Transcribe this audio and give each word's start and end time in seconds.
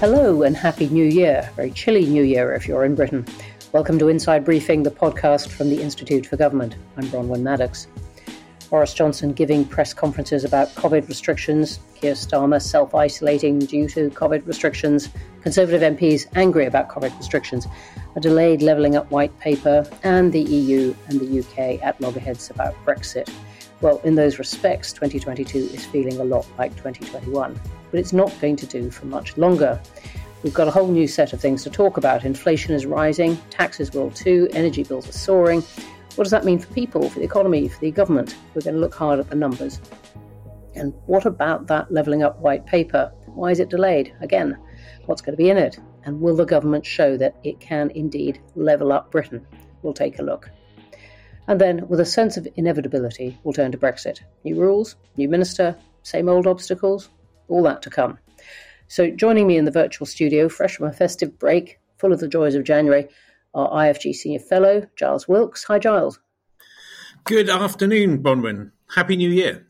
Hello 0.00 0.42
and 0.42 0.56
Happy 0.56 0.88
New 0.88 1.06
Year. 1.06 1.48
Very 1.54 1.70
chilly 1.70 2.04
New 2.04 2.24
Year 2.24 2.52
if 2.52 2.66
you're 2.66 2.84
in 2.84 2.96
Britain. 2.96 3.24
Welcome 3.72 3.98
to 4.00 4.08
Inside 4.08 4.44
Briefing, 4.44 4.82
the 4.82 4.90
podcast 4.90 5.48
from 5.48 5.70
the 5.70 5.80
Institute 5.80 6.26
for 6.26 6.36
Government. 6.36 6.74
I'm 6.96 7.04
Bronwen 7.04 7.42
Maddox. 7.42 7.86
Boris 8.68 8.92
Johnson 8.92 9.32
giving 9.32 9.64
press 9.64 9.94
conferences 9.94 10.44
about 10.44 10.68
COVID 10.74 11.08
restrictions, 11.08 11.78
Keir 11.94 12.14
Starmer 12.14 12.60
self 12.60 12.92
isolating 12.92 13.60
due 13.60 13.88
to 13.90 14.10
COVID 14.10 14.46
restrictions, 14.48 15.10
Conservative 15.42 15.80
MPs 15.80 16.26
angry 16.34 16.66
about 16.66 16.88
COVID 16.88 17.16
restrictions, 17.16 17.68
a 18.16 18.20
delayed 18.20 18.62
levelling 18.62 18.96
up 18.96 19.08
white 19.12 19.38
paper, 19.38 19.88
and 20.02 20.32
the 20.32 20.42
EU 20.42 20.92
and 21.08 21.20
the 21.20 21.38
UK 21.38 21.80
at 21.82 21.98
loggerheads 22.00 22.50
about 22.50 22.74
Brexit. 22.84 23.32
Well, 23.84 24.00
in 24.02 24.14
those 24.14 24.38
respects, 24.38 24.94
2022 24.94 25.58
is 25.58 25.84
feeling 25.84 26.18
a 26.18 26.24
lot 26.24 26.46
like 26.56 26.74
2021 26.76 27.60
but 27.90 28.00
it's 28.00 28.14
not 28.14 28.32
going 28.40 28.56
to 28.56 28.64
do 28.64 28.90
for 28.90 29.04
much 29.04 29.36
longer. 29.36 29.78
We've 30.42 30.54
got 30.54 30.68
a 30.68 30.70
whole 30.70 30.88
new 30.88 31.06
set 31.06 31.34
of 31.34 31.40
things 31.42 31.62
to 31.64 31.70
talk 31.70 31.98
about. 31.98 32.24
Inflation 32.24 32.74
is 32.74 32.86
rising, 32.86 33.36
taxes 33.50 33.92
will 33.92 34.10
too, 34.10 34.48
energy 34.52 34.84
bills 34.84 35.06
are 35.06 35.12
soaring. 35.12 35.60
What 36.14 36.24
does 36.24 36.30
that 36.30 36.46
mean 36.46 36.58
for 36.58 36.72
people, 36.72 37.10
for 37.10 37.18
the 37.18 37.26
economy, 37.26 37.68
for 37.68 37.78
the 37.78 37.90
government? 37.90 38.34
We're 38.54 38.62
going 38.62 38.72
to 38.72 38.80
look 38.80 38.94
hard 38.94 39.18
at 39.18 39.28
the 39.28 39.36
numbers. 39.36 39.78
And 40.74 40.94
what 41.04 41.26
about 41.26 41.66
that 41.66 41.92
levelling 41.92 42.22
up 42.22 42.40
white 42.40 42.64
paper? 42.64 43.12
Why 43.26 43.50
is 43.50 43.60
it 43.60 43.68
delayed? 43.68 44.14
Again, 44.22 44.56
what's 45.04 45.20
going 45.20 45.36
to 45.36 45.42
be 45.42 45.50
in 45.50 45.58
it? 45.58 45.78
And 46.04 46.22
will 46.22 46.36
the 46.36 46.46
government 46.46 46.86
show 46.86 47.18
that 47.18 47.36
it 47.44 47.60
can 47.60 47.90
indeed 47.90 48.40
level 48.54 48.92
up 48.92 49.10
Britain? 49.10 49.46
We'll 49.82 49.92
take 49.92 50.20
a 50.20 50.22
look. 50.22 50.48
And 51.46 51.60
then, 51.60 51.86
with 51.88 52.00
a 52.00 52.06
sense 52.06 52.36
of 52.36 52.48
inevitability, 52.56 53.38
we'll 53.44 53.52
turn 53.52 53.72
to 53.72 53.78
Brexit. 53.78 54.20
New 54.44 54.56
rules, 54.56 54.96
new 55.16 55.28
minister, 55.28 55.76
same 56.02 56.28
old 56.28 56.46
obstacles 56.46 57.10
all 57.48 57.62
that 57.62 57.82
to 57.82 57.90
come. 57.90 58.18
So, 58.88 59.10
joining 59.10 59.46
me 59.46 59.56
in 59.56 59.64
the 59.64 59.70
virtual 59.70 60.06
studio, 60.06 60.48
fresh 60.48 60.76
from 60.76 60.86
a 60.86 60.92
festive 60.92 61.38
break, 61.38 61.78
full 61.98 62.12
of 62.12 62.20
the 62.20 62.28
joys 62.28 62.54
of 62.54 62.64
January, 62.64 63.08
our 63.54 63.70
IFG 63.70 64.14
Senior 64.14 64.40
Fellow, 64.40 64.86
Giles 64.96 65.28
Wilkes. 65.28 65.64
Hi, 65.64 65.78
Giles. 65.78 66.18
Good 67.24 67.48
afternoon, 67.48 68.22
Bronwen. 68.22 68.72
Happy 68.94 69.16
New 69.16 69.30
Year. 69.30 69.66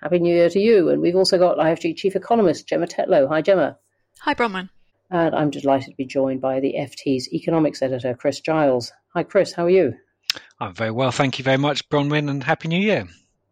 Happy 0.00 0.18
New 0.18 0.34
Year 0.34 0.48
to 0.50 0.60
you. 0.60 0.88
And 0.88 1.00
we've 1.00 1.16
also 1.16 1.38
got 1.38 1.58
IFG 1.58 1.96
Chief 1.96 2.14
Economist, 2.14 2.68
Gemma 2.68 2.86
Tetlow. 2.86 3.28
Hi, 3.28 3.42
Gemma. 3.42 3.78
Hi, 4.20 4.34
Bronwen. 4.34 4.68
And 5.10 5.34
I'm 5.34 5.50
delighted 5.50 5.90
to 5.90 5.96
be 5.96 6.06
joined 6.06 6.40
by 6.40 6.60
the 6.60 6.74
FT's 6.78 7.32
economics 7.32 7.82
editor, 7.82 8.14
Chris 8.14 8.40
Giles. 8.40 8.92
Hi, 9.14 9.22
Chris. 9.22 9.52
How 9.52 9.64
are 9.64 9.70
you? 9.70 9.94
I'm 10.60 10.74
very 10.74 10.90
well. 10.90 11.10
Thank 11.10 11.38
you 11.38 11.44
very 11.44 11.58
much, 11.58 11.88
Bronwen, 11.88 12.30
and 12.30 12.42
Happy 12.42 12.68
New 12.68 12.80
Year. 12.80 13.06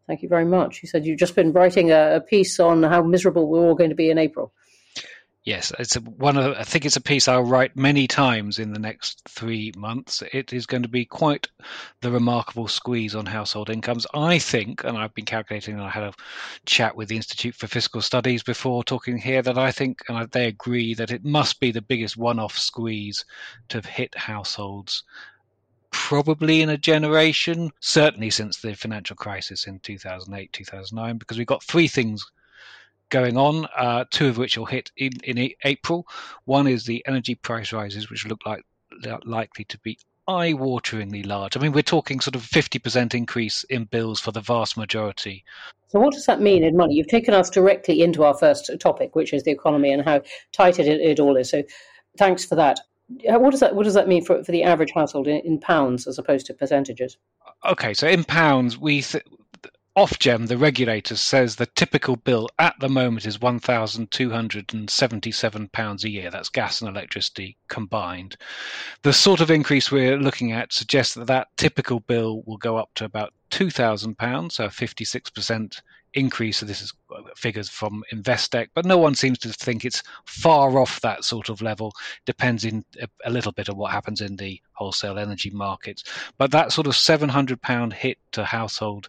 Thank 0.06 0.22
you 0.22 0.28
very 0.28 0.44
much. 0.44 0.82
You 0.82 0.88
said 0.88 1.06
you've 1.06 1.18
just 1.18 1.36
been 1.36 1.52
writing 1.52 1.92
a, 1.92 2.16
a 2.16 2.20
piece 2.20 2.58
on 2.58 2.82
how 2.82 3.02
miserable 3.02 3.48
we're 3.48 3.60
all 3.60 3.74
going 3.74 3.90
to 3.90 3.96
be 3.96 4.10
in 4.10 4.18
April. 4.18 4.52
Yes, 5.44 5.72
it's 5.78 5.96
a, 5.96 6.00
one 6.00 6.36
of. 6.36 6.54
I 6.54 6.64
think 6.64 6.84
it's 6.84 6.96
a 6.96 7.00
piece 7.00 7.26
I'll 7.26 7.42
write 7.42 7.74
many 7.74 8.06
times 8.06 8.58
in 8.58 8.74
the 8.74 8.78
next 8.78 9.22
three 9.26 9.72
months. 9.74 10.22
It 10.34 10.52
is 10.52 10.66
going 10.66 10.82
to 10.82 10.88
be 10.88 11.06
quite 11.06 11.48
the 12.02 12.10
remarkable 12.10 12.68
squeeze 12.68 13.14
on 13.14 13.24
household 13.24 13.70
incomes. 13.70 14.06
I 14.12 14.38
think, 14.38 14.84
and 14.84 14.98
I've 14.98 15.14
been 15.14 15.24
calculating, 15.24 15.74
and 15.74 15.82
I 15.82 15.88
had 15.88 16.02
a 16.02 16.14
chat 16.66 16.94
with 16.94 17.08
the 17.08 17.16
Institute 17.16 17.54
for 17.54 17.68
Fiscal 17.68 18.02
Studies 18.02 18.42
before 18.42 18.84
talking 18.84 19.16
here, 19.16 19.40
that 19.40 19.56
I 19.56 19.72
think, 19.72 20.02
and 20.08 20.30
they 20.30 20.46
agree 20.46 20.92
that 20.94 21.10
it 21.10 21.24
must 21.24 21.58
be 21.58 21.72
the 21.72 21.80
biggest 21.80 22.18
one-off 22.18 22.58
squeeze 22.58 23.24
to 23.70 23.78
have 23.78 23.86
hit 23.86 24.14
households 24.14 25.04
probably 25.90 26.62
in 26.62 26.68
a 26.68 26.78
generation, 26.78 27.70
certainly 27.80 28.30
since 28.30 28.60
the 28.60 28.74
financial 28.74 29.16
crisis 29.16 29.66
in 29.66 29.78
2008, 29.80 30.52
2009, 30.52 31.18
because 31.18 31.38
we've 31.38 31.46
got 31.46 31.62
three 31.62 31.88
things 31.88 32.30
going 33.10 33.36
on, 33.36 33.66
uh, 33.76 34.04
two 34.10 34.28
of 34.28 34.38
which 34.38 34.56
will 34.56 34.66
hit 34.66 34.90
in, 34.96 35.12
in 35.24 35.50
April. 35.64 36.06
One 36.44 36.66
is 36.66 36.84
the 36.84 37.04
energy 37.06 37.34
price 37.34 37.72
rises, 37.72 38.08
which 38.08 38.26
look 38.26 38.40
like 38.46 38.64
likely 39.24 39.64
to 39.64 39.78
be 39.78 39.98
eye-wateringly 40.28 41.26
large. 41.26 41.56
I 41.56 41.60
mean, 41.60 41.72
we're 41.72 41.82
talking 41.82 42.20
sort 42.20 42.36
of 42.36 42.42
50% 42.42 43.14
increase 43.14 43.64
in 43.64 43.84
bills 43.84 44.20
for 44.20 44.30
the 44.30 44.40
vast 44.40 44.76
majority. 44.76 45.44
So, 45.88 45.98
what 45.98 46.14
does 46.14 46.26
that 46.26 46.40
mean 46.40 46.62
in 46.62 46.76
money? 46.76 46.94
You've 46.94 47.08
taken 47.08 47.34
us 47.34 47.50
directly 47.50 48.02
into 48.02 48.22
our 48.24 48.34
first 48.34 48.70
topic, 48.78 49.16
which 49.16 49.32
is 49.32 49.42
the 49.42 49.50
economy 49.50 49.92
and 49.92 50.04
how 50.04 50.22
tight 50.52 50.78
it, 50.78 50.86
it 50.86 51.18
all 51.18 51.36
is. 51.36 51.50
So, 51.50 51.64
thanks 52.16 52.44
for 52.44 52.54
that 52.56 52.80
what 53.24 53.50
does 53.50 53.60
that 53.60 53.74
what 53.74 53.84
does 53.84 53.94
that 53.94 54.08
mean 54.08 54.24
for 54.24 54.42
for 54.44 54.52
the 54.52 54.62
average 54.62 54.92
household 54.92 55.26
in, 55.26 55.40
in 55.40 55.58
pounds 55.58 56.06
as 56.06 56.18
opposed 56.18 56.46
to 56.46 56.54
percentages? 56.54 57.16
Okay, 57.64 57.94
so 57.94 58.08
in 58.08 58.24
pounds, 58.24 58.78
we 58.78 59.02
th- 59.02 59.24
Ofgem, 59.96 60.46
the 60.46 60.56
regulator, 60.56 61.16
says 61.16 61.56
the 61.56 61.66
typical 61.66 62.14
bill 62.14 62.48
at 62.60 62.74
the 62.80 62.88
moment 62.88 63.26
is 63.26 63.40
one 63.40 63.58
thousand 63.58 64.10
two 64.12 64.30
hundred 64.30 64.72
and 64.72 64.88
seventy-seven 64.88 65.68
pounds 65.68 66.04
a 66.04 66.08
year. 66.08 66.30
That's 66.30 66.48
gas 66.48 66.80
and 66.80 66.88
electricity 66.88 67.56
combined. 67.68 68.36
The 69.02 69.12
sort 69.12 69.40
of 69.40 69.50
increase 69.50 69.90
we're 69.90 70.16
looking 70.16 70.52
at 70.52 70.72
suggests 70.72 71.14
that 71.14 71.26
that 71.26 71.48
typical 71.56 72.00
bill 72.00 72.42
will 72.46 72.56
go 72.56 72.76
up 72.76 72.90
to 72.94 73.04
about 73.04 73.34
two 73.50 73.68
thousand 73.68 74.16
pounds, 74.16 74.54
so 74.54 74.70
fifty-six 74.70 75.28
percent 75.28 75.82
increase. 76.14 76.58
So 76.58 76.66
this 76.66 76.82
is 76.82 76.92
uh, 77.14 77.22
figures 77.36 77.68
from 77.68 78.02
Investec, 78.12 78.68
but 78.74 78.84
no 78.84 78.98
one 78.98 79.14
seems 79.14 79.38
to 79.38 79.48
think 79.50 79.84
it's 79.84 80.02
far 80.24 80.78
off 80.78 81.00
that 81.00 81.24
sort 81.24 81.48
of 81.48 81.62
level. 81.62 81.92
Depends 82.26 82.64
in 82.64 82.84
a, 83.00 83.08
a 83.24 83.30
little 83.30 83.52
bit 83.52 83.68
on 83.68 83.76
what 83.76 83.92
happens 83.92 84.20
in 84.20 84.36
the 84.36 84.60
wholesale 84.72 85.18
energy 85.18 85.50
markets. 85.50 86.04
But 86.38 86.50
that 86.50 86.72
sort 86.72 86.86
of 86.86 86.96
seven 86.96 87.28
hundred 87.28 87.62
pound 87.62 87.92
hit 87.92 88.18
to 88.32 88.44
household 88.44 89.08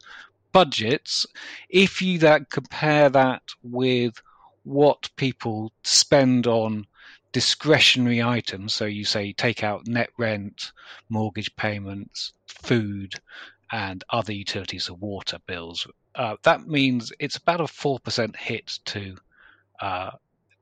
budgets, 0.51 1.25
if 1.69 2.01
you 2.01 2.19
that 2.19 2.49
compare 2.49 3.09
that 3.09 3.41
with 3.63 4.21
what 4.63 5.09
people 5.15 5.71
spend 5.83 6.45
on 6.45 6.85
discretionary 7.31 8.21
items, 8.21 8.73
so 8.73 8.85
you 8.85 9.05
say 9.05 9.31
take 9.31 9.63
out 9.63 9.87
net 9.87 10.09
rent, 10.17 10.73
mortgage 11.09 11.55
payments, 11.55 12.33
food, 12.45 13.15
and 13.71 14.03
other 14.09 14.33
utilities, 14.33 14.83
so 14.83 14.93
water 14.95 15.37
bills, 15.47 15.87
uh, 16.15 16.35
that 16.43 16.67
means 16.67 17.11
it's 17.19 17.37
about 17.37 17.61
a 17.61 17.65
4% 17.65 18.35
hit 18.35 18.79
to 18.85 19.15
uh, 19.79 20.11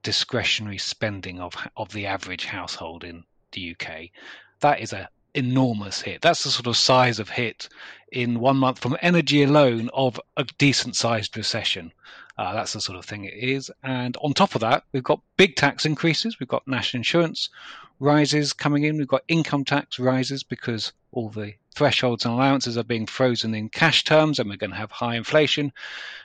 discretionary 0.02 0.78
spending 0.78 1.40
of 1.40 1.54
of 1.76 1.92
the 1.92 2.06
average 2.06 2.46
household 2.46 3.04
in 3.04 3.24
the 3.52 3.74
UK. 3.74 4.10
That 4.60 4.80
is 4.80 4.92
a 4.92 5.08
enormous 5.34 6.00
hit. 6.00 6.22
That's 6.22 6.42
the 6.42 6.50
sort 6.50 6.66
of 6.66 6.76
size 6.76 7.18
of 7.18 7.28
hit 7.28 7.68
in 8.10 8.40
one 8.40 8.56
month 8.56 8.78
from 8.80 8.96
energy 9.00 9.42
alone 9.42 9.90
of 9.94 10.20
a 10.36 10.44
decent 10.58 10.96
sized 10.96 11.36
recession. 11.36 11.92
Uh, 12.36 12.54
that's 12.54 12.72
the 12.72 12.80
sort 12.80 12.98
of 12.98 13.04
thing 13.04 13.24
it 13.24 13.34
is. 13.34 13.70
And 13.82 14.16
on 14.18 14.32
top 14.32 14.54
of 14.54 14.62
that, 14.62 14.84
we've 14.92 15.04
got 15.04 15.20
big 15.36 15.56
tax 15.56 15.84
increases. 15.84 16.40
We've 16.40 16.48
got 16.48 16.66
national 16.66 17.00
insurance 17.00 17.50
rises 17.98 18.52
coming 18.52 18.84
in. 18.84 18.96
We've 18.96 19.06
got 19.06 19.24
income 19.28 19.64
tax 19.64 19.98
rises 19.98 20.42
because 20.42 20.92
all 21.12 21.28
the 21.28 21.54
thresholds 21.74 22.24
and 22.24 22.34
allowances 22.34 22.76
are 22.76 22.84
being 22.84 23.06
frozen 23.06 23.54
in 23.54 23.68
cash 23.68 24.04
terms 24.04 24.38
and 24.38 24.48
we're 24.48 24.56
going 24.56 24.70
to 24.70 24.76
have 24.76 24.90
high 24.90 25.16
inflation. 25.16 25.72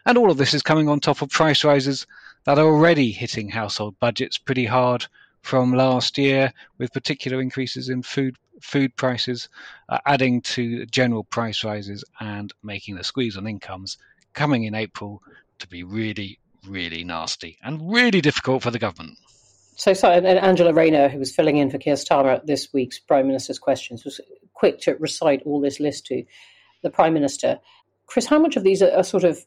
And 0.06 0.18
all 0.18 0.32
of 0.32 0.38
this 0.38 0.54
is 0.54 0.62
coming 0.62 0.90
on 0.90 1.00
top 1.00 1.22
of 1.22 1.30
price 1.30 1.64
rises 1.64 2.08
that 2.46 2.60
are 2.60 2.66
already 2.66 3.12
hitting 3.12 3.50
household 3.50 4.00
budgets 4.00 4.38
pretty 4.38 4.66
hard 4.66 5.06
from 5.42 5.74
last 5.74 6.18
year, 6.18 6.52
with 6.80 6.92
particular 6.92 7.40
increases 7.40 7.90
in 7.90 8.02
food 8.02 8.36
food 8.62 8.96
prices, 8.96 9.50
uh, 9.90 10.00
adding 10.06 10.42
to 10.42 10.86
general 10.88 11.24
price 11.24 11.64
rises 11.64 12.04
and 12.20 12.54
making 12.64 12.96
the 12.96 13.04
squeeze 13.04 13.38
on 13.38 13.46
incomes 13.46 13.98
coming 14.34 14.64
in 14.64 14.74
April 14.74 15.22
to 15.60 15.68
be 15.68 15.84
really, 15.84 16.40
really 16.68 17.04
nasty 17.04 17.58
and 17.64 17.92
really 17.92 18.22
difficult 18.22 18.64
for 18.64 18.72
the 18.72 18.80
government. 18.80 19.18
So, 19.78 19.94
so 19.94 20.10
Angela 20.10 20.74
Rayner, 20.74 21.10
who 21.10 21.20
was 21.20 21.36
filling 21.36 21.58
in 21.58 21.70
for 21.70 21.78
Keir 21.78 21.96
Starmer 21.96 22.36
at 22.36 22.48
this 22.48 22.72
week's 22.74 22.98
Prime 22.98 23.28
Minister's 23.28 23.60
questions, 23.60 24.06
was 24.06 24.22
quick 24.54 24.80
to 24.82 24.96
recite 24.96 25.42
all 25.46 25.60
this 25.60 25.82
list 25.82 26.06
to 26.08 26.24
the 26.82 26.90
Prime 26.90 27.14
Minister. 27.14 27.60
Chris, 28.08 28.26
how 28.26 28.40
much 28.40 28.56
of 28.56 28.64
these 28.64 28.82
are, 28.82 28.92
are 28.92 29.04
sort 29.04 29.26
of 29.26 29.46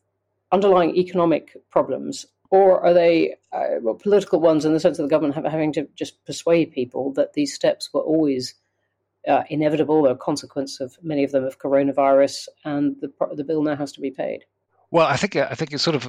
underlying 0.53 0.95
economic 0.97 1.57
problems, 1.71 2.27
or 2.51 2.85
are 2.85 2.93
they 2.93 3.37
uh, 3.53 3.93
political 4.01 4.39
ones 4.39 4.67
in 4.67 4.75
the 4.75 4.81
sense 4.81 4.99
of 4.99 5.05
the 5.05 5.11
government 5.11 5.35
having 5.47 5.73
to 5.73 5.89
just 5.95 6.23
persuade 6.27 6.73
people 6.73 7.13
that 7.15 7.33
these 7.33 7.55
steps 7.55 7.91
were 7.95 8.03
always 8.03 8.55
uh, 9.27 9.45
inevitable, 9.49 10.07
a 10.07 10.17
consequence 10.17 10.79
of 10.79 10.97
many 11.03 11.25
of 11.25 11.33
them 11.33 11.45
of 11.45 11.59
coronavirus, 11.59 12.49
and 12.65 12.97
the, 13.01 13.11
the 13.35 13.45
bill 13.45 13.63
now 13.63 13.77
has 13.77 13.93
to 13.93 14.01
be 14.01 14.11
paid? 14.11 14.45
Well, 14.91 15.07
I 15.07 15.17
think 15.17 15.37
I 15.37 15.55
think 15.55 15.73
it's 15.73 15.83
sort 15.83 15.97
of 15.97 16.09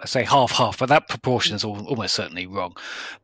I 0.00 0.06
say 0.06 0.22
half 0.22 0.52
half, 0.52 0.78
but 0.78 0.88
that 0.88 1.08
proportion 1.08 1.56
is 1.56 1.64
almost 1.64 2.14
certainly 2.14 2.46
wrong. 2.46 2.76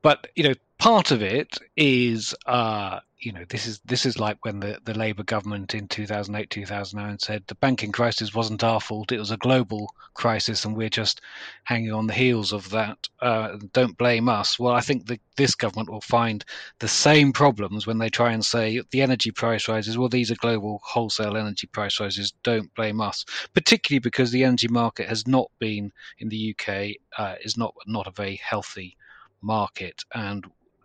But 0.03 0.27
you 0.35 0.43
know, 0.43 0.55
part 0.79 1.13
of 1.13 1.23
it 1.23 1.59
is 1.77 2.35
uh, 2.47 3.01
you 3.25 3.33
know 3.33 3.45
this 3.49 3.67
is 3.67 3.81
this 3.85 4.07
is 4.07 4.19
like 4.19 4.45
when 4.45 4.61
the, 4.61 4.79
the 4.85 4.97
Labour 4.97 5.23
government 5.23 5.75
in 5.75 5.89
2008 5.89 6.51
2009 6.51 7.19
said 7.19 7.43
the 7.47 7.55
banking 7.55 7.93
crisis 7.93 8.35
wasn't 8.35 8.63
our 8.63 8.81
fault 8.81 9.13
it 9.13 9.19
was 9.19 9.31
a 9.31 9.37
global 9.37 9.95
crisis 10.13 10.65
and 10.65 10.77
we're 10.77 10.89
just 10.89 11.21
hanging 11.65 11.93
on 11.93 12.07
the 12.07 12.13
heels 12.13 12.53
of 12.53 12.71
that 12.71 13.09
uh, 13.21 13.57
don't 13.73 13.97
blame 13.97 14.29
us. 14.29 14.59
Well 14.59 14.75
I 14.75 14.81
think 14.81 15.11
this 15.37 15.55
government 15.55 15.91
will 15.91 16.01
find 16.01 16.45
the 16.79 16.89
same 16.89 17.33
problems 17.33 17.87
when 17.87 17.99
they 17.99 18.11
try 18.11 18.33
and 18.33 18.45
say 18.45 18.83
the 18.91 19.03
energy 19.03 19.31
price 19.31 19.69
rises. 19.69 19.97
Well 19.99 20.09
these 20.09 20.31
are 20.31 20.37
global 20.37 20.81
wholesale 20.85 21.37
energy 21.37 21.67
price 21.67 22.01
rises 22.01 22.33
don't 22.43 22.73
blame 22.75 23.01
us. 23.01 23.25
Particularly 23.55 24.01
because 24.01 24.31
the 24.31 24.45
energy 24.45 24.69
market 24.69 25.09
has 25.09 25.27
not 25.27 25.51
been 25.59 25.93
in 26.19 26.29
the 26.29 26.55
UK 26.55 26.97
uh, 27.19 27.37
is 27.43 27.57
not 27.57 27.75
not 27.87 28.07
a 28.07 28.13
very 28.13 28.37
healthy 28.37 28.97
market. 29.43 30.05
And 30.15 30.45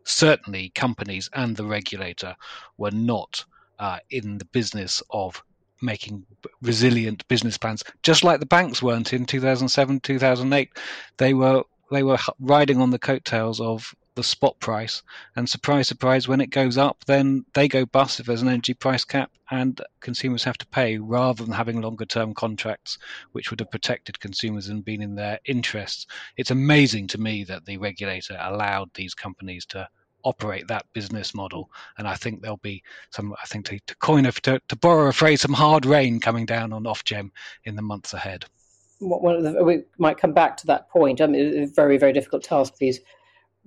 certainly, 0.09 0.69
companies 0.69 1.29
and 1.33 1.56
the 1.56 1.65
regulator 1.65 2.35
were 2.77 2.91
not 2.91 3.45
uh, 3.79 4.00
in 4.09 4.38
the 4.38 4.45
business 4.45 5.01
of 5.11 5.41
making 5.81 6.25
resilient 6.61 7.25
business 7.27 7.57
plans, 7.57 7.83
just 8.03 8.23
like 8.23 8.39
the 8.39 8.45
banks 8.45 8.81
weren't 8.81 9.13
in 9.13 9.25
2007, 9.25 10.00
2008. 10.01 10.69
They 11.17 11.33
were 11.33 11.63
they 11.91 12.03
were 12.03 12.17
riding 12.39 12.81
on 12.81 12.91
the 12.91 13.00
coattails 13.00 13.59
of 13.59 13.95
the 14.15 14.23
spot 14.23 14.59
price. 14.59 15.01
And 15.35 15.47
surprise, 15.47 15.88
surprise, 15.88 16.27
when 16.27 16.41
it 16.41 16.50
goes 16.50 16.77
up, 16.77 17.06
then 17.06 17.45
they 17.53 17.67
go 17.67 17.85
bust 17.85 18.19
if 18.19 18.25
there's 18.25 18.41
an 18.41 18.50
energy 18.50 18.73
price 18.73 19.06
cap, 19.06 19.31
and 19.51 19.79
consumers 20.01 20.44
have 20.44 20.57
to 20.57 20.67
pay 20.67 20.97
rather 20.97 21.44
than 21.44 21.53
having 21.53 21.81
longer 21.81 22.06
term 22.06 22.33
contracts, 22.33 22.97
which 23.31 23.50
would 23.50 23.59
have 23.59 23.71
protected 23.71 24.19
consumers 24.19 24.69
and 24.69 24.85
been 24.85 25.01
in 25.01 25.15
their 25.15 25.39
interests. 25.45 26.06
It's 26.38 26.51
amazing 26.51 27.07
to 27.07 27.17
me 27.17 27.44
that 27.45 27.65
the 27.65 27.77
regulator 27.77 28.38
allowed 28.39 28.89
these 28.94 29.13
companies 29.13 29.65
to 29.67 29.88
operate 30.23 30.67
that 30.67 30.85
business 30.94 31.33
model. 31.33 31.69
And 31.97 32.07
I 32.07 32.15
think 32.15 32.41
there'll 32.41 32.57
be 32.57 32.83
some, 33.11 33.33
I 33.41 33.45
think 33.45 33.65
to, 33.67 33.79
to 33.88 33.95
coin 33.97 34.25
a, 34.25 34.31
to, 34.31 34.59
to 34.67 34.75
borrow 34.75 35.07
a 35.07 35.13
phrase, 35.13 35.41
some 35.41 35.53
hard 35.53 35.85
rain 35.85 36.19
coming 36.19 36.45
down 36.45 36.73
on 36.73 36.83
Ofgem 36.83 37.31
in 37.63 37.75
the 37.75 37.81
months 37.81 38.13
ahead. 38.13 38.45
The, 39.00 39.63
we 39.63 39.83
might 39.97 40.17
come 40.17 40.33
back 40.33 40.57
to 40.57 40.67
that 40.67 40.89
point. 40.89 41.21
Um, 41.21 41.29
I 41.29 41.33
mean, 41.33 41.63
a 41.63 41.67
very, 41.67 41.97
very 41.97 42.11
difficult 42.11 42.44
task 42.44 42.75
these 42.77 43.00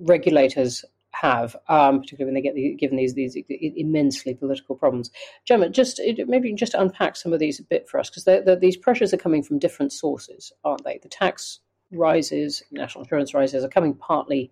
regulators 0.03 0.85
have, 1.15 1.55
um, 1.69 2.01
particularly 2.01 2.27
when 2.27 2.35
they 2.35 2.41
get 2.41 2.55
the, 2.55 2.75
given 2.75 2.97
these 2.97 3.15
these 3.15 3.37
immensely 3.49 4.35
political 4.35 4.75
problems. 4.75 5.11
Gemma, 5.45 5.69
just 5.69 6.01
maybe 6.27 6.53
just 6.55 6.75
unpack 6.75 7.17
some 7.17 7.33
of 7.33 7.39
these 7.39 7.61
a 7.61 7.65
bit 7.65 7.89
for 7.89 8.01
us, 8.01 8.11
because 8.11 8.61
these 8.61 8.77
pressures 8.77 9.13
are 9.13 9.19
coming 9.19 9.43
from 9.43 9.59
different 9.59 9.93
sources, 9.93 10.53
aren't 10.65 10.85
they? 10.85 10.99
The 11.03 11.09
tax 11.09 11.61
rises, 11.91 12.63
national 12.71 13.05
insurance 13.05 13.35
rises 13.35 13.63
are 13.63 13.69
coming 13.69 13.95
partly 13.95 14.51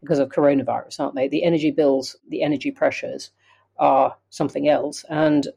because 0.00 0.18
of 0.18 0.28
coronavirus, 0.28 1.00
aren't 1.00 1.14
they? 1.14 1.28
The 1.28 1.44
energy 1.44 1.70
bills, 1.70 2.16
the 2.28 2.42
energy 2.42 2.70
pressures 2.70 3.30
are 3.78 4.16
something 4.30 4.68
else, 4.68 5.04
and 5.08 5.48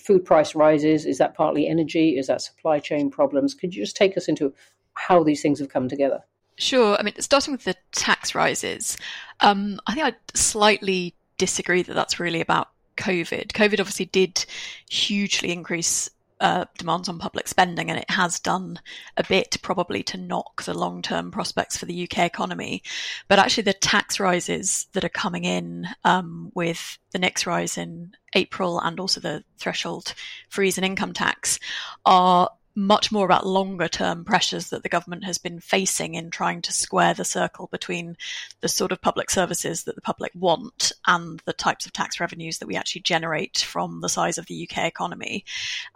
food 0.00 0.24
price 0.24 0.54
rises. 0.54 1.04
Is 1.04 1.18
that 1.18 1.36
partly 1.36 1.68
energy? 1.68 2.16
Is 2.16 2.28
that 2.28 2.42
supply 2.42 2.80
chain 2.80 3.10
problems? 3.10 3.54
Could 3.54 3.74
you 3.74 3.82
just 3.82 3.96
take 3.96 4.16
us 4.16 4.26
into 4.26 4.54
how 4.94 5.22
these 5.22 5.42
things 5.42 5.58
have 5.60 5.68
come 5.68 5.88
together? 5.88 6.20
Sure. 6.58 6.96
I 6.98 7.02
mean, 7.02 7.14
starting 7.20 7.52
with 7.52 7.64
the 7.64 7.76
tax 7.92 8.34
rises, 8.34 8.96
um, 9.40 9.80
I 9.86 9.94
think 9.94 10.06
I'd 10.06 10.36
slightly 10.36 11.14
disagree 11.38 11.82
that 11.82 11.94
that's 11.94 12.18
really 12.18 12.40
about 12.40 12.68
COVID. 12.96 13.52
COVID 13.52 13.80
obviously 13.80 14.06
did 14.06 14.44
hugely 14.90 15.52
increase 15.52 16.10
uh, 16.40 16.66
demands 16.76 17.08
on 17.08 17.18
public 17.18 17.48
spending, 17.48 17.90
and 17.90 17.98
it 17.98 18.10
has 18.10 18.38
done 18.38 18.80
a 19.16 19.24
bit 19.24 19.56
probably 19.62 20.02
to 20.04 20.16
knock 20.16 20.62
the 20.64 20.74
long 20.74 21.02
term 21.02 21.30
prospects 21.30 21.76
for 21.76 21.86
the 21.86 22.04
UK 22.04 22.18
economy. 22.18 22.82
But 23.28 23.38
actually, 23.38 23.64
the 23.64 23.72
tax 23.72 24.20
rises 24.20 24.86
that 24.92 25.04
are 25.04 25.08
coming 25.08 25.44
in 25.44 25.86
um, 26.04 26.52
with 26.54 26.98
the 27.12 27.18
next 27.18 27.46
rise 27.46 27.78
in 27.78 28.12
April 28.34 28.78
and 28.80 29.00
also 29.00 29.20
the 29.20 29.42
threshold 29.58 30.14
freeze 30.48 30.78
in 30.78 30.84
income 30.84 31.12
tax 31.12 31.58
are 32.04 32.50
much 32.78 33.10
more 33.10 33.24
about 33.24 33.44
longer 33.44 33.88
term 33.88 34.24
pressures 34.24 34.70
that 34.70 34.84
the 34.84 34.88
government 34.88 35.24
has 35.24 35.36
been 35.36 35.58
facing 35.58 36.14
in 36.14 36.30
trying 36.30 36.62
to 36.62 36.72
square 36.72 37.12
the 37.12 37.24
circle 37.24 37.68
between 37.72 38.16
the 38.60 38.68
sort 38.68 38.92
of 38.92 39.02
public 39.02 39.30
services 39.30 39.82
that 39.82 39.96
the 39.96 40.00
public 40.00 40.30
want 40.36 40.92
and 41.08 41.42
the 41.44 41.52
types 41.52 41.86
of 41.86 41.92
tax 41.92 42.20
revenues 42.20 42.58
that 42.58 42.68
we 42.68 42.76
actually 42.76 43.00
generate 43.00 43.58
from 43.58 44.00
the 44.00 44.08
size 44.08 44.38
of 44.38 44.46
the 44.46 44.68
UK 44.70 44.86
economy. 44.86 45.44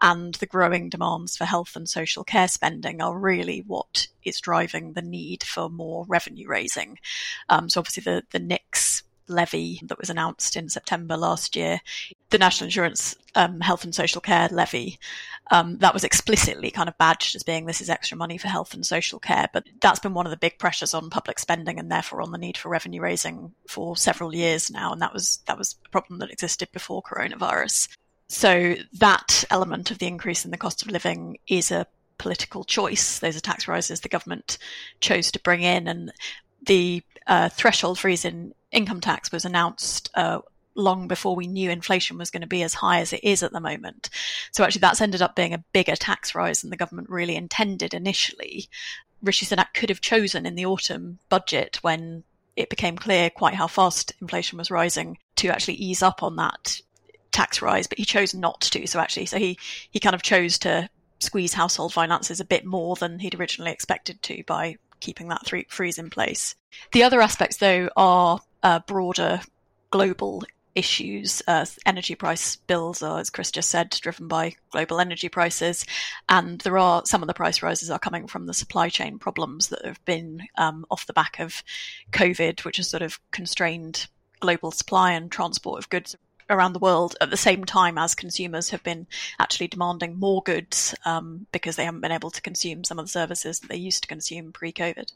And 0.00 0.34
the 0.34 0.46
growing 0.46 0.88
demands 0.88 1.36
for 1.36 1.44
health 1.44 1.76
and 1.76 1.88
social 1.88 2.24
care 2.24 2.48
spending 2.48 3.00
are 3.00 3.16
really 3.16 3.62
what 3.64 4.08
is 4.24 4.40
driving 4.40 4.94
the 4.94 5.02
need 5.02 5.44
for 5.44 5.70
more 5.70 6.04
revenue 6.08 6.48
raising. 6.48 6.98
Um, 7.48 7.68
so 7.68 7.78
obviously 7.78 8.02
the, 8.02 8.24
the 8.32 8.40
NICS 8.40 9.04
levy 9.28 9.80
that 9.84 9.98
was 9.98 10.10
announced 10.10 10.56
in 10.56 10.68
September 10.68 11.16
last 11.16 11.56
year, 11.56 11.80
the 12.30 12.38
National 12.38 12.66
Insurance 12.66 13.14
um, 13.34 13.60
Health 13.60 13.84
and 13.84 13.94
Social 13.94 14.20
Care 14.20 14.48
levy, 14.50 14.98
um, 15.50 15.78
that 15.78 15.92
was 15.92 16.04
explicitly 16.04 16.70
kind 16.70 16.88
of 16.88 16.96
badged 16.98 17.34
as 17.34 17.42
being 17.42 17.66
this 17.66 17.80
is 17.80 17.90
extra 17.90 18.16
money 18.16 18.38
for 18.38 18.48
health 18.48 18.74
and 18.74 18.86
social 18.86 19.18
care. 19.18 19.48
But 19.52 19.64
that's 19.80 19.98
been 19.98 20.14
one 20.14 20.26
of 20.26 20.30
the 20.30 20.36
big 20.36 20.58
pressures 20.58 20.94
on 20.94 21.10
public 21.10 21.38
spending 21.38 21.78
and 21.78 21.90
therefore 21.90 22.22
on 22.22 22.32
the 22.32 22.38
need 22.38 22.56
for 22.56 22.68
revenue 22.68 23.02
raising 23.02 23.52
for 23.68 23.96
several 23.96 24.34
years 24.34 24.70
now. 24.70 24.92
And 24.92 25.02
that 25.02 25.12
was 25.12 25.40
that 25.46 25.58
was 25.58 25.76
a 25.84 25.88
problem 25.90 26.20
that 26.20 26.30
existed 26.30 26.68
before 26.72 27.02
coronavirus. 27.02 27.88
So 28.28 28.76
that 28.94 29.44
element 29.50 29.90
of 29.90 29.98
the 29.98 30.06
increase 30.06 30.44
in 30.44 30.52
the 30.52 30.56
cost 30.56 30.82
of 30.82 30.90
living 30.90 31.38
is 31.46 31.70
a 31.70 31.86
political 32.16 32.64
choice. 32.64 33.18
Those 33.18 33.36
are 33.36 33.40
tax 33.40 33.68
rises 33.68 34.00
the 34.00 34.08
government 34.08 34.56
chose 35.00 35.30
to 35.32 35.40
bring 35.40 35.62
in, 35.62 35.88
and 35.88 36.12
the 36.64 37.02
uh, 37.26 37.50
threshold 37.50 37.98
freeze 37.98 38.24
in 38.24 38.54
income 38.70 39.00
tax 39.00 39.30
was 39.30 39.44
announced 39.44 40.10
uh, 40.14 40.38
long 40.74 41.08
before 41.08 41.36
we 41.36 41.46
knew 41.46 41.70
inflation 41.70 42.18
was 42.18 42.30
going 42.30 42.42
to 42.42 42.46
be 42.46 42.62
as 42.62 42.74
high 42.74 43.00
as 43.00 43.12
it 43.12 43.22
is 43.22 43.42
at 43.42 43.52
the 43.52 43.60
moment. 43.60 44.10
So 44.52 44.64
actually, 44.64 44.80
that's 44.80 45.00
ended 45.00 45.22
up 45.22 45.36
being 45.36 45.54
a 45.54 45.64
bigger 45.72 45.96
tax 45.96 46.34
rise 46.34 46.60
than 46.60 46.70
the 46.70 46.76
government 46.76 47.10
really 47.10 47.36
intended 47.36 47.94
initially. 47.94 48.68
Rishi 49.22 49.46
Sunak 49.46 49.74
could 49.74 49.88
have 49.88 50.00
chosen 50.00 50.46
in 50.46 50.54
the 50.54 50.66
autumn 50.66 51.18
budget 51.28 51.78
when 51.82 52.24
it 52.56 52.70
became 52.70 52.96
clear 52.96 53.30
quite 53.30 53.54
how 53.54 53.66
fast 53.66 54.12
inflation 54.20 54.58
was 54.58 54.70
rising 54.70 55.18
to 55.36 55.48
actually 55.48 55.74
ease 55.74 56.02
up 56.02 56.22
on 56.22 56.36
that 56.36 56.80
tax 57.30 57.62
rise, 57.62 57.86
but 57.86 57.98
he 57.98 58.04
chose 58.04 58.34
not 58.34 58.60
to. 58.60 58.86
So 58.86 59.00
actually, 59.00 59.26
so 59.26 59.38
he 59.38 59.58
he 59.90 60.00
kind 60.00 60.14
of 60.14 60.22
chose 60.22 60.58
to 60.60 60.88
squeeze 61.18 61.54
household 61.54 61.92
finances 61.92 62.40
a 62.40 62.44
bit 62.44 62.64
more 62.64 62.96
than 62.96 63.18
he'd 63.18 63.38
originally 63.38 63.70
expected 63.70 64.20
to 64.22 64.42
by 64.46 64.76
keeping 65.00 65.28
that 65.28 65.48
freeze 65.68 65.98
in 65.98 66.10
place. 66.10 66.54
The 66.92 67.02
other 67.02 67.20
aspects, 67.20 67.56
though, 67.56 67.88
are 67.96 68.40
uh, 68.62 68.80
broader 68.86 69.40
global 69.90 70.44
issues. 70.74 71.42
Uh, 71.46 71.66
energy 71.86 72.14
price 72.14 72.56
bills 72.56 73.02
are, 73.02 73.18
as 73.18 73.30
Chris 73.30 73.50
just 73.50 73.70
said, 73.70 73.90
driven 73.90 74.28
by 74.28 74.54
global 74.70 75.00
energy 75.00 75.28
prices, 75.28 75.84
and 76.28 76.60
there 76.60 76.78
are 76.78 77.02
some 77.04 77.22
of 77.22 77.28
the 77.28 77.34
price 77.34 77.62
rises 77.62 77.90
are 77.90 77.98
coming 77.98 78.26
from 78.26 78.46
the 78.46 78.54
supply 78.54 78.88
chain 78.88 79.18
problems 79.18 79.68
that 79.68 79.84
have 79.84 80.04
been 80.04 80.42
um, 80.56 80.84
off 80.90 81.06
the 81.06 81.12
back 81.12 81.38
of 81.38 81.62
COVID, 82.12 82.64
which 82.64 82.78
has 82.78 82.88
sort 82.88 83.02
of 83.02 83.20
constrained 83.30 84.06
global 84.40 84.70
supply 84.72 85.12
and 85.12 85.30
transport 85.30 85.78
of 85.78 85.88
goods 85.88 86.16
around 86.50 86.72
the 86.72 86.78
world 86.78 87.16
at 87.20 87.30
the 87.30 87.36
same 87.36 87.64
time 87.64 87.96
as 87.96 88.14
consumers 88.14 88.70
have 88.70 88.82
been 88.82 89.06
actually 89.38 89.68
demanding 89.68 90.18
more 90.18 90.42
goods 90.42 90.94
um, 91.04 91.46
because 91.52 91.76
they 91.76 91.84
haven't 91.84 92.00
been 92.00 92.12
able 92.12 92.30
to 92.30 92.42
consume 92.42 92.84
some 92.84 92.98
of 92.98 93.04
the 93.04 93.10
services 93.10 93.60
that 93.60 93.68
they 93.68 93.76
used 93.76 94.02
to 94.02 94.08
consume 94.08 94.52
pre-COVID. 94.52 95.12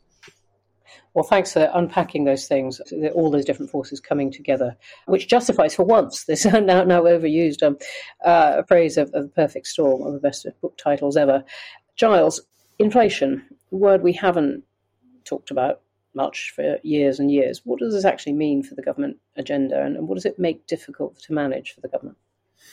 Well, 1.14 1.25
thanks 1.25 1.52
for 1.52 1.71
unpacking 1.73 2.25
those 2.25 2.47
things, 2.47 2.81
all 3.14 3.31
those 3.31 3.45
different 3.45 3.71
forces 3.71 4.00
coming 4.00 4.31
together, 4.31 4.76
which 5.07 5.28
justifies, 5.28 5.75
for 5.75 5.85
once, 5.85 6.25
this 6.25 6.45
now 6.45 6.61
now 6.61 7.02
overused 7.02 7.62
um, 7.62 7.78
uh, 8.25 8.62
phrase 8.64 8.97
of, 8.97 9.09
of 9.14 9.25
the 9.25 9.28
perfect 9.28 9.66
storm, 9.66 10.00
one 10.00 10.09
of 10.09 10.14
the 10.14 10.21
best 10.21 10.47
book 10.61 10.76
titles 10.76 11.16
ever. 11.16 11.45
Giles, 11.97 12.43
inflation, 12.78 13.45
a 13.73 13.76
word 13.76 14.02
we 14.02 14.12
haven't 14.12 14.64
talked 15.25 15.50
about 15.50 15.81
much 16.14 16.52
for 16.55 16.78
years 16.83 17.21
and 17.21 17.31
years. 17.31 17.61
What 17.64 17.78
does 17.78 17.93
this 17.93 18.05
actually 18.05 18.33
mean 18.33 18.62
for 18.62 18.75
the 18.75 18.83
government 18.83 19.19
agenda, 19.37 19.83
and 19.83 20.09
what 20.09 20.14
does 20.14 20.26
it 20.26 20.38
make 20.38 20.66
difficult 20.66 21.19
to 21.23 21.33
manage 21.33 21.73
for 21.75 21.81
the 21.81 21.88
government? 21.88 22.16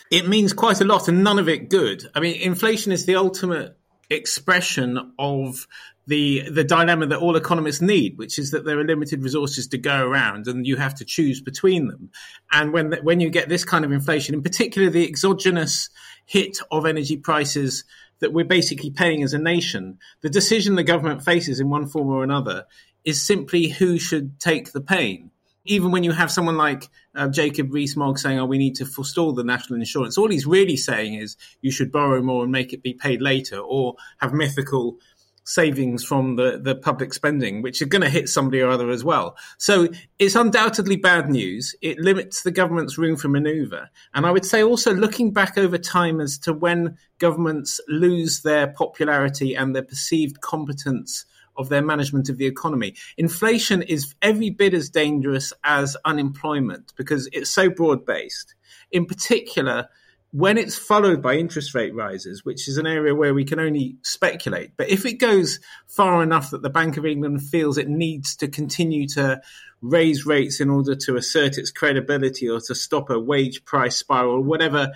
It 0.10 0.28
means 0.28 0.54
quite 0.54 0.82
a 0.82 0.86
lot, 0.86 1.08
and 1.08 1.24
none 1.24 1.40
of 1.40 1.50
it 1.50 1.70
good. 1.70 2.04
I 2.16 2.20
mean, 2.20 2.36
inflation 2.42 2.92
is 2.92 3.06
the 3.06 3.16
ultimate 3.16 3.78
expression 4.10 5.14
of 5.18 5.68
the 6.06 6.50
the 6.50 6.64
dilemma 6.64 7.08
that 7.08 7.20
all 7.20 7.36
economists 7.36 7.82
need, 7.82 8.18
which 8.18 8.38
is 8.38 8.52
that 8.52 8.66
there 8.66 8.80
are 8.80 8.84
limited 8.84 9.24
resources 9.24 9.68
to 9.68 9.78
go 9.78 10.06
around, 10.06 10.48
and 10.48 10.68
you 10.68 10.76
have 10.76 10.96
to 10.96 11.06
choose 11.06 11.42
between 11.42 11.88
them. 11.88 12.10
And 12.52 12.74
when 12.74 12.94
when 13.04 13.20
you 13.20 13.30
get 13.30 13.50
this 13.50 13.64
kind 13.64 13.86
of 13.86 13.92
inflation, 13.92 14.36
in 14.36 14.44
particular 14.44 14.90
the 14.90 15.08
exogenous 15.08 15.90
hit 16.26 16.58
of 16.72 16.86
energy 16.86 17.18
prices 17.18 17.86
that 18.20 18.34
we're 18.34 18.46
basically 18.46 18.90
paying 18.90 19.24
as 19.24 19.34
a 19.34 19.40
nation, 19.40 19.98
the 20.22 20.30
decision 20.30 20.76
the 20.76 20.84
government 20.84 21.24
faces 21.24 21.60
in 21.60 21.70
one 21.70 21.88
form 21.88 22.10
or 22.10 22.24
another 22.24 22.66
is 23.04 23.22
simply 23.22 23.68
who 23.68 23.98
should 23.98 24.40
take 24.40 24.72
the 24.72 24.82
pain. 24.82 25.30
Even 25.66 25.92
when 25.92 26.04
you 26.04 26.12
have 26.12 26.32
someone 26.32 26.58
like 26.58 26.90
uh, 27.16 27.30
Jacob 27.30 27.74
Rees-Mogg 27.74 28.20
saying, 28.20 28.38
"Oh, 28.38 28.46
we 28.46 28.58
need 28.58 28.76
to 28.76 28.86
forestall 28.86 29.32
the 29.32 29.46
national 29.46 29.80
insurance," 29.80 30.18
all 30.18 30.30
he's 30.30 30.46
really 30.46 30.76
saying 30.76 31.14
is 31.14 31.38
you 31.62 31.72
should 31.72 31.92
borrow 31.92 32.22
more 32.22 32.44
and 32.44 32.52
make 32.52 32.74
it 32.74 32.84
be 32.84 32.94
paid 32.94 33.22
later, 33.22 33.60
or 33.60 33.96
have 34.18 34.34
mythical 34.34 34.98
savings 35.44 36.04
from 36.04 36.36
the, 36.36 36.60
the 36.62 36.76
public 36.76 37.14
spending, 37.14 37.62
which 37.62 37.82
are 37.82 37.88
going 37.88 38.02
to 38.02 38.10
hit 38.10 38.30
somebody 38.30 38.62
or 38.62 38.70
other 38.70 38.90
as 38.90 39.04
well. 39.04 39.38
So 39.58 39.90
it's 40.20 40.36
undoubtedly 40.36 40.96
bad 40.96 41.30
news. 41.30 41.76
It 41.82 42.00
limits 42.00 42.44
the 42.44 42.52
government's 42.52 42.98
room 42.98 43.18
for 43.18 43.28
maneuver. 43.28 43.90
And 44.14 44.26
I 44.26 44.32
would 44.32 44.46
say 44.46 44.64
also 44.64 44.94
looking 44.94 45.32
back 45.32 45.58
over 45.58 45.78
time 45.78 46.22
as 46.22 46.38
to 46.40 46.54
when 46.54 46.98
governments 47.20 47.80
lose 47.88 48.42
their 48.42 48.68
popularity 48.68 49.56
and 49.56 49.76
their 49.76 49.84
perceived 49.84 50.42
competence 50.42 51.26
of 51.56 51.70
their 51.70 51.84
management 51.84 52.30
of 52.30 52.38
the 52.38 52.48
economy. 52.48 52.96
Inflation 53.18 53.82
is 53.84 54.16
every 54.22 54.50
bit 54.50 54.74
as 54.74 54.90
dangerous 54.90 55.54
as 55.64 55.96
unemployment 56.06 56.94
because 56.96 57.30
it's 57.32 57.52
so 57.52 57.70
broad 57.70 58.06
based. 58.06 58.56
In 58.92 59.06
particular, 59.06 59.88
when 60.34 60.58
it's 60.58 60.76
followed 60.76 61.22
by 61.22 61.36
interest 61.36 61.76
rate 61.76 61.94
rises, 61.94 62.44
which 62.44 62.68
is 62.68 62.80
an 62.80 62.88
area 62.88 63.14
where 63.14 63.36
we 63.36 63.46
can 63.46 63.60
only 63.60 63.98
speculate, 64.02 64.72
but 64.76 64.90
if 64.90 65.06
it 65.06 65.14
goes 65.14 65.60
far 65.86 66.24
enough 66.24 66.50
that 66.50 66.64
the 66.64 66.72
Bank 66.72 66.98
of 66.98 67.06
England 67.06 67.44
feels 67.44 67.78
it 67.78 67.88
needs 67.88 68.36
to 68.38 68.48
continue 68.48 69.08
to 69.10 69.40
raise 69.84 70.26
rates 70.26 70.60
in 70.60 70.72
order 70.72 70.96
to 70.96 71.18
assert 71.18 71.60
its 71.60 71.70
credibility 71.70 72.50
or 72.50 72.60
to 72.62 72.74
stop 72.74 73.12
a 73.12 73.20
wage 73.20 73.64
price 73.64 73.96
spiral, 73.96 74.42
whatever 74.42 74.92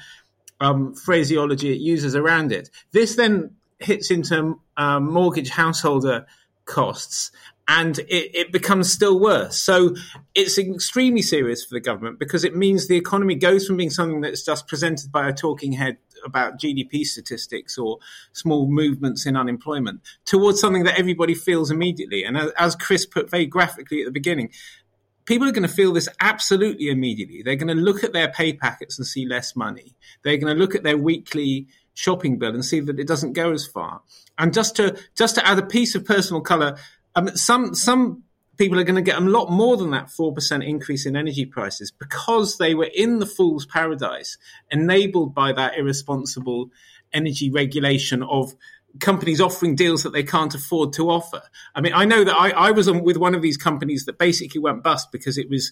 um, 0.59 0.95
phraseology 0.95 1.71
it 1.71 1.81
uses 1.81 2.15
around 2.15 2.51
it, 2.51 2.71
this 2.91 3.15
then 3.15 3.51
hits 3.77 4.09
into 4.09 4.59
um, 4.75 5.13
mortgage 5.13 5.49
householder 5.49 6.25
costs 6.65 7.29
and 7.67 7.99
it, 7.99 8.33
it, 8.33 8.51
becomes 8.51 8.91
still 8.91 9.19
worse. 9.19 9.57
So 9.57 9.95
it's 10.33 10.57
extremely 10.57 11.21
serious 11.21 11.65
for 11.65 11.75
the 11.75 11.81
government 11.81 12.17
because 12.17 12.43
it 12.45 12.55
means 12.55 12.87
the 12.87 12.95
economy 12.95 13.35
goes 13.35 13.67
from 13.67 13.77
being 13.77 13.89
something 13.89 14.21
that's 14.21 14.45
just 14.45 14.67
presented 14.67 15.11
by 15.11 15.27
a 15.27 15.33
talking 15.33 15.73
head 15.73 15.97
about 16.25 16.59
GDP 16.59 17.03
statistics 17.03 17.77
or 17.77 17.99
small 18.31 18.67
movements 18.67 19.25
in 19.25 19.35
unemployment 19.35 20.01
towards 20.25 20.59
something 20.59 20.83
that 20.85 20.97
everybody 20.97 21.35
feels 21.35 21.69
immediately. 21.69 22.23
And 22.23 22.37
as 22.57 22.75
Chris 22.75 23.05
put 23.05 23.29
very 23.29 23.45
graphically 23.45 24.01
at 24.01 24.05
the 24.05 24.11
beginning, 24.11 24.51
people 25.25 25.47
are 25.47 25.51
going 25.51 25.67
to 25.67 25.73
feel 25.73 25.93
this 25.93 26.09
absolutely 26.21 26.89
immediately. 26.89 27.43
They're 27.43 27.55
going 27.55 27.75
to 27.75 27.81
look 27.81 28.03
at 28.03 28.13
their 28.13 28.29
pay 28.29 28.53
packets 28.53 28.97
and 28.97 29.05
see 29.05 29.25
less 29.25 29.55
money. 29.55 29.95
They're 30.23 30.37
going 30.37 30.55
to 30.55 30.59
look 30.59 30.73
at 30.73 30.83
their 30.83 30.97
weekly 30.97 31.67
shopping 31.93 32.37
bill 32.37 32.53
and 32.53 32.63
see 32.63 32.79
that 32.79 32.99
it 32.99 33.07
doesn't 33.07 33.33
go 33.33 33.51
as 33.51 33.65
far. 33.65 34.01
And 34.37 34.53
just 34.53 34.75
to 34.75 34.97
just 35.15 35.35
to 35.35 35.45
add 35.45 35.57
a 35.57 35.65
piece 35.65 35.95
of 35.95 36.05
personal 36.05 36.41
color, 36.41 36.77
um, 37.17 37.35
some 37.35 37.73
some 37.73 38.23
people 38.57 38.79
are 38.79 38.83
going 38.83 38.95
to 38.95 39.01
get 39.01 39.17
a 39.17 39.25
lot 39.25 39.51
more 39.51 39.77
than 39.77 39.91
that 39.91 40.07
4% 40.07 40.67
increase 40.67 41.05
in 41.05 41.15
energy 41.15 41.45
prices 41.45 41.91
because 41.91 42.57
they 42.57 42.73
were 42.73 42.89
in 42.95 43.19
the 43.19 43.25
fool's 43.25 43.67
paradise 43.67 44.37
enabled 44.71 45.35
by 45.35 45.51
that 45.53 45.77
irresponsible 45.77 46.71
energy 47.13 47.51
regulation 47.51 48.23
of 48.23 48.55
companies 48.99 49.39
offering 49.39 49.75
deals 49.75 50.01
that 50.01 50.11
they 50.11 50.23
can't 50.23 50.55
afford 50.55 50.91
to 50.93 51.11
offer. 51.11 51.41
I 51.75 51.81
mean, 51.81 51.93
I 51.93 52.05
know 52.05 52.23
that 52.23 52.35
I, 52.35 52.49
I 52.49 52.71
was 52.71 52.87
on, 52.87 53.03
with 53.03 53.17
one 53.17 53.35
of 53.35 53.43
these 53.43 53.57
companies 53.57 54.05
that 54.05 54.17
basically 54.17 54.59
went 54.59 54.81
bust 54.81 55.11
because 55.11 55.37
it 55.37 55.51
was, 55.51 55.71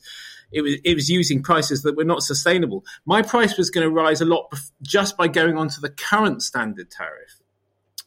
it 0.52 0.62
was, 0.62 0.75
it 0.84 0.94
was 0.94 1.10
using 1.10 1.42
prices 1.42 1.82
that 1.82 1.98
were 1.98 2.04
not 2.04 2.22
sustainable. 2.22 2.86
My 3.06 3.24
price 3.24 3.58
was 3.58 3.72
going 3.72 3.88
to 3.88 3.90
rise 3.90 4.22
a 4.22 4.25
lot 4.25 4.54
just 4.84 5.18
by 5.18 5.28
going 5.28 5.58
onto 5.58 5.82
the 5.82 5.90
current 5.90 6.44
standard 6.44 6.92
tariff. 6.92 7.42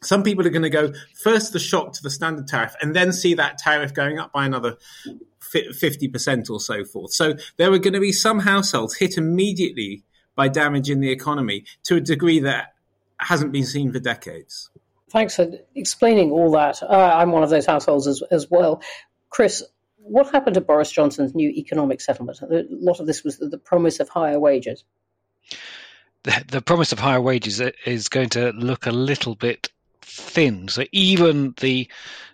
Some 0.01 0.23
people 0.23 0.45
are 0.47 0.49
going 0.49 0.63
to 0.63 0.69
go 0.69 0.93
first 1.21 1.51
the 1.51 1.59
shock 1.59 1.93
to 1.93 2.03
the 2.03 2.09
standard 2.09 2.47
tariff 2.47 2.75
and 2.81 2.95
then 2.95 3.11
see 3.11 3.33
that 3.33 3.57
tariff 3.57 3.93
going 3.93 4.17
up 4.17 4.31
by 4.31 4.45
another 4.45 4.77
50% 5.41 6.49
or 6.49 6.59
so 6.59 6.85
forth. 6.85 7.11
So 7.11 7.33
there 7.57 7.71
are 7.71 7.79
going 7.79 7.93
to 7.93 7.99
be 7.99 8.11
some 8.11 8.39
households 8.39 8.95
hit 8.95 9.17
immediately 9.17 10.03
by 10.35 10.47
damage 10.47 10.89
in 10.89 11.01
the 11.01 11.11
economy 11.11 11.65
to 11.83 11.97
a 11.97 12.01
degree 12.01 12.39
that 12.39 12.73
hasn't 13.17 13.51
been 13.51 13.65
seen 13.65 13.91
for 13.91 13.99
decades. 13.99 14.69
Thanks 15.09 15.35
for 15.35 15.51
explaining 15.75 16.31
all 16.31 16.51
that. 16.51 16.81
Uh, 16.81 16.87
I'm 17.15 17.31
one 17.31 17.43
of 17.43 17.49
those 17.49 17.65
households 17.65 18.07
as, 18.07 18.21
as 18.31 18.49
well. 18.49 18.81
Chris, 19.29 19.63
what 19.97 20.31
happened 20.31 20.53
to 20.53 20.61
Boris 20.61 20.91
Johnson's 20.91 21.35
new 21.35 21.49
economic 21.49 21.99
settlement? 21.99 22.41
A 22.41 22.65
lot 22.69 22.99
of 22.99 23.07
this 23.07 23.23
was 23.23 23.37
the, 23.37 23.49
the 23.49 23.57
promise 23.57 23.99
of 23.99 24.07
higher 24.07 24.39
wages. 24.39 24.83
The, 26.23 26.43
the, 26.47 26.61
promise 26.61 26.91
of 26.91 26.99
higher 26.99 27.21
wages 27.21 27.61
is 27.85 28.07
going 28.07 28.29
to 28.29 28.51
look 28.51 28.85
a 28.85 28.91
little 28.91 29.35
bit 29.35 29.69
thin. 30.09 30.67
So 30.67 30.85
even 30.91 31.53
the 31.59 31.87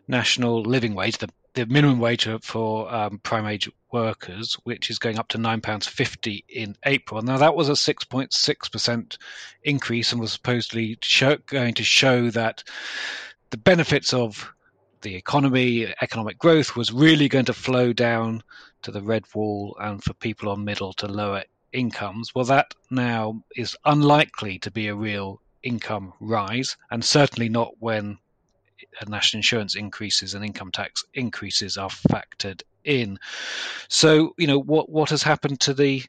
national 0.07 0.63
living 0.63 0.95
wage, 0.95 1.17
the, 1.17 1.29
the 1.53 1.65
minimum 1.65 1.99
wage 1.99 2.27
for 2.41 2.93
um, 2.93 3.19
prime 3.19 3.45
age 3.45 3.69
workers, 3.91 4.57
which 4.63 4.89
is 4.89 4.99
going 4.99 5.17
up 5.17 5.27
to 5.29 5.37
£9.50 5.37 6.43
in 6.49 6.75
April. 6.85 7.21
Now, 7.21 7.37
that 7.37 7.55
was 7.55 7.69
a 7.69 7.73
6.6% 7.73 9.17
increase 9.63 10.11
and 10.11 10.21
was 10.21 10.31
supposedly 10.31 10.97
show, 11.01 11.37
going 11.47 11.73
to 11.75 11.83
show 11.83 12.29
that 12.31 12.63
the 13.51 13.57
benefits 13.57 14.13
of 14.13 14.51
the 15.01 15.15
economy, 15.15 15.93
economic 16.01 16.37
growth, 16.39 16.75
was 16.75 16.91
really 16.91 17.29
going 17.29 17.45
to 17.45 17.53
flow 17.53 17.93
down 17.93 18.43
to 18.81 18.91
the 18.91 19.01
red 19.01 19.23
wall 19.33 19.77
and 19.79 20.03
for 20.03 20.13
people 20.13 20.49
on 20.49 20.63
middle 20.63 20.93
to 20.93 21.07
lower 21.07 21.43
incomes. 21.71 22.33
Well, 22.33 22.45
that 22.45 22.73
now 22.89 23.43
is 23.55 23.75
unlikely 23.85 24.59
to 24.59 24.71
be 24.71 24.87
a 24.87 24.95
real 24.95 25.41
income 25.65 26.13
rise, 26.21 26.77
and 26.91 27.03
certainly 27.03 27.49
not 27.49 27.73
when 27.79 28.17
national 29.07 29.39
insurance 29.39 29.75
increases 29.75 30.33
and 30.33 30.45
income 30.45 30.71
tax 30.71 31.03
increases 31.13 31.75
are 31.75 31.89
factored 31.89 32.61
in. 32.83 33.17
So, 33.89 34.33
you 34.37 34.47
know, 34.47 34.59
what 34.59 34.89
what 34.89 35.09
has 35.09 35.23
happened 35.23 35.59
to 35.61 35.73
the 35.73 36.03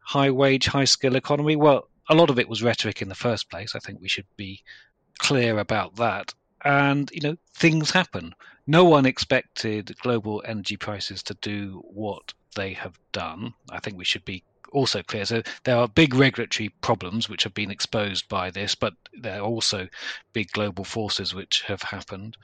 high 0.00 0.30
wage, 0.30 0.66
high 0.66 0.84
skill 0.84 1.16
economy? 1.16 1.56
Well, 1.56 1.88
a 2.08 2.14
lot 2.14 2.30
of 2.30 2.38
it 2.38 2.48
was 2.48 2.62
rhetoric 2.62 3.02
in 3.02 3.08
the 3.08 3.14
first 3.14 3.50
place. 3.50 3.74
I 3.74 3.78
think 3.78 4.00
we 4.00 4.08
should 4.08 4.26
be 4.36 4.62
clear 5.18 5.58
about 5.58 5.96
that. 5.96 6.34
And, 6.64 7.10
you 7.12 7.20
know, 7.20 7.36
things 7.54 7.90
happen. 7.90 8.34
No 8.66 8.84
one 8.84 9.06
expected 9.06 9.94
global 10.02 10.42
energy 10.46 10.76
prices 10.76 11.22
to 11.24 11.34
do 11.34 11.82
what 11.84 12.34
they 12.54 12.72
have 12.72 12.98
done. 13.12 13.54
I 13.70 13.78
think 13.80 13.96
we 13.96 14.04
should 14.04 14.24
be 14.24 14.42
also 14.72 15.02
clear. 15.02 15.24
So 15.24 15.42
there 15.64 15.76
are 15.76 15.88
big 15.88 16.14
regulatory 16.14 16.70
problems 16.80 17.28
which 17.28 17.44
have 17.44 17.54
been 17.54 17.70
exposed 17.70 18.28
by 18.28 18.50
this, 18.50 18.74
but 18.74 18.94
there 19.20 19.40
are 19.40 19.46
also 19.46 19.88
big 20.32 20.50
global 20.52 20.84
forces 20.84 21.34
which 21.34 21.62
have 21.62 21.82
happened. 21.82 22.36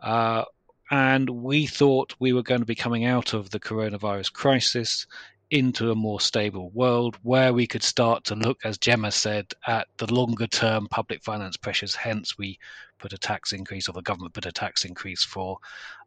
Uh, 0.00 0.44
and 0.90 1.28
we 1.30 1.66
thought 1.66 2.14
we 2.18 2.32
were 2.32 2.42
going 2.42 2.60
to 2.60 2.66
be 2.66 2.74
coming 2.74 3.04
out 3.04 3.32
of 3.32 3.50
the 3.50 3.60
coronavirus 3.60 4.32
crisis 4.32 5.06
into 5.50 5.90
a 5.90 5.94
more 5.94 6.20
stable 6.20 6.70
world 6.70 7.16
where 7.22 7.52
we 7.52 7.66
could 7.66 7.82
start 7.82 8.24
to 8.24 8.34
look, 8.34 8.58
as 8.64 8.78
Gemma 8.78 9.12
said, 9.12 9.46
at 9.66 9.86
the 9.98 10.12
longer 10.12 10.46
term 10.46 10.88
public 10.88 11.22
finance 11.22 11.56
pressures. 11.56 11.94
Hence, 11.94 12.36
we 12.36 12.58
put 12.98 13.12
a 13.12 13.18
tax 13.18 13.52
increase, 13.52 13.88
or 13.88 13.92
the 13.92 14.02
government 14.02 14.34
put 14.34 14.46
a 14.46 14.52
tax 14.52 14.84
increase 14.84 15.22
for 15.22 15.58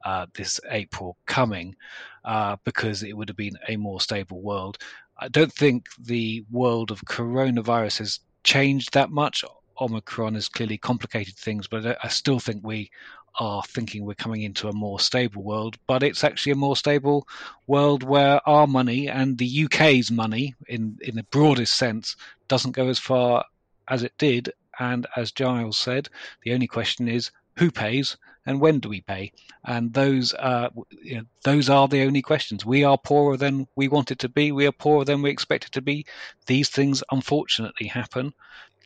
uh, 0.03 0.25
this 0.33 0.59
April 0.69 1.17
coming, 1.27 1.75
uh, 2.25 2.57
because 2.65 3.03
it 3.03 3.15
would 3.15 3.29
have 3.29 3.37
been 3.37 3.57
a 3.67 3.77
more 3.77 4.01
stable 4.01 4.41
world. 4.41 4.77
I 5.19 5.27
don't 5.29 5.53
think 5.53 5.87
the 5.99 6.45
world 6.51 6.91
of 6.91 7.05
coronavirus 7.05 7.99
has 7.99 8.19
changed 8.43 8.93
that 8.93 9.09
much. 9.09 9.43
Omicron 9.79 10.35
has 10.35 10.49
clearly 10.49 10.77
complicated 10.77 11.35
things, 11.35 11.67
but 11.67 11.97
I 12.03 12.07
still 12.07 12.39
think 12.39 12.65
we 12.65 12.91
are 13.39 13.63
thinking 13.63 14.03
we're 14.03 14.15
coming 14.15 14.41
into 14.41 14.67
a 14.67 14.73
more 14.73 14.99
stable 14.99 15.43
world. 15.43 15.77
But 15.87 16.03
it's 16.03 16.23
actually 16.23 16.53
a 16.53 16.55
more 16.55 16.75
stable 16.75 17.27
world 17.67 18.03
where 18.03 18.47
our 18.47 18.67
money 18.67 19.07
and 19.07 19.37
the 19.37 19.65
UK's 19.65 20.11
money, 20.11 20.55
in 20.67 20.97
in 21.01 21.15
the 21.15 21.23
broadest 21.23 21.73
sense, 21.73 22.15
doesn't 22.47 22.71
go 22.71 22.87
as 22.87 22.99
far 22.99 23.45
as 23.87 24.03
it 24.03 24.13
did. 24.17 24.51
And 24.79 25.07
as 25.15 25.31
Giles 25.31 25.77
said, 25.77 26.09
the 26.43 26.53
only 26.53 26.67
question 26.67 27.07
is 27.07 27.31
who 27.57 27.71
pays 27.71 28.17
and 28.47 28.61
when 28.61 28.79
do 28.79 28.89
we 28.89 29.01
pay? 29.01 29.33
And 29.65 29.93
those 29.93 30.33
uh, 30.33 30.69
you 31.03 31.17
know, 31.17 31.23
those 31.43 31.69
are 31.69 31.87
the 31.87 32.03
only 32.03 32.21
questions. 32.21 32.65
We 32.65 32.85
are 32.85 32.97
poorer 32.97 33.37
than 33.37 33.67
we 33.75 33.89
want 33.89 34.09
it 34.09 34.19
to 34.19 34.29
be. 34.29 34.51
We 34.51 34.65
are 34.65 34.71
poorer 34.71 35.05
than 35.05 35.21
we 35.21 35.29
expect 35.29 35.65
it 35.65 35.73
to 35.73 35.81
be. 35.81 36.05
These 36.47 36.69
things 36.69 37.03
unfortunately 37.11 37.87
happen. 37.87 38.33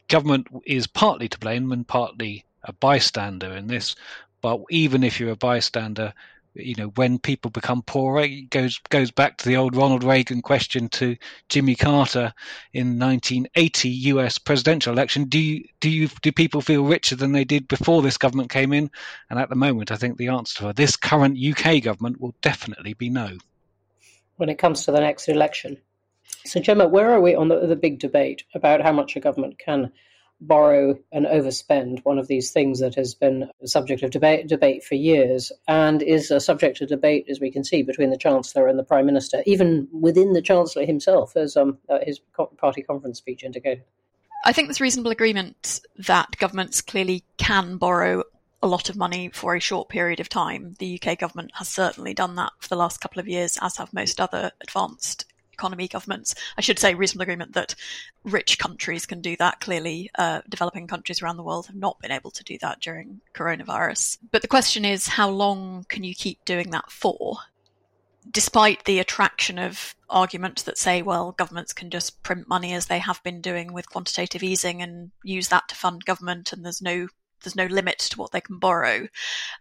Government 0.09 0.47
is 0.65 0.87
partly 0.87 1.29
to 1.29 1.39
blame 1.39 1.71
and 1.71 1.87
partly 1.87 2.43
a 2.63 2.73
bystander 2.73 3.53
in 3.53 3.67
this. 3.67 3.95
But 4.41 4.61
even 4.71 5.03
if 5.03 5.19
you're 5.19 5.31
a 5.31 5.35
bystander, 5.35 6.13
you 6.53 6.75
know 6.75 6.87
when 6.95 7.17
people 7.17 7.49
become 7.49 7.81
poorer 7.81 8.23
it 8.23 8.49
goes 8.49 8.77
goes 8.89 9.11
back 9.11 9.37
to 9.37 9.47
the 9.47 9.57
old 9.57 9.75
Ronald 9.75 10.03
Reagan 10.03 10.41
question 10.41 10.89
to 10.89 11.15
Jimmy 11.49 11.75
Carter 11.75 12.33
in 12.73 12.99
1980 12.99 13.89
US 13.89 14.37
presidential 14.37 14.93
election. 14.93 15.25
Do 15.25 15.39
you 15.39 15.65
do 15.79 15.89
you 15.89 16.09
do 16.21 16.31
people 16.31 16.61
feel 16.61 16.83
richer 16.83 17.15
than 17.15 17.31
they 17.31 17.45
did 17.45 17.67
before 17.67 18.01
this 18.01 18.17
government 18.17 18.49
came 18.49 18.73
in? 18.73 18.91
And 19.29 19.39
at 19.39 19.49
the 19.49 19.55
moment 19.55 19.91
I 19.91 19.95
think 19.95 20.17
the 20.17 20.27
answer 20.27 20.63
for 20.63 20.73
this 20.73 20.95
current 20.95 21.37
UK 21.39 21.81
government 21.81 22.19
will 22.19 22.35
definitely 22.41 22.93
be 22.93 23.09
no. 23.09 23.37
When 24.37 24.49
it 24.49 24.57
comes 24.57 24.85
to 24.85 24.91
the 24.91 24.99
next 25.01 25.29
election. 25.29 25.77
So 26.45 26.59
Gemma 26.59 26.87
where 26.87 27.11
are 27.11 27.21
we 27.21 27.35
on 27.35 27.47
the, 27.47 27.65
the 27.67 27.75
big 27.75 27.99
debate 27.99 28.43
about 28.55 28.81
how 28.81 28.91
much 28.91 29.15
a 29.15 29.19
government 29.19 29.57
can 29.57 29.91
borrow 30.41 30.97
and 31.11 31.25
overspend, 31.25 32.03
one 32.03 32.17
of 32.17 32.27
these 32.27 32.51
things 32.51 32.79
that 32.79 32.95
has 32.95 33.13
been 33.13 33.49
a 33.61 33.67
subject 33.67 34.03
of 34.03 34.11
debate, 34.11 34.47
debate 34.47 34.83
for 34.83 34.95
years 34.95 35.51
and 35.67 36.01
is 36.01 36.31
a 36.31 36.39
subject 36.39 36.81
of 36.81 36.89
debate, 36.89 37.25
as 37.29 37.39
we 37.39 37.51
can 37.51 37.63
see, 37.63 37.83
between 37.83 38.09
the 38.09 38.17
Chancellor 38.17 38.67
and 38.67 38.77
the 38.77 38.83
Prime 38.83 39.05
Minister, 39.05 39.43
even 39.45 39.87
within 39.91 40.33
the 40.33 40.41
Chancellor 40.41 40.85
himself, 40.85 41.37
as 41.37 41.55
um, 41.55 41.77
uh, 41.89 41.99
his 42.01 42.19
party 42.57 42.81
conference 42.81 43.19
speech 43.19 43.43
indicated. 43.43 43.83
I 44.43 44.53
think 44.53 44.67
there's 44.67 44.81
reasonable 44.81 45.11
agreement 45.11 45.81
that 45.99 46.35
governments 46.39 46.81
clearly 46.81 47.23
can 47.37 47.77
borrow 47.77 48.23
a 48.63 48.67
lot 48.67 48.89
of 48.89 48.95
money 48.95 49.29
for 49.29 49.55
a 49.55 49.59
short 49.59 49.89
period 49.89 50.19
of 50.19 50.29
time. 50.29 50.75
The 50.79 50.99
UK 51.01 51.19
government 51.19 51.51
has 51.55 51.67
certainly 51.67 52.13
done 52.13 52.35
that 52.35 52.51
for 52.59 52.69
the 52.69 52.75
last 52.75 53.01
couple 53.01 53.19
of 53.19 53.27
years, 53.27 53.57
as 53.61 53.77
have 53.77 53.93
most 53.93 54.19
other 54.19 54.51
advanced 54.61 55.25
economy 55.61 55.87
governments. 55.87 56.33
I 56.57 56.61
should 56.61 56.79
say 56.79 56.95
reasonable 56.95 57.23
agreement 57.23 57.53
that 57.53 57.75
rich 58.23 58.57
countries 58.57 59.05
can 59.05 59.21
do 59.21 59.35
that. 59.37 59.59
Clearly, 59.59 60.09
uh, 60.17 60.41
developing 60.49 60.87
countries 60.87 61.21
around 61.21 61.37
the 61.37 61.43
world 61.43 61.67
have 61.67 61.75
not 61.75 61.99
been 61.99 62.11
able 62.11 62.31
to 62.31 62.43
do 62.43 62.57
that 62.61 62.79
during 62.79 63.21
coronavirus. 63.35 64.17
But 64.31 64.41
the 64.41 64.47
question 64.47 64.85
is, 64.85 65.07
how 65.07 65.29
long 65.29 65.85
can 65.87 66.03
you 66.03 66.15
keep 66.15 66.43
doing 66.45 66.71
that 66.71 66.91
for? 66.91 67.37
despite 68.29 68.83
the 68.85 68.99
attraction 68.99 69.57
of 69.57 69.95
arguments 70.09 70.61
that 70.63 70.77
say, 70.77 71.01
well, 71.01 71.31
governments 71.31 71.73
can 71.73 71.89
just 71.89 72.21
print 72.21 72.47
money 72.47 72.73
as 72.73 72.85
they 72.85 72.99
have 72.99 73.21
been 73.23 73.41
doing 73.41 73.73
with 73.73 73.89
quantitative 73.89 74.43
easing 74.43 74.81
and 74.83 75.09
use 75.23 75.47
that 75.47 75.67
to 75.67 75.75
fund 75.75 76.05
government, 76.05 76.53
and 76.53 76.63
there's 76.63 76.83
no 76.83 77.07
there's 77.43 77.55
no 77.55 77.65
limit 77.65 77.97
to 77.97 78.19
what 78.19 78.31
they 78.31 78.41
can 78.41 78.59
borrow. 78.59 79.07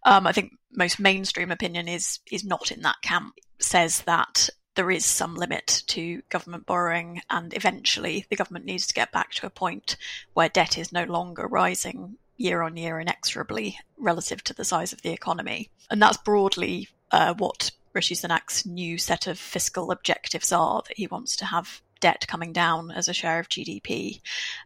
Um, 0.04 0.26
I 0.26 0.32
think 0.32 0.52
most 0.72 1.00
mainstream 1.00 1.50
opinion 1.50 1.88
is 1.88 2.20
is 2.30 2.44
not 2.44 2.70
in 2.70 2.82
that 2.82 3.00
camp. 3.02 3.34
Says 3.60 4.02
that 4.02 4.50
there 4.74 4.90
is 4.90 5.04
some 5.04 5.34
limit 5.34 5.82
to 5.88 6.22
government 6.28 6.66
borrowing, 6.66 7.22
and 7.28 7.54
eventually 7.54 8.26
the 8.30 8.36
government 8.36 8.64
needs 8.64 8.86
to 8.86 8.94
get 8.94 9.12
back 9.12 9.32
to 9.32 9.46
a 9.46 9.50
point 9.50 9.96
where 10.34 10.48
debt 10.48 10.78
is 10.78 10.92
no 10.92 11.04
longer 11.04 11.46
rising 11.46 12.16
year 12.36 12.62
on 12.62 12.76
year 12.76 12.98
inexorably 12.98 13.78
relative 13.98 14.42
to 14.44 14.54
the 14.54 14.64
size 14.64 14.92
of 14.92 15.02
the 15.02 15.12
economy. 15.12 15.70
And 15.90 16.00
that's 16.00 16.16
broadly 16.16 16.88
uh, 17.10 17.34
what 17.34 17.70
Rishi 17.92 18.14
Sunak's 18.14 18.64
new 18.64 18.98
set 18.98 19.26
of 19.26 19.38
fiscal 19.38 19.90
objectives 19.90 20.52
are 20.52 20.82
that 20.86 20.96
he 20.96 21.06
wants 21.06 21.36
to 21.36 21.44
have 21.44 21.82
debt 22.00 22.26
coming 22.26 22.52
down 22.52 22.90
as 22.90 23.08
a 23.08 23.12
share 23.12 23.38
of 23.40 23.48
GDP 23.48 24.20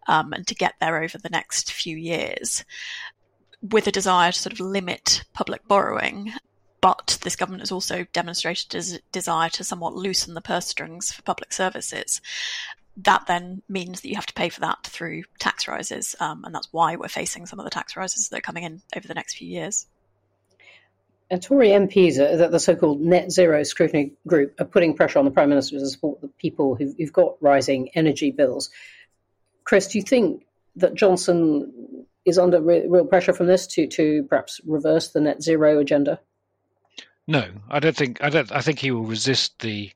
um, 0.06 0.32
and 0.32 0.46
to 0.46 0.54
get 0.54 0.74
there 0.80 1.02
over 1.02 1.18
the 1.18 1.30
next 1.30 1.72
few 1.72 1.96
years 1.96 2.64
with 3.60 3.86
a 3.86 3.92
desire 3.92 4.30
to 4.30 4.38
sort 4.38 4.52
of 4.52 4.60
limit 4.60 5.24
public 5.32 5.66
borrowing. 5.66 6.32
But 6.84 7.16
this 7.22 7.34
government 7.34 7.62
has 7.62 7.72
also 7.72 8.04
demonstrated 8.12 8.74
a 8.74 8.98
desire 9.10 9.48
to 9.48 9.64
somewhat 9.64 9.94
loosen 9.94 10.34
the 10.34 10.42
purse 10.42 10.66
strings 10.66 11.10
for 11.10 11.22
public 11.22 11.50
services. 11.50 12.20
That 12.98 13.26
then 13.26 13.62
means 13.70 14.02
that 14.02 14.08
you 14.10 14.16
have 14.16 14.26
to 14.26 14.34
pay 14.34 14.50
for 14.50 14.60
that 14.60 14.84
through 14.84 15.22
tax 15.38 15.66
rises, 15.66 16.14
um, 16.20 16.44
and 16.44 16.54
that's 16.54 16.70
why 16.74 16.96
we're 16.96 17.08
facing 17.08 17.46
some 17.46 17.58
of 17.58 17.64
the 17.64 17.70
tax 17.70 17.96
rises 17.96 18.28
that 18.28 18.36
are 18.36 18.42
coming 18.42 18.64
in 18.64 18.82
over 18.94 19.08
the 19.08 19.14
next 19.14 19.38
few 19.38 19.48
years. 19.48 19.86
And 21.30 21.42
Tory 21.42 21.68
MPs, 21.68 22.18
uh, 22.18 22.48
the 22.48 22.60
so-called 22.60 23.00
net 23.00 23.32
zero 23.32 23.62
scrutiny 23.62 24.12
group, 24.26 24.60
are 24.60 24.66
putting 24.66 24.94
pressure 24.94 25.18
on 25.18 25.24
the 25.24 25.30
Prime 25.30 25.48
Minister 25.48 25.78
to 25.78 25.88
support 25.88 26.20
the 26.20 26.28
people 26.28 26.74
who've, 26.74 26.94
who've 26.98 27.14
got 27.14 27.36
rising 27.40 27.88
energy 27.94 28.30
bills. 28.30 28.68
Chris, 29.64 29.88
do 29.88 29.96
you 29.96 30.04
think 30.04 30.44
that 30.76 30.96
Johnson 30.96 32.04
is 32.26 32.36
under 32.36 32.60
re- 32.60 32.86
real 32.86 33.06
pressure 33.06 33.32
from 33.32 33.46
this 33.46 33.66
to, 33.68 33.86
to 33.86 34.24
perhaps 34.24 34.60
reverse 34.66 35.12
the 35.12 35.22
net 35.22 35.42
zero 35.42 35.78
agenda? 35.78 36.20
No, 37.26 37.50
I 37.70 37.80
don't 37.80 37.96
think. 37.96 38.22
I 38.22 38.28
don't. 38.28 38.52
I 38.52 38.60
think 38.60 38.78
he 38.78 38.90
will 38.90 39.04
resist 39.06 39.60
the 39.60 39.92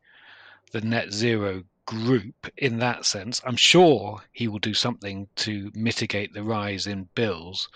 the 0.73 0.80
net 0.80 1.12
zero 1.12 1.64
group 1.87 2.50
in 2.56 2.78
that 2.78 3.04
sense. 3.06 3.40
I'm 3.44 3.56
sure 3.56 4.23
he 4.32 4.49
will 4.49 4.58
do 4.58 4.75
something 4.75 5.28
to 5.37 5.70
mitigate 5.75 6.32
the 6.32 6.42
rise 6.42 6.87
in 6.87 7.08
bills, 7.14 7.68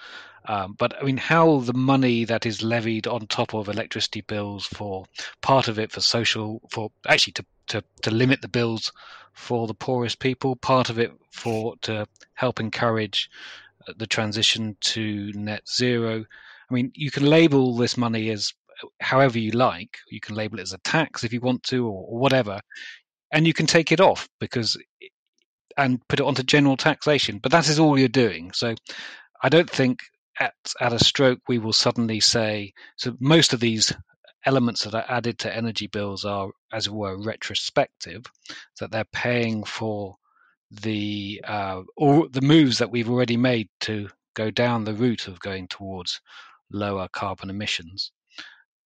um, 0.47 0.75
but 0.77 1.01
I 1.01 1.05
mean, 1.05 1.17
how 1.19 1.61
the 1.61 1.73
money 1.73 2.25
that 2.25 2.47
is 2.47 2.63
levied 2.63 3.07
on 3.07 3.27
top 3.27 3.55
of 3.55 3.69
electricity 3.69 4.23
bills 4.23 4.67
for 4.67 5.07
part 5.41 5.69
of 5.69 5.79
it 5.79 5.93
for 5.93 6.01
social, 6.01 6.61
for 6.71 6.91
actually 7.07 7.35
to, 7.35 7.45
to, 7.69 7.85
to 8.03 8.11
limit 8.11 8.43
the 8.43 8.49
bills 8.49 8.93
for 9.33 9.67
the 9.67 9.75
poorest 9.75 10.19
people, 10.19 10.57
part 10.57 10.91
of 10.91 10.99
it 10.99 11.13
for 11.31 11.77
to 11.83 12.07
help 12.35 12.59
encourage 12.59 13.31
uh, 13.87 13.93
the 13.97 14.07
transition 14.07 14.77
to 14.81 15.33
net 15.35 15.69
zero. 15.69 16.25
I 16.71 16.75
mean, 16.75 16.91
you 16.95 17.11
can 17.11 17.27
label 17.27 17.77
this 17.77 17.97
money 17.97 18.31
as 18.31 18.53
however 19.01 19.39
you 19.39 19.53
like. 19.53 19.99
You 20.09 20.21
can 20.21 20.35
label 20.35 20.59
it 20.59 20.63
as 20.63 20.73
a 20.73 20.79
tax 20.79 21.25
if 21.25 21.33
you 21.33 21.41
want 21.41 21.63
to, 21.65 21.87
or, 21.87 22.07
or 22.09 22.19
whatever, 22.19 22.61
and 23.33 23.47
you 23.47 23.53
can 23.53 23.67
take 23.67 23.93
it 23.93 24.01
off 24.01 24.29
because 24.41 24.77
and 25.77 26.07
put 26.09 26.21
it 26.21 26.27
onto 26.27 26.43
general 26.43 26.77
taxation. 26.77 27.39
But 27.39 27.53
that 27.53 27.69
is 27.69 27.79
all 27.79 27.99
you're 27.99 28.09
doing. 28.09 28.53
So 28.53 28.75
I 29.43 29.49
don't 29.49 29.71
think 29.71 30.01
at, 30.39 30.55
at 30.81 30.93
a 30.93 31.03
stroke, 31.03 31.41
we 31.49 31.59
will 31.59 31.73
suddenly 31.73 32.21
say, 32.21 32.73
so 32.97 33.17
most 33.21 33.53
of 33.53 33.61
these 33.61 33.93
elements 34.45 34.85
that 34.85 34.95
are 34.95 35.05
added 35.09 35.39
to 35.41 35.55
energy 35.55 35.87
bills 35.87 36.25
are, 36.25 36.51
as 36.73 36.87
it 36.87 36.93
were, 36.93 37.17
retrospective, 37.17 38.25
that 38.81 38.91
they're 38.91 39.05
paying 39.05 39.65
for 39.65 40.17
the 40.71 41.43
uh, 41.47 41.83
or 41.97 42.29
the 42.29 42.41
moves 42.41 42.79
that 42.79 42.91
we've 42.91 43.11
already 43.11 43.37
made 43.37 43.69
to 43.81 44.09
go 44.35 44.51
down 44.51 44.85
the 44.85 44.95
route 44.95 45.29
of 45.29 45.39
going 45.39 45.69
towards 45.69 46.21
lower 46.71 47.09
carbon 47.13 47.51
emissions. 47.51 48.11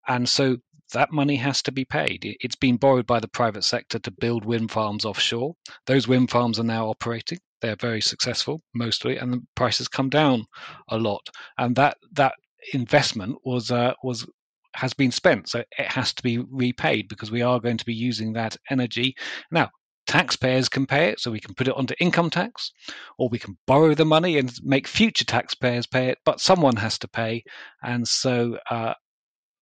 And 0.07 0.27
so 0.27 0.57
that 0.93 1.11
money 1.11 1.35
has 1.35 1.61
to 1.63 1.71
be 1.71 1.85
paid. 1.85 2.37
It's 2.39 2.55
been 2.55 2.77
borrowed 2.77 3.05
by 3.05 3.19
the 3.19 3.27
private 3.27 3.63
sector 3.63 3.99
to 3.99 4.11
build 4.11 4.45
wind 4.45 4.71
farms 4.71 5.05
offshore. 5.05 5.55
Those 5.85 6.07
wind 6.07 6.29
farms 6.29 6.59
are 6.59 6.63
now 6.63 6.87
operating 6.87 7.39
they're 7.61 7.75
very 7.75 8.01
successful 8.01 8.61
mostly, 8.73 9.17
and 9.17 9.33
the 9.33 9.41
prices 9.55 9.87
come 9.87 10.09
down 10.09 10.45
a 10.89 10.97
lot. 10.97 11.27
And 11.57 11.75
that 11.75 11.97
that 12.13 12.35
investment 12.73 13.37
was 13.43 13.71
uh, 13.71 13.93
was 14.03 14.27
has 14.75 14.93
been 14.93 15.11
spent, 15.11 15.49
so 15.49 15.59
it 15.59 15.91
has 15.91 16.13
to 16.13 16.23
be 16.23 16.37
repaid 16.37 17.07
because 17.07 17.31
we 17.31 17.41
are 17.41 17.59
going 17.59 17.77
to 17.77 17.85
be 17.85 17.95
using 17.95 18.33
that 18.33 18.57
energy 18.69 19.15
now. 19.51 19.69
Taxpayers 20.05 20.69
can 20.69 20.85
pay 20.85 21.09
it, 21.09 21.19
so 21.19 21.31
we 21.31 21.39
can 21.41 21.53
put 21.53 21.67
it 21.67 21.75
onto 21.75 21.93
income 21.99 22.29
tax, 22.29 22.71
or 23.17 23.27
we 23.27 23.39
can 23.39 23.57
borrow 23.67 23.93
the 23.93 24.05
money 24.05 24.37
and 24.37 24.53
make 24.63 24.87
future 24.87 25.25
taxpayers 25.25 25.85
pay 25.85 26.07
it. 26.07 26.17
But 26.23 26.39
someone 26.39 26.77
has 26.77 26.97
to 26.99 27.09
pay, 27.09 27.43
and 27.83 28.07
so 28.07 28.57
uh, 28.69 28.93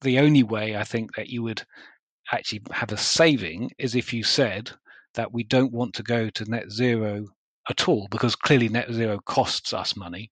the 0.02 0.20
only 0.20 0.44
way 0.44 0.76
I 0.76 0.84
think 0.84 1.16
that 1.16 1.30
you 1.30 1.44
would 1.44 1.64
actually 2.32 2.62
have 2.72 2.92
a 2.92 2.98
saving 2.98 3.72
is 3.78 3.96
if 3.96 4.14
you 4.14 4.24
said 4.24 4.72
that 5.14 5.34
we 5.34 5.44
don't 5.44 5.72
want 5.72 5.94
to 5.96 6.04
go 6.04 6.30
to 6.30 6.50
net 6.50 6.70
zero 6.72 7.26
at 7.70 7.88
all 7.88 8.08
because 8.12 8.36
clearly 8.36 8.70
net 8.70 8.92
zero 8.92 9.20
costs 9.26 9.74
us 9.74 9.96
money. 9.96 10.32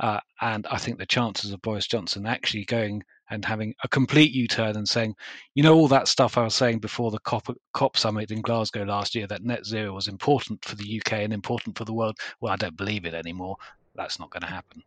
Uh, 0.00 0.20
and 0.40 0.66
I 0.68 0.78
think 0.78 0.98
the 0.98 1.06
chances 1.06 1.52
of 1.52 1.62
Boris 1.62 1.86
Johnson 1.86 2.26
actually 2.26 2.64
going 2.64 3.02
and 3.30 3.44
having 3.44 3.74
a 3.82 3.88
complete 3.88 4.32
U-turn 4.32 4.76
and 4.76 4.88
saying, 4.88 5.14
you 5.54 5.62
know, 5.62 5.74
all 5.74 5.88
that 5.88 6.08
stuff 6.08 6.36
I 6.36 6.44
was 6.44 6.54
saying 6.54 6.80
before 6.80 7.10
the 7.10 7.20
COP, 7.20 7.56
COP 7.72 7.96
summit 7.96 8.30
in 8.30 8.42
Glasgow 8.42 8.84
last 8.84 9.14
year 9.14 9.26
that 9.28 9.44
net 9.44 9.64
zero 9.64 9.92
was 9.92 10.08
important 10.08 10.64
for 10.64 10.76
the 10.76 11.00
UK 11.00 11.12
and 11.20 11.32
important 11.32 11.78
for 11.78 11.84
the 11.84 11.94
world. 11.94 12.16
Well, 12.40 12.52
I 12.52 12.56
don't 12.56 12.76
believe 12.76 13.06
it 13.06 13.14
anymore. 13.14 13.56
That's 13.94 14.18
not 14.18 14.30
going 14.30 14.42
to 14.42 14.48
happen. 14.48 14.82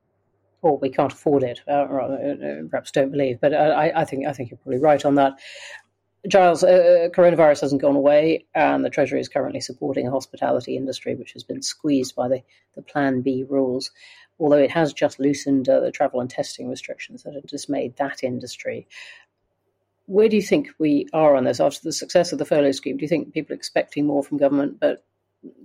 Well, 0.62 0.78
we 0.78 0.90
can't 0.90 1.14
afford 1.14 1.44
it. 1.44 1.62
Uh, 1.68 1.72
uh, 1.72 2.62
perhaps 2.70 2.92
don't 2.92 3.12
believe, 3.12 3.40
but 3.40 3.54
I, 3.54 3.92
I, 3.96 4.06
think 4.06 4.26
I 4.26 4.34
think 4.34 4.50
you're 4.50 4.58
probably 4.58 4.80
right 4.80 5.04
on 5.06 5.16
that. 5.16 5.34
Giles, 6.28 6.64
uh, 6.64 6.68
uh, 6.68 7.10
coronavirus 7.10 7.62
hasn't 7.62 7.82
gone 7.82 7.96
away, 7.96 8.46
and 8.56 8.84
the 8.84 8.90
Treasury 8.90 9.22
is 9.22 9.30
currently 9.30 9.62
supporting 9.62 10.08
a 10.08 10.12
hospitality 10.12 10.76
industry 10.76 11.16
which 11.16 11.34
has 11.34 11.44
been 11.44 11.62
squeezed 11.62 12.16
by 12.16 12.28
the, 12.28 12.42
the 12.76 12.82
Plan 12.82 13.22
B 13.22 13.46
rules. 13.48 13.92
Although 14.40 14.58
it 14.58 14.72
has 14.72 14.94
just 14.94 15.20
loosened 15.20 15.70
uh, 15.70 15.80
the 15.80 15.92
travel 15.92 16.20
and 16.20 16.30
testing 16.30 16.70
restrictions 16.70 17.24
that 17.24 17.34
have 17.34 17.48
dismayed 17.48 17.96
that 17.98 18.24
industry. 18.24 18.88
Where 20.06 20.30
do 20.30 20.36
you 20.36 20.42
think 20.42 20.70
we 20.78 21.08
are 21.12 21.36
on 21.36 21.44
this 21.44 21.60
after 21.60 21.80
the 21.84 21.92
success 21.92 22.32
of 22.32 22.40
the 22.40 22.46
furlough 22.46 22.72
scheme? 22.72 22.98
Do 22.98 23.04
you 23.04 23.10
think 23.10 23.34
people 23.34 23.54
are 23.54 23.58
expecting 23.58 24.06
more 24.06 24.24
from 24.24 24.38
government 24.38 24.80
but 24.80 25.04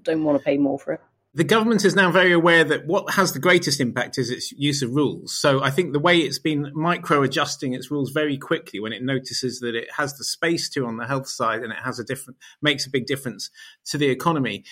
don't 0.03 0.25
want 0.25 0.39
to 0.39 0.45
pay 0.45 0.59
more 0.59 0.79
for 0.79 0.95
it? 0.95 1.01
The 1.35 1.45
government 1.45 1.85
is 1.85 1.95
now 1.95 2.11
very 2.11 2.33
aware 2.33 2.63
that 2.63 2.87
what 2.87 3.15
has 3.15 3.33
the 3.33 3.39
greatest 3.39 3.81
impact 3.81 4.19
is 4.19 4.31
its 4.31 4.53
use 4.53 4.83
of 4.83 4.95
rules. 4.95 5.35
So 5.35 5.63
I 5.63 5.71
think 5.71 5.93
the 5.93 5.99
way 5.99 6.19
it's 6.19 6.39
been 6.39 6.71
micro 6.75 7.23
adjusting 7.23 7.73
its 7.73 7.91
rules 7.91 8.11
very 8.11 8.37
quickly 8.37 8.81
when 8.81 8.93
it 8.93 9.03
notices 9.03 9.61
that 9.61 9.75
it 9.75 9.89
has 9.97 10.19
the 10.19 10.25
space 10.25 10.69
to 10.71 10.85
on 10.85 10.99
the 10.99 11.07
health 11.07 11.29
side 11.29 11.63
and 11.63 11.73
it 11.73 11.79
has 11.83 11.99
a 11.99 12.05
different 12.05 12.39
makes 12.61 12.87
a 12.87 12.91
big 12.91 13.07
difference 13.07 13.51
to 13.87 13.97
the 13.97 14.11
economy. 14.11 14.65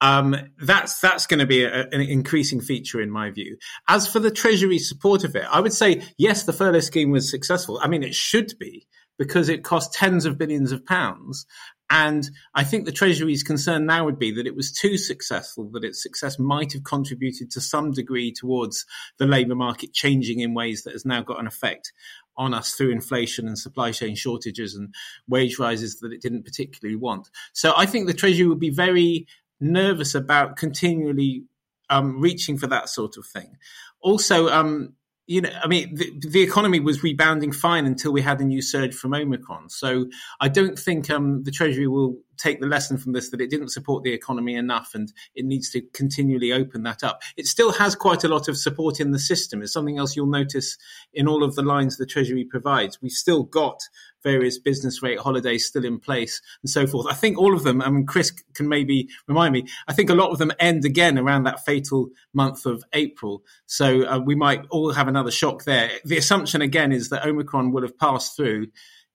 Um, 0.00 0.36
that's 0.60 1.00
that's 1.00 1.26
going 1.26 1.40
to 1.40 1.46
be 1.46 1.64
a, 1.64 1.82
an 1.88 2.00
increasing 2.00 2.60
feature 2.60 3.00
in 3.00 3.10
my 3.10 3.30
view. 3.30 3.56
As 3.88 4.08
for 4.08 4.18
the 4.18 4.30
Treasury 4.30 4.78
support 4.78 5.22
of 5.22 5.36
it, 5.36 5.46
I 5.50 5.60
would 5.60 5.72
say 5.72 6.02
yes, 6.16 6.44
the 6.44 6.52
furlough 6.52 6.80
scheme 6.80 7.10
was 7.10 7.30
successful. 7.30 7.78
I 7.80 7.86
mean, 7.88 8.02
it 8.02 8.14
should 8.14 8.58
be 8.58 8.88
because 9.18 9.48
it 9.48 9.64
cost 9.64 9.92
tens 9.92 10.24
of 10.24 10.38
billions 10.38 10.72
of 10.72 10.86
pounds 10.86 11.46
and 11.90 12.28
I 12.54 12.64
think 12.64 12.84
the 12.84 12.92
Treasury's 12.92 13.42
concern 13.42 13.86
now 13.86 14.04
would 14.04 14.18
be 14.18 14.30
that 14.32 14.46
it 14.46 14.54
was 14.54 14.72
too 14.72 14.98
successful, 14.98 15.70
that 15.72 15.84
its 15.84 16.02
success 16.02 16.38
might 16.38 16.74
have 16.74 16.84
contributed 16.84 17.50
to 17.52 17.60
some 17.60 17.92
degree 17.92 18.30
towards 18.30 18.84
the 19.18 19.26
labour 19.26 19.54
market 19.54 19.94
changing 19.94 20.40
in 20.40 20.52
ways 20.52 20.82
that 20.82 20.92
has 20.92 21.06
now 21.06 21.22
got 21.22 21.40
an 21.40 21.46
effect 21.46 21.92
on 22.36 22.52
us 22.52 22.74
through 22.74 22.90
inflation 22.90 23.48
and 23.48 23.58
supply 23.58 23.90
chain 23.90 24.14
shortages 24.14 24.74
and 24.74 24.94
wage 25.28 25.58
rises 25.58 26.00
that 26.00 26.12
it 26.12 26.20
didn't 26.20 26.44
particularly 26.44 26.96
want. 26.96 27.28
So 27.52 27.72
I 27.76 27.86
think 27.86 28.06
the 28.06 28.14
Treasury 28.14 28.46
would 28.46 28.60
be 28.60 28.70
very 28.70 29.26
nervous 29.60 30.14
about 30.14 30.56
continually 30.56 31.44
um, 31.90 32.20
reaching 32.20 32.58
for 32.58 32.66
that 32.66 32.90
sort 32.90 33.16
of 33.16 33.26
thing. 33.26 33.56
Also, 34.00 34.48
um, 34.48 34.94
you 35.28 35.42
know, 35.42 35.50
I 35.62 35.68
mean, 35.68 35.94
the, 35.94 36.10
the, 36.26 36.40
economy 36.40 36.80
was 36.80 37.02
rebounding 37.02 37.52
fine 37.52 37.84
until 37.84 38.12
we 38.12 38.22
had 38.22 38.40
a 38.40 38.44
new 38.44 38.62
surge 38.62 38.94
from 38.94 39.12
Omicron. 39.12 39.68
So 39.68 40.06
I 40.40 40.48
don't 40.48 40.78
think 40.78 41.10
um, 41.10 41.44
the 41.44 41.50
Treasury 41.50 41.86
will 41.86 42.16
take 42.38 42.60
the 42.60 42.66
lesson 42.66 42.96
from 42.96 43.12
this 43.12 43.30
that 43.30 43.40
it 43.40 43.50
didn't 43.50 43.70
support 43.70 44.04
the 44.04 44.12
economy 44.12 44.54
enough 44.54 44.94
and 44.94 45.12
it 45.34 45.44
needs 45.44 45.70
to 45.70 45.82
continually 45.92 46.52
open 46.52 46.82
that 46.84 47.04
up. 47.04 47.22
It 47.36 47.46
still 47.46 47.72
has 47.72 47.94
quite 47.94 48.24
a 48.24 48.28
lot 48.28 48.48
of 48.48 48.56
support 48.56 49.00
in 49.00 49.10
the 49.10 49.18
system. 49.18 49.62
It's 49.62 49.72
something 49.72 49.98
else 49.98 50.16
you'll 50.16 50.26
notice 50.26 50.76
in 51.12 51.28
all 51.28 51.44
of 51.44 51.54
the 51.54 51.62
lines 51.62 51.96
the 51.96 52.06
Treasury 52.06 52.44
provides. 52.44 53.00
We've 53.02 53.12
still 53.12 53.42
got 53.42 53.80
various 54.22 54.58
business 54.58 55.02
rate 55.02 55.18
holidays 55.18 55.66
still 55.66 55.84
in 55.84 55.98
place 55.98 56.40
and 56.62 56.70
so 56.70 56.86
forth. 56.86 57.06
I 57.08 57.14
think 57.14 57.38
all 57.38 57.54
of 57.54 57.62
them, 57.62 57.80
I 57.82 57.90
mean, 57.90 58.06
Chris 58.06 58.30
can 58.54 58.68
maybe 58.68 59.08
remind 59.26 59.52
me, 59.52 59.66
I 59.86 59.92
think 59.92 60.10
a 60.10 60.14
lot 60.14 60.30
of 60.30 60.38
them 60.38 60.52
end 60.58 60.84
again 60.84 61.18
around 61.18 61.44
that 61.44 61.64
fatal 61.64 62.08
month 62.32 62.66
of 62.66 62.82
April. 62.92 63.42
So 63.66 64.06
uh, 64.06 64.18
we 64.18 64.34
might 64.34 64.64
all 64.70 64.92
have 64.92 65.08
another 65.08 65.30
shock 65.30 65.64
there. 65.64 65.90
The 66.04 66.18
assumption 66.18 66.62
again 66.62 66.92
is 66.92 67.10
that 67.10 67.24
Omicron 67.24 67.72
will 67.72 67.82
have 67.82 67.98
passed 67.98 68.36
through. 68.36 68.68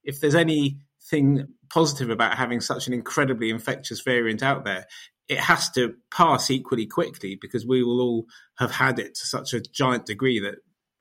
If 0.03 0.19
there's 0.19 0.35
any 0.35 0.79
thing 1.13 1.47
positive 1.69 2.09
about 2.09 2.37
having 2.37 2.59
such 2.59 2.87
an 2.87 2.93
incredibly 2.93 3.51
infectious 3.51 4.01
variant 4.01 4.41
out 4.41 4.65
there. 4.65 4.87
It 5.29 5.39
has 5.39 5.69
to 5.71 5.93
pass 6.11 6.49
equally 6.49 6.87
quickly 6.87 7.37
because 7.39 7.67
we 7.67 7.83
will 7.83 8.01
all 8.01 8.25
have 8.57 8.71
had 8.71 8.97
it 8.97 9.13
to 9.15 9.25
such 9.27 9.53
a 9.53 9.61
giant 9.61 10.07
degree 10.07 10.39
that 10.39 10.55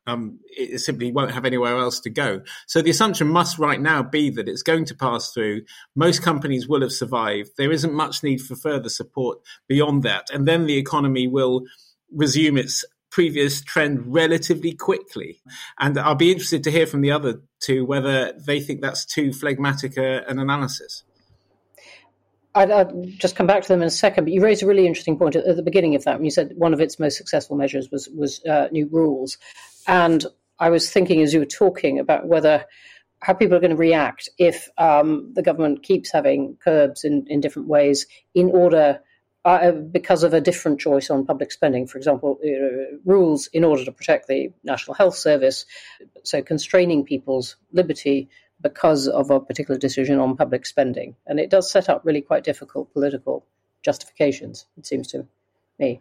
um, 0.07 0.41
it 0.45 0.81
simply 0.81 1.13
won't 1.13 1.31
have 1.31 1.47
anywhere 1.47 1.79
else 1.79 2.01
to 2.01 2.11
go. 2.11 2.43
So 2.67 2.83
the 2.83 2.91
assumption 2.91 3.29
must 3.29 3.59
right 3.59 3.81
now 3.81 4.03
be 4.03 4.29
that 4.31 4.49
it's 4.49 4.63
going 4.63 4.85
to 4.87 4.95
pass 4.95 5.33
through. 5.33 5.63
Most 5.97 6.23
companies 6.23 6.69
will 6.69 6.83
have 6.83 6.93
survived. 6.93 7.53
There 7.57 7.73
isn't 7.73 7.95
much 7.95 8.23
need 8.23 8.43
for 8.43 8.55
further 8.55 8.91
support 8.91 9.39
beyond 9.67 10.03
that. 10.03 10.27
And 10.31 10.47
then 10.47 10.67
the 10.67 10.77
economy 10.77 11.27
will 11.27 11.63
resume 12.11 12.59
its 12.59 12.85
previous 13.13 13.61
trend 13.61 14.13
relatively 14.13 14.73
quickly. 14.73 15.41
And 15.79 15.97
I'll 15.99 16.17
be 16.17 16.33
interested 16.33 16.65
to 16.65 16.71
hear 16.71 16.87
from 16.87 17.03
the 17.03 17.13
other 17.13 17.43
two 17.61 17.85
whether 17.85 18.33
they 18.33 18.59
think 18.59 18.81
that's 18.81 19.05
too 19.05 19.33
phlegmatic 19.33 19.97
a, 19.97 20.29
an 20.29 20.41
analysis. 20.41 21.05
I'd, 22.55 23.19
just 23.19 23.37
come 23.37 23.47
back 23.47 23.63
to 23.63 23.69
them 23.69 23.81
in 23.81 23.89
a 23.89 23.91
second, 23.91 24.25
but 24.25 24.33
you 24.33 24.43
raised 24.43 24.63
a 24.63 24.67
really 24.67 24.87
interesting 24.87 25.19
point 25.19 25.37
at, 25.37 25.47
at 25.47 25.57
the 25.57 25.63
beginning 25.63 25.95
of 25.95 26.05
that 26.05 26.17
when 26.17 26.25
you 26.25 26.31
said 26.31 26.53
one 26.57 26.75
of 26.75 26.81
its 26.81 26.99
most 26.99 27.17
successful 27.17 27.57
measures 27.57 27.89
was 27.91 28.09
was 28.15 28.45
uh, 28.45 28.69
new 28.71 28.89
rules, 28.93 29.39
and 29.87 30.27
I 30.59 30.69
was 30.69 30.91
thinking 30.91 31.23
as 31.23 31.33
you 31.33 31.41
were 31.41 31.47
talking 31.47 31.99
about 31.99 32.27
whether 32.27 32.67
how 33.21 33.33
people 33.33 33.57
are 33.57 33.61
going 33.61 33.71
to 33.71 33.77
react 33.77 34.29
if 34.37 34.69
um, 34.77 35.33
the 35.35 35.43
government 35.43 35.83
keeps 35.83 36.13
having 36.13 36.59
curbs 36.63 37.05
in, 37.05 37.25
in 37.29 37.41
different 37.41 37.69
ways 37.69 38.07
in 38.35 38.51
order 38.51 39.01
uh, 39.45 39.73
because 39.73 40.23
of 40.23 40.35
a 40.35 40.41
different 40.41 40.81
choice 40.81 41.11
on 41.11 41.27
public 41.27 41.51
spending. 41.51 41.87
For 41.87 41.99
example, 41.99 42.39
uh, 42.45 42.97
rules 43.05 43.49
in 43.49 43.65
order 43.65 43.85
to 43.85 43.93
protect 43.93 44.29
the 44.29 44.53
National 44.63 44.95
Health 44.95 45.17
Service, 45.17 45.67
so 46.23 46.43
constraining 46.43 47.05
people's 47.05 47.57
liberty 47.73 48.29
because 48.61 49.09
of 49.09 49.31
a 49.31 49.41
particular 49.41 49.79
decision 49.79 50.21
on 50.21 50.37
public 50.37 50.65
spending. 50.67 51.17
And 51.27 51.41
it 51.41 51.51
does 51.51 51.71
set 51.71 51.89
up 51.89 52.03
really 52.05 52.21
quite 52.21 52.45
difficult 52.45 52.93
political 52.93 53.45
justifications, 53.83 54.67
it 54.79 54.87
seems 54.87 55.09
to 55.09 55.27
me. 55.79 56.01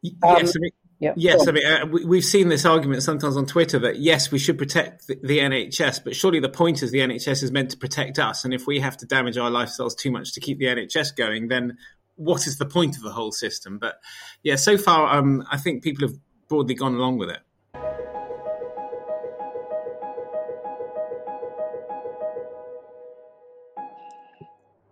Yes, 0.00 0.14
um, 0.22 0.36
I 0.36 0.42
mean, 0.60 0.70
yeah, 1.00 1.12
yes, 1.16 1.46
I 1.46 1.52
mean, 1.52 1.66
uh, 1.66 1.86
we, 1.86 2.16
have 2.16 2.24
seen 2.24 2.48
this 2.48 2.64
argument 2.64 3.02
sometimes 3.02 3.36
on 3.36 3.46
Twitter 3.46 3.78
that 3.80 3.98
yes, 3.98 4.32
we 4.32 4.38
should 4.38 4.58
protect 4.58 5.06
the, 5.06 5.16
the, 5.22 5.38
NHS, 5.38 6.02
but 6.02 6.16
surely 6.16 6.40
the 6.40 6.48
point 6.48 6.82
is 6.82 6.90
the 6.90 6.98
NHS 6.98 7.42
is 7.44 7.52
meant 7.52 7.70
to 7.70 7.76
protect 7.76 8.18
us. 8.18 8.44
And 8.44 8.52
if 8.52 8.66
we 8.66 8.80
have 8.80 8.96
to 8.98 9.06
damage 9.06 9.38
our 9.38 9.50
lifestyles 9.50 9.96
too 9.96 10.10
much 10.10 10.32
to 10.32 10.40
keep 10.40 10.58
the 10.58 10.64
NHS 10.64 11.14
going, 11.14 11.48
then 11.48 11.78
what 12.18 12.46
is 12.46 12.58
the 12.58 12.66
point 12.66 12.96
of 12.96 13.02
the 13.02 13.12
whole 13.12 13.32
system? 13.32 13.78
But 13.78 14.00
yeah, 14.42 14.56
so 14.56 14.76
far, 14.76 15.16
um, 15.16 15.46
I 15.50 15.56
think 15.56 15.82
people 15.82 16.06
have 16.06 16.16
broadly 16.48 16.74
gone 16.74 16.94
along 16.94 17.18
with 17.18 17.30
it. 17.30 17.40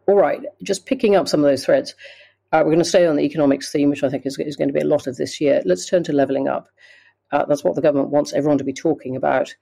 All 0.09 0.15
right, 0.15 0.41
just 0.62 0.87
picking 0.87 1.17
up 1.17 1.27
some 1.27 1.41
of 1.41 1.47
those 1.47 1.65
threads. 1.65 1.95
Uh, 2.53 2.59
we're 2.59 2.71
going 2.71 2.79
to 2.79 2.85
stay 2.85 3.07
on 3.07 3.17
the 3.17 3.25
economics 3.25 3.73
theme, 3.73 3.91
which 3.91 4.05
I 4.05 4.09
think 4.09 4.25
is, 4.25 4.39
is 4.39 4.55
going 4.55 4.69
to 4.69 4.75
be 4.75 4.81
a 4.81 4.87
lot 4.87 5.09
of 5.09 5.17
this 5.17 5.41
year. 5.41 5.62
Let's 5.65 5.89
turn 5.89 6.05
to 6.05 6.12
levelling 6.12 6.47
up. 6.47 6.69
Uh, 7.33 7.45
that's 7.45 7.65
what 7.65 7.75
the 7.75 7.83
government 7.83 8.11
wants 8.11 8.33
everyone 8.33 8.59
to 8.59 8.65
be 8.65 8.73
talking 8.73 9.17
about, 9.17 9.53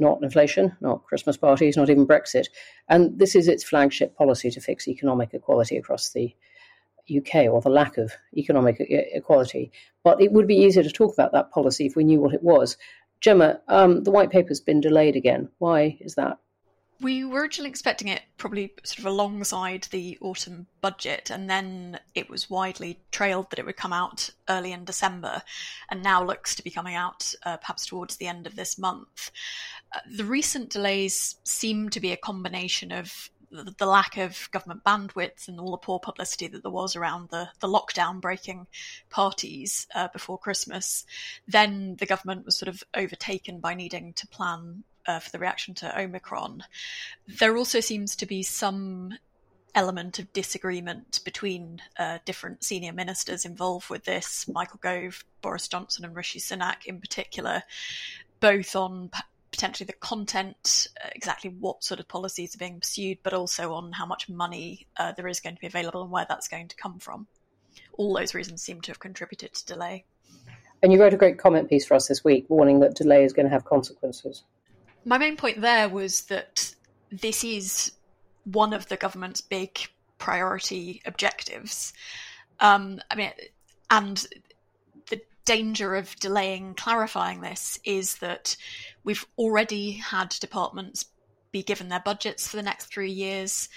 not 0.00 0.20
inflation, 0.24 0.76
not 0.80 1.04
Christmas 1.04 1.36
parties, 1.36 1.76
not 1.76 1.88
even 1.88 2.04
Brexit. 2.04 2.48
And 2.88 3.16
this 3.16 3.36
is 3.36 3.46
its 3.46 3.62
flagship 3.62 4.16
policy 4.16 4.50
to 4.50 4.60
fix 4.60 4.88
economic 4.88 5.32
equality 5.34 5.76
across 5.76 6.10
the 6.10 6.34
UK 7.18 7.46
or 7.46 7.60
the 7.60 7.70
lack 7.70 7.98
of 7.98 8.12
economic 8.36 8.76
equality. 8.80 9.70
But 10.02 10.20
it 10.20 10.32
would 10.32 10.46
be 10.46 10.56
easier 10.56 10.82
to 10.82 10.90
talk 10.90 11.12
about 11.12 11.32
that 11.32 11.50
policy 11.50 11.86
if 11.86 11.96
we 11.96 12.04
knew 12.04 12.20
what 12.20 12.34
it 12.34 12.42
was. 12.42 12.76
Gemma, 13.20 13.60
um, 13.68 14.04
the 14.04 14.10
white 14.10 14.30
paper's 14.30 14.60
been 14.60 14.80
delayed 14.80 15.16
again. 15.16 15.48
Why 15.58 15.98
is 16.00 16.14
that? 16.14 16.38
We 17.02 17.24
were 17.24 17.40
originally 17.40 17.70
expecting 17.70 18.08
it 18.08 18.20
probably 18.36 18.74
sort 18.84 18.98
of 18.98 19.06
alongside 19.06 19.88
the 19.90 20.18
autumn 20.20 20.66
budget, 20.82 21.30
and 21.30 21.48
then 21.48 21.98
it 22.14 22.28
was 22.28 22.50
widely 22.50 23.00
trailed 23.10 23.48
that 23.50 23.58
it 23.58 23.64
would 23.64 23.78
come 23.78 23.94
out 23.94 24.28
early 24.50 24.72
in 24.72 24.84
December, 24.84 25.40
and 25.90 26.02
now 26.02 26.22
looks 26.22 26.54
to 26.54 26.62
be 26.62 26.70
coming 26.70 26.94
out 26.94 27.32
uh, 27.44 27.56
perhaps 27.56 27.86
towards 27.86 28.16
the 28.16 28.26
end 28.26 28.46
of 28.46 28.54
this 28.54 28.76
month. 28.76 29.30
Uh, 29.94 30.00
the 30.14 30.26
recent 30.26 30.68
delays 30.68 31.36
seem 31.42 31.88
to 31.88 32.00
be 32.00 32.12
a 32.12 32.18
combination 32.18 32.92
of 32.92 33.30
the, 33.50 33.86
lack 33.86 34.16
of 34.16 34.48
government 34.52 34.84
bandwidth 34.84 35.48
and 35.48 35.58
all 35.58 35.72
the 35.72 35.76
poor 35.76 35.98
publicity 35.98 36.46
that 36.46 36.62
there 36.62 36.70
was 36.70 36.96
around 36.96 37.28
the, 37.30 37.48
the 37.60 37.68
lockdown 37.68 38.20
breaking 38.20 38.66
parties 39.10 39.86
uh, 39.94 40.08
before 40.12 40.38
Christmas, 40.38 41.04
then 41.48 41.96
the 41.96 42.06
government 42.06 42.44
was 42.44 42.56
sort 42.56 42.68
of 42.68 42.82
overtaken 42.94 43.58
by 43.60 43.74
needing 43.74 44.12
to 44.14 44.26
plan 44.28 44.84
uh, 45.06 45.18
for 45.18 45.30
the 45.30 45.38
reaction 45.38 45.74
to 45.74 46.00
Omicron. 46.00 46.62
There 47.26 47.56
also 47.56 47.80
seems 47.80 48.16
to 48.16 48.26
be 48.26 48.42
some 48.42 49.14
element 49.74 50.18
of 50.18 50.32
disagreement 50.32 51.20
between 51.24 51.80
uh, 51.98 52.18
different 52.24 52.64
senior 52.64 52.92
ministers 52.92 53.44
involved 53.44 53.88
with 53.88 54.04
this 54.04 54.48
Michael 54.48 54.80
Gove, 54.82 55.24
Boris 55.42 55.68
Johnson, 55.68 56.04
and 56.04 56.14
Rishi 56.14 56.40
Sunak 56.40 56.86
in 56.86 57.00
particular, 57.00 57.62
both 58.40 58.74
on 58.74 59.10
potentially 59.50 59.86
the 59.86 59.92
content, 59.94 60.86
uh, 61.04 61.08
exactly 61.14 61.50
what 61.50 61.82
sort 61.82 62.00
of 62.00 62.08
policies 62.08 62.54
are 62.54 62.58
being 62.58 62.80
pursued, 62.80 63.18
but 63.22 63.32
also 63.32 63.72
on 63.74 63.92
how 63.92 64.06
much 64.06 64.28
money 64.28 64.86
uh, 64.96 65.12
there 65.12 65.28
is 65.28 65.40
going 65.40 65.54
to 65.54 65.60
be 65.60 65.66
available 65.66 66.02
and 66.02 66.10
where 66.10 66.26
that's 66.28 66.48
going 66.48 66.68
to 66.68 66.76
come 66.76 66.98
from. 66.98 67.26
All 67.94 68.14
those 68.14 68.34
reasons 68.34 68.62
seem 68.62 68.80
to 68.82 68.90
have 68.90 69.00
contributed 69.00 69.54
to 69.54 69.66
delay. 69.66 70.04
And 70.82 70.92
you 70.92 71.00
wrote 71.00 71.12
a 71.12 71.16
great 71.16 71.38
comment 71.38 71.68
piece 71.68 71.84
for 71.84 71.94
us 71.94 72.08
this 72.08 72.24
week 72.24 72.46
warning 72.48 72.80
that 72.80 72.94
delay 72.94 73.24
is 73.24 73.32
going 73.32 73.46
to 73.46 73.52
have 73.52 73.64
consequences. 73.64 74.44
My 75.04 75.18
main 75.18 75.36
point 75.36 75.60
there 75.60 75.88
was 75.88 76.22
that 76.22 76.74
this 77.10 77.44
is 77.44 77.92
one 78.44 78.72
of 78.72 78.88
the 78.88 78.96
government's 78.96 79.40
big 79.40 79.78
priority 80.18 81.02
objectives. 81.04 81.92
Um, 82.60 83.00
I 83.10 83.14
mean, 83.16 83.32
and 83.90 84.26
danger 85.44 85.94
of 85.94 86.14
delaying 86.16 86.74
clarifying 86.74 87.40
this 87.40 87.78
is 87.84 88.16
that 88.18 88.56
we've 89.04 89.26
already 89.38 89.92
had 89.92 90.28
departments 90.40 91.06
be 91.52 91.62
given 91.62 91.88
their 91.88 92.00
budgets 92.00 92.46
for 92.46 92.56
the 92.56 92.62
next 92.62 92.86
three 92.86 93.10
years 93.10 93.68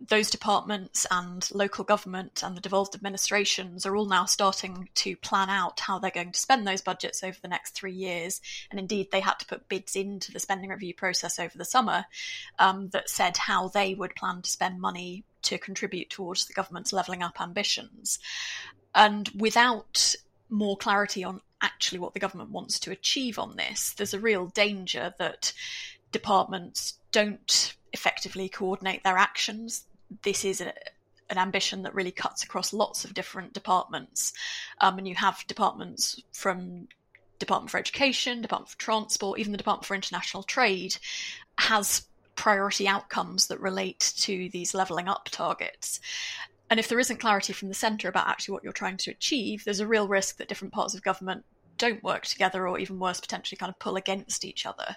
those 0.00 0.30
departments 0.30 1.06
and 1.10 1.48
local 1.52 1.82
government 1.82 2.42
and 2.42 2.56
the 2.56 2.60
devolved 2.60 2.94
administrations 2.94 3.86
are 3.86 3.96
all 3.96 4.06
now 4.06 4.26
starting 4.26 4.88
to 4.94 5.16
plan 5.16 5.48
out 5.48 5.80
how 5.80 5.98
they're 5.98 6.10
going 6.10 6.32
to 6.32 6.38
spend 6.38 6.66
those 6.66 6.82
budgets 6.82 7.24
over 7.24 7.36
the 7.40 7.48
next 7.48 7.70
three 7.70 7.94
years. 7.94 8.40
And 8.70 8.78
indeed, 8.78 9.08
they 9.10 9.20
had 9.20 9.38
to 9.38 9.46
put 9.46 9.68
bids 9.68 9.96
into 9.96 10.32
the 10.32 10.40
spending 10.40 10.70
review 10.70 10.92
process 10.92 11.38
over 11.38 11.56
the 11.56 11.64
summer 11.64 12.04
um, 12.58 12.88
that 12.90 13.08
said 13.08 13.36
how 13.38 13.68
they 13.68 13.94
would 13.94 14.14
plan 14.14 14.42
to 14.42 14.50
spend 14.50 14.80
money 14.80 15.24
to 15.42 15.58
contribute 15.58 16.10
towards 16.10 16.46
the 16.46 16.54
government's 16.54 16.92
levelling 16.92 17.22
up 17.22 17.40
ambitions. 17.40 18.18
And 18.94 19.30
without 19.34 20.14
more 20.48 20.76
clarity 20.76 21.24
on 21.24 21.40
actually 21.60 21.98
what 21.98 22.14
the 22.14 22.20
government 22.20 22.50
wants 22.50 22.78
to 22.80 22.90
achieve 22.90 23.38
on 23.38 23.56
this, 23.56 23.94
there's 23.94 24.14
a 24.14 24.20
real 24.20 24.46
danger 24.46 25.14
that 25.18 25.52
departments 26.12 26.98
don't 27.12 27.74
effectively 27.92 28.48
coordinate 28.48 29.02
their 29.04 29.16
actions. 29.16 29.84
This 30.22 30.44
is 30.44 30.60
a, 30.60 30.72
an 31.30 31.38
ambition 31.38 31.82
that 31.82 31.94
really 31.94 32.12
cuts 32.12 32.44
across 32.44 32.72
lots 32.72 33.04
of 33.04 33.14
different 33.14 33.52
departments. 33.52 34.32
Um, 34.80 34.98
and 34.98 35.08
you 35.08 35.14
have 35.14 35.44
departments 35.46 36.20
from 36.32 36.88
Department 37.38 37.70
for 37.70 37.78
Education, 37.78 38.42
Department 38.42 38.70
for 38.70 38.78
Transport, 38.78 39.38
even 39.38 39.52
the 39.52 39.58
Department 39.58 39.86
for 39.86 39.94
International 39.94 40.42
Trade 40.42 40.96
has 41.58 42.06
priority 42.34 42.86
outcomes 42.86 43.46
that 43.46 43.60
relate 43.60 44.12
to 44.18 44.48
these 44.50 44.74
levelling 44.74 45.08
up 45.08 45.28
targets. 45.30 46.00
And 46.70 46.80
if 46.80 46.88
there 46.88 46.98
isn't 46.98 47.20
clarity 47.20 47.52
from 47.52 47.68
the 47.68 47.74
centre 47.74 48.08
about 48.08 48.28
actually 48.28 48.54
what 48.54 48.64
you're 48.64 48.72
trying 48.72 48.96
to 48.98 49.10
achieve, 49.10 49.64
there's 49.64 49.80
a 49.80 49.86
real 49.86 50.08
risk 50.08 50.38
that 50.38 50.48
different 50.48 50.74
parts 50.74 50.94
of 50.94 51.02
government 51.02 51.44
don't 51.78 52.02
work 52.02 52.26
together 52.26 52.66
or 52.66 52.78
even 52.78 52.98
worse, 52.98 53.20
potentially 53.20 53.56
kind 53.56 53.70
of 53.70 53.78
pull 53.78 53.96
against 53.96 54.44
each 54.44 54.66
other. 54.66 54.96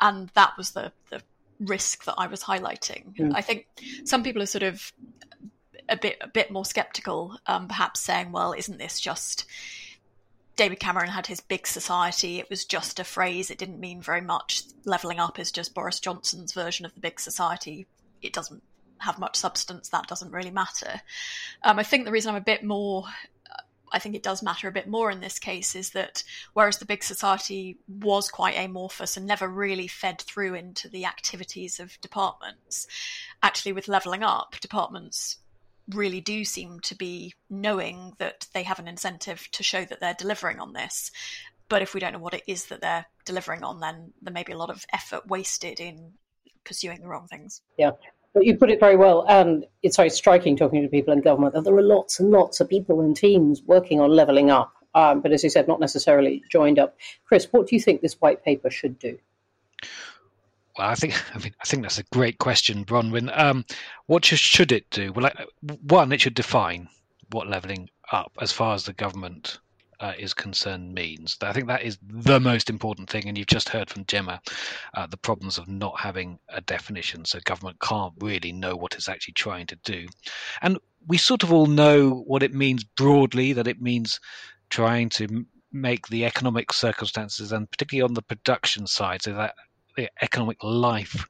And 0.00 0.28
that 0.34 0.56
was 0.56 0.72
the, 0.72 0.92
the 1.10 1.22
risk 1.60 2.04
that 2.04 2.14
I 2.16 2.26
was 2.26 2.42
highlighting. 2.42 3.14
Mm. 3.16 3.32
I 3.34 3.40
think 3.40 3.66
some 4.04 4.22
people 4.22 4.42
are 4.42 4.46
sort 4.46 4.62
of 4.62 4.92
a 5.88 5.96
bit 5.96 6.18
a 6.20 6.28
bit 6.28 6.50
more 6.50 6.64
skeptical, 6.64 7.36
um, 7.46 7.66
perhaps 7.66 8.00
saying, 8.00 8.32
"Well, 8.32 8.52
isn't 8.52 8.78
this 8.78 9.00
just?" 9.00 9.44
David 10.56 10.78
Cameron 10.78 11.08
had 11.08 11.26
his 11.26 11.40
big 11.40 11.66
society. 11.66 12.38
It 12.38 12.50
was 12.50 12.64
just 12.64 13.00
a 13.00 13.04
phrase. 13.04 13.50
It 13.50 13.58
didn't 13.58 13.80
mean 13.80 14.02
very 14.02 14.20
much. 14.20 14.62
Leveling 14.84 15.18
up 15.18 15.38
is 15.38 15.50
just 15.50 15.74
Boris 15.74 15.98
Johnson's 16.00 16.52
version 16.52 16.84
of 16.84 16.94
the 16.94 17.00
big 17.00 17.18
society. 17.18 17.86
It 18.20 18.32
doesn't 18.32 18.62
have 19.00 19.18
much 19.18 19.36
substance. 19.36 19.88
That 19.88 20.06
doesn't 20.06 20.32
really 20.32 20.50
matter. 20.50 21.00
Um, 21.62 21.78
I 21.78 21.82
think 21.82 22.04
the 22.04 22.12
reason 22.12 22.30
I'm 22.30 22.40
a 22.40 22.44
bit 22.44 22.64
more 22.64 23.04
I 23.92 23.98
think 23.98 24.14
it 24.14 24.22
does 24.22 24.42
matter 24.42 24.68
a 24.68 24.72
bit 24.72 24.88
more 24.88 25.10
in 25.10 25.20
this 25.20 25.38
case 25.38 25.74
is 25.74 25.90
that 25.90 26.22
whereas 26.52 26.78
the 26.78 26.84
big 26.84 27.02
society 27.02 27.78
was 27.88 28.28
quite 28.28 28.56
amorphous 28.56 29.16
and 29.16 29.26
never 29.26 29.48
really 29.48 29.88
fed 29.88 30.20
through 30.20 30.54
into 30.54 30.88
the 30.88 31.04
activities 31.04 31.80
of 31.80 32.00
departments, 32.00 32.86
actually 33.42 33.72
with 33.72 33.88
levelling 33.88 34.22
up, 34.22 34.56
departments 34.60 35.38
really 35.88 36.20
do 36.20 36.44
seem 36.44 36.78
to 36.80 36.94
be 36.94 37.34
knowing 37.48 38.12
that 38.18 38.46
they 38.52 38.62
have 38.62 38.78
an 38.78 38.86
incentive 38.86 39.48
to 39.52 39.62
show 39.62 39.84
that 39.84 40.00
they're 40.00 40.14
delivering 40.14 40.60
on 40.60 40.72
this. 40.72 41.10
But 41.68 41.82
if 41.82 41.94
we 41.94 42.00
don't 42.00 42.12
know 42.12 42.18
what 42.18 42.34
it 42.34 42.44
is 42.46 42.66
that 42.66 42.80
they're 42.80 43.06
delivering 43.24 43.64
on, 43.64 43.80
then 43.80 44.12
there 44.22 44.32
may 44.32 44.44
be 44.44 44.52
a 44.52 44.58
lot 44.58 44.70
of 44.70 44.84
effort 44.92 45.26
wasted 45.26 45.80
in 45.80 46.12
pursuing 46.64 47.00
the 47.00 47.08
wrong 47.08 47.26
things. 47.26 47.62
Yeah. 47.76 47.92
But 48.32 48.44
you 48.44 48.56
put 48.56 48.70
it 48.70 48.78
very 48.78 48.96
well, 48.96 49.24
and 49.28 49.66
it's 49.82 49.96
very 49.96 50.10
striking 50.10 50.56
talking 50.56 50.82
to 50.82 50.88
people 50.88 51.12
in 51.12 51.20
government 51.20 51.54
that 51.54 51.64
there 51.64 51.74
are 51.74 51.82
lots 51.82 52.20
and 52.20 52.30
lots 52.30 52.60
of 52.60 52.68
people 52.68 53.00
and 53.00 53.16
teams 53.16 53.62
working 53.62 54.00
on 54.00 54.10
levelling 54.10 54.50
up, 54.50 54.72
um, 54.94 55.20
but 55.20 55.32
as 55.32 55.42
you 55.42 55.50
said, 55.50 55.66
not 55.66 55.80
necessarily 55.80 56.42
joined 56.48 56.78
up. 56.78 56.96
Chris, 57.24 57.48
what 57.50 57.66
do 57.66 57.74
you 57.74 57.80
think 57.80 58.00
this 58.00 58.20
white 58.20 58.44
paper 58.44 58.70
should 58.70 58.98
do? 58.98 59.18
Well, 60.78 60.88
I 60.88 60.94
think 60.94 61.20
I 61.34 61.38
mean 61.38 61.54
I 61.60 61.64
think 61.64 61.82
that's 61.82 61.98
a 61.98 62.04
great 62.04 62.38
question, 62.38 62.84
Bronwen. 62.84 63.36
Um, 63.36 63.64
what 64.06 64.24
should 64.24 64.72
it 64.72 64.88
do? 64.90 65.12
Well, 65.12 65.30
one, 65.82 66.12
it 66.12 66.20
should 66.20 66.34
define 66.34 66.88
what 67.30 67.48
levelling 67.48 67.90
up, 68.12 68.32
as 68.40 68.52
far 68.52 68.74
as 68.74 68.84
the 68.84 68.92
government 68.92 69.58
uh, 70.00 70.14
is 70.18 70.34
concerned, 70.34 70.94
means. 70.94 71.36
I 71.42 71.52
think 71.52 71.68
that 71.68 71.82
is 71.82 71.98
the 72.02 72.40
most 72.40 72.70
important 72.70 73.10
thing. 73.10 73.28
And 73.28 73.36
you've 73.36 73.46
just 73.46 73.68
heard 73.68 73.90
from 73.90 74.06
Gemma 74.06 74.40
uh, 74.94 75.06
the 75.06 75.16
problems 75.16 75.58
of 75.58 75.68
not 75.68 76.00
having 76.00 76.38
a 76.48 76.60
definition, 76.60 77.24
so 77.24 77.38
government 77.44 77.80
can't 77.80 78.14
really 78.18 78.52
know 78.52 78.76
what 78.76 78.94
it's 78.94 79.08
actually 79.08 79.34
trying 79.34 79.66
to 79.66 79.76
do. 79.84 80.06
And 80.62 80.78
we 81.06 81.18
sort 81.18 81.42
of 81.42 81.52
all 81.52 81.66
know 81.66 82.10
what 82.10 82.42
it 82.42 82.54
means 82.54 82.84
broadly. 82.84 83.52
That 83.52 83.68
it 83.68 83.80
means 83.80 84.20
trying 84.70 85.10
to 85.10 85.46
make 85.72 86.08
the 86.08 86.24
economic 86.24 86.72
circumstances, 86.72 87.52
and 87.52 87.70
particularly 87.70 88.08
on 88.08 88.14
the 88.14 88.22
production 88.22 88.86
side, 88.86 89.22
so 89.22 89.34
that 89.34 89.54
the 89.96 90.08
economic 90.22 90.62
life, 90.62 91.28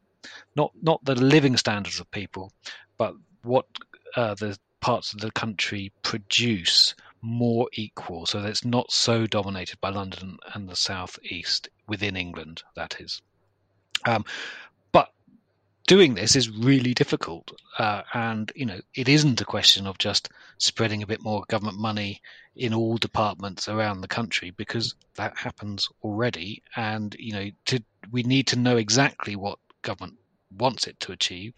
not 0.54 0.72
not 0.80 1.04
the 1.04 1.16
living 1.16 1.56
standards 1.56 1.98
of 1.98 2.10
people, 2.10 2.52
but 2.96 3.14
what 3.42 3.66
uh, 4.14 4.34
the 4.34 4.56
parts 4.80 5.12
of 5.12 5.20
the 5.20 5.30
country 5.30 5.92
produce 6.02 6.94
more 7.22 7.68
equal, 7.72 8.26
so 8.26 8.40
that 8.40 8.48
it's 8.48 8.64
not 8.64 8.90
so 8.90 9.26
dominated 9.26 9.80
by 9.80 9.90
London 9.90 10.38
and 10.54 10.68
the 10.68 10.76
southeast 10.76 11.68
within 11.86 12.16
England. 12.16 12.62
That 12.76 13.00
is, 13.00 13.20
um, 14.04 14.24
but 14.92 15.12
doing 15.86 16.14
this 16.14 16.36
is 16.36 16.48
really 16.48 16.94
difficult, 16.94 17.52
uh, 17.78 18.02
and 18.14 18.52
you 18.54 18.66
know 18.66 18.80
it 18.94 19.08
isn't 19.08 19.40
a 19.40 19.44
question 19.44 19.86
of 19.86 19.98
just 19.98 20.30
spreading 20.58 21.02
a 21.02 21.06
bit 21.06 21.22
more 21.22 21.44
government 21.48 21.78
money 21.78 22.22
in 22.56 22.74
all 22.74 22.96
departments 22.96 23.68
around 23.68 24.00
the 24.00 24.08
country 24.08 24.50
because 24.50 24.94
that 25.16 25.36
happens 25.36 25.88
already, 26.02 26.62
and 26.76 27.14
you 27.18 27.32
know 27.32 27.50
to 27.66 27.82
we 28.10 28.22
need 28.22 28.46
to 28.46 28.58
know 28.58 28.76
exactly 28.76 29.36
what 29.36 29.58
government 29.82 30.16
wants 30.56 30.86
it 30.86 30.98
to 31.00 31.12
achieve, 31.12 31.54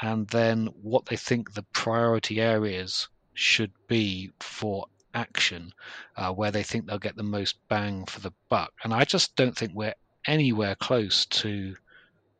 and 0.00 0.26
then 0.28 0.66
what 0.82 1.06
they 1.06 1.16
think 1.16 1.52
the 1.52 1.64
priority 1.72 2.40
areas 2.40 3.08
should 3.40 3.72
be 3.88 4.30
for 4.40 4.86
action, 5.14 5.72
uh, 6.16 6.32
where 6.32 6.50
they 6.50 6.62
think 6.62 6.86
they'll 6.86 6.98
get 6.98 7.16
the 7.16 7.22
most 7.22 7.56
bang 7.68 8.04
for 8.06 8.20
the 8.20 8.32
buck. 8.48 8.72
And 8.84 8.92
I 8.94 9.04
just 9.04 9.34
don't 9.36 9.56
think 9.56 9.72
we're 9.74 9.94
anywhere 10.26 10.74
close 10.74 11.26
to 11.26 11.74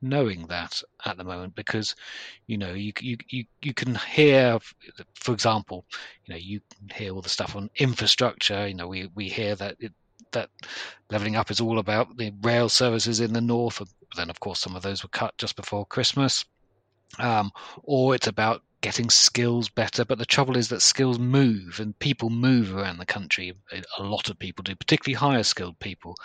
knowing 0.03 0.47
that 0.47 0.83
at 1.05 1.19
the 1.19 1.25
moment 1.25 1.55
because 1.55 1.95
you 2.47 2.57
know 2.57 2.73
you 2.73 2.91
you 3.01 3.19
you, 3.29 3.45
you 3.61 3.75
can 3.75 3.95
hear 3.95 4.59
for 5.15 5.33
example 5.33 5.85
you 6.25 6.33
know 6.33 6.39
you 6.39 6.59
hear 6.95 7.13
all 7.13 7.21
the 7.21 7.29
stuff 7.29 7.55
on 7.55 7.69
infrastructure 7.77 8.67
you 8.67 8.73
know 8.73 8.89
we 8.89 9.11
we 9.15 9.29
hear 9.29 9.55
that 9.55 9.77
it, 9.79 9.93
that 10.33 10.49
leveling 11.11 11.37
up 11.37 11.51
is 11.51 11.61
all 11.61 11.79
about 11.79 12.17
the 12.17 12.33
rail 12.43 12.69
services 12.69 13.21
in 13.21 13.33
the 13.33 13.41
north. 13.41 13.79
But 13.79 13.89
then, 14.17 14.31
of 14.31 14.41
course, 14.41 14.61
some 14.61 14.77
of 14.77 14.83
those 14.83 15.03
were 15.03 15.09
cut 15.09 15.37
just 15.39 15.57
before 15.57 15.87
Christmas. 15.87 16.45
Um, 17.19 17.51
or 17.83 18.15
it's 18.15 18.29
about 18.29 18.63
getting 18.81 19.11
skills 19.11 19.69
better. 19.69 20.05
But 20.05 20.19
the 20.19 20.27
trouble 20.27 20.57
is 20.57 20.69
that 20.69 20.81
skills 20.81 21.19
move 21.19 21.81
and 21.81 21.99
people 21.99 22.31
move 22.31 22.75
around 22.75 22.99
the 22.99 23.07
country. 23.07 23.53
A 23.99 24.03
lot 24.03 24.31
of 24.31 24.39
people 24.39 24.63
do, 24.63 24.75
particularly 24.75 25.15
higher 25.15 25.43
skilled 25.43 25.79
people 25.81 26.17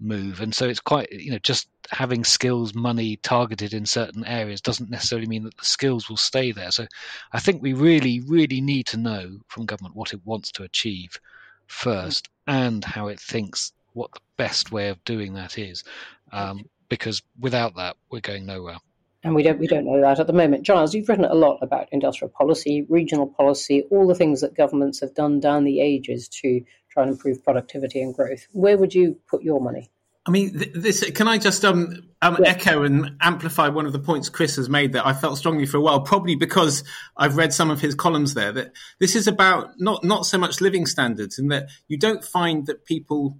move. 0.00 0.40
And 0.40 0.54
so 0.54 0.68
it's 0.68 0.80
quite, 0.80 1.10
you 1.12 1.30
know, 1.30 1.38
just 1.38 1.68
having 1.90 2.24
skills 2.24 2.74
money 2.74 3.16
targeted 3.16 3.74
in 3.74 3.86
certain 3.86 4.24
areas 4.24 4.60
doesn't 4.60 4.90
necessarily 4.90 5.26
mean 5.26 5.44
that 5.44 5.56
the 5.56 5.64
skills 5.64 6.08
will 6.08 6.16
stay 6.16 6.52
there. 6.52 6.70
So 6.70 6.86
I 7.32 7.40
think 7.40 7.62
we 7.62 7.72
really, 7.72 8.20
really 8.20 8.60
need 8.60 8.86
to 8.88 8.96
know 8.96 9.38
from 9.48 9.66
government 9.66 9.96
what 9.96 10.12
it 10.12 10.20
wants 10.24 10.52
to 10.52 10.62
achieve 10.62 11.18
first 11.66 12.28
and 12.46 12.84
how 12.84 13.08
it 13.08 13.20
thinks 13.20 13.72
what 13.92 14.12
the 14.12 14.20
best 14.36 14.72
way 14.72 14.88
of 14.88 15.04
doing 15.04 15.34
that 15.34 15.58
is. 15.58 15.84
Um, 16.32 16.64
because 16.88 17.22
without 17.38 17.76
that, 17.76 17.96
we're 18.10 18.20
going 18.20 18.46
nowhere. 18.46 18.78
And 19.24 19.34
we 19.34 19.42
don't 19.42 19.58
we 19.58 19.66
don't 19.66 19.84
know 19.84 20.00
that 20.00 20.20
at 20.20 20.28
the 20.28 20.32
moment. 20.32 20.64
Giles, 20.64 20.94
you've 20.94 21.08
written 21.08 21.24
a 21.24 21.34
lot 21.34 21.58
about 21.60 21.88
industrial 21.90 22.30
policy, 22.30 22.86
regional 22.88 23.26
policy, 23.26 23.82
all 23.90 24.06
the 24.06 24.14
things 24.14 24.40
that 24.42 24.54
governments 24.54 25.00
have 25.00 25.14
done 25.14 25.40
down 25.40 25.64
the 25.64 25.80
ages 25.80 26.28
to 26.40 26.60
try 26.90 27.02
and 27.02 27.12
improve 27.12 27.42
productivity 27.42 28.00
and 28.00 28.14
growth. 28.14 28.46
Where 28.52 28.78
would 28.78 28.94
you 28.94 29.18
put 29.28 29.42
your 29.42 29.60
money? 29.60 29.90
I 30.28 30.30
mean, 30.30 30.52
this. 30.74 31.10
Can 31.12 31.26
I 31.26 31.38
just 31.38 31.64
um, 31.64 32.02
um, 32.20 32.36
yeah. 32.38 32.50
echo 32.50 32.82
and 32.82 33.16
amplify 33.22 33.68
one 33.68 33.86
of 33.86 33.94
the 33.94 33.98
points 33.98 34.28
Chris 34.28 34.56
has 34.56 34.68
made 34.68 34.92
that 34.92 35.06
I 35.06 35.14
felt 35.14 35.38
strongly 35.38 35.64
for 35.64 35.78
a 35.78 35.80
while, 35.80 36.02
probably 36.02 36.36
because 36.36 36.84
I've 37.16 37.36
read 37.36 37.54
some 37.54 37.70
of 37.70 37.80
his 37.80 37.94
columns 37.94 38.34
there. 38.34 38.52
That 38.52 38.72
this 39.00 39.16
is 39.16 39.26
about 39.26 39.70
not 39.78 40.04
not 40.04 40.26
so 40.26 40.36
much 40.36 40.60
living 40.60 40.84
standards, 40.84 41.38
and 41.38 41.50
that 41.50 41.70
you 41.88 41.96
don't 41.96 42.22
find 42.22 42.66
that 42.66 42.84
people 42.84 43.38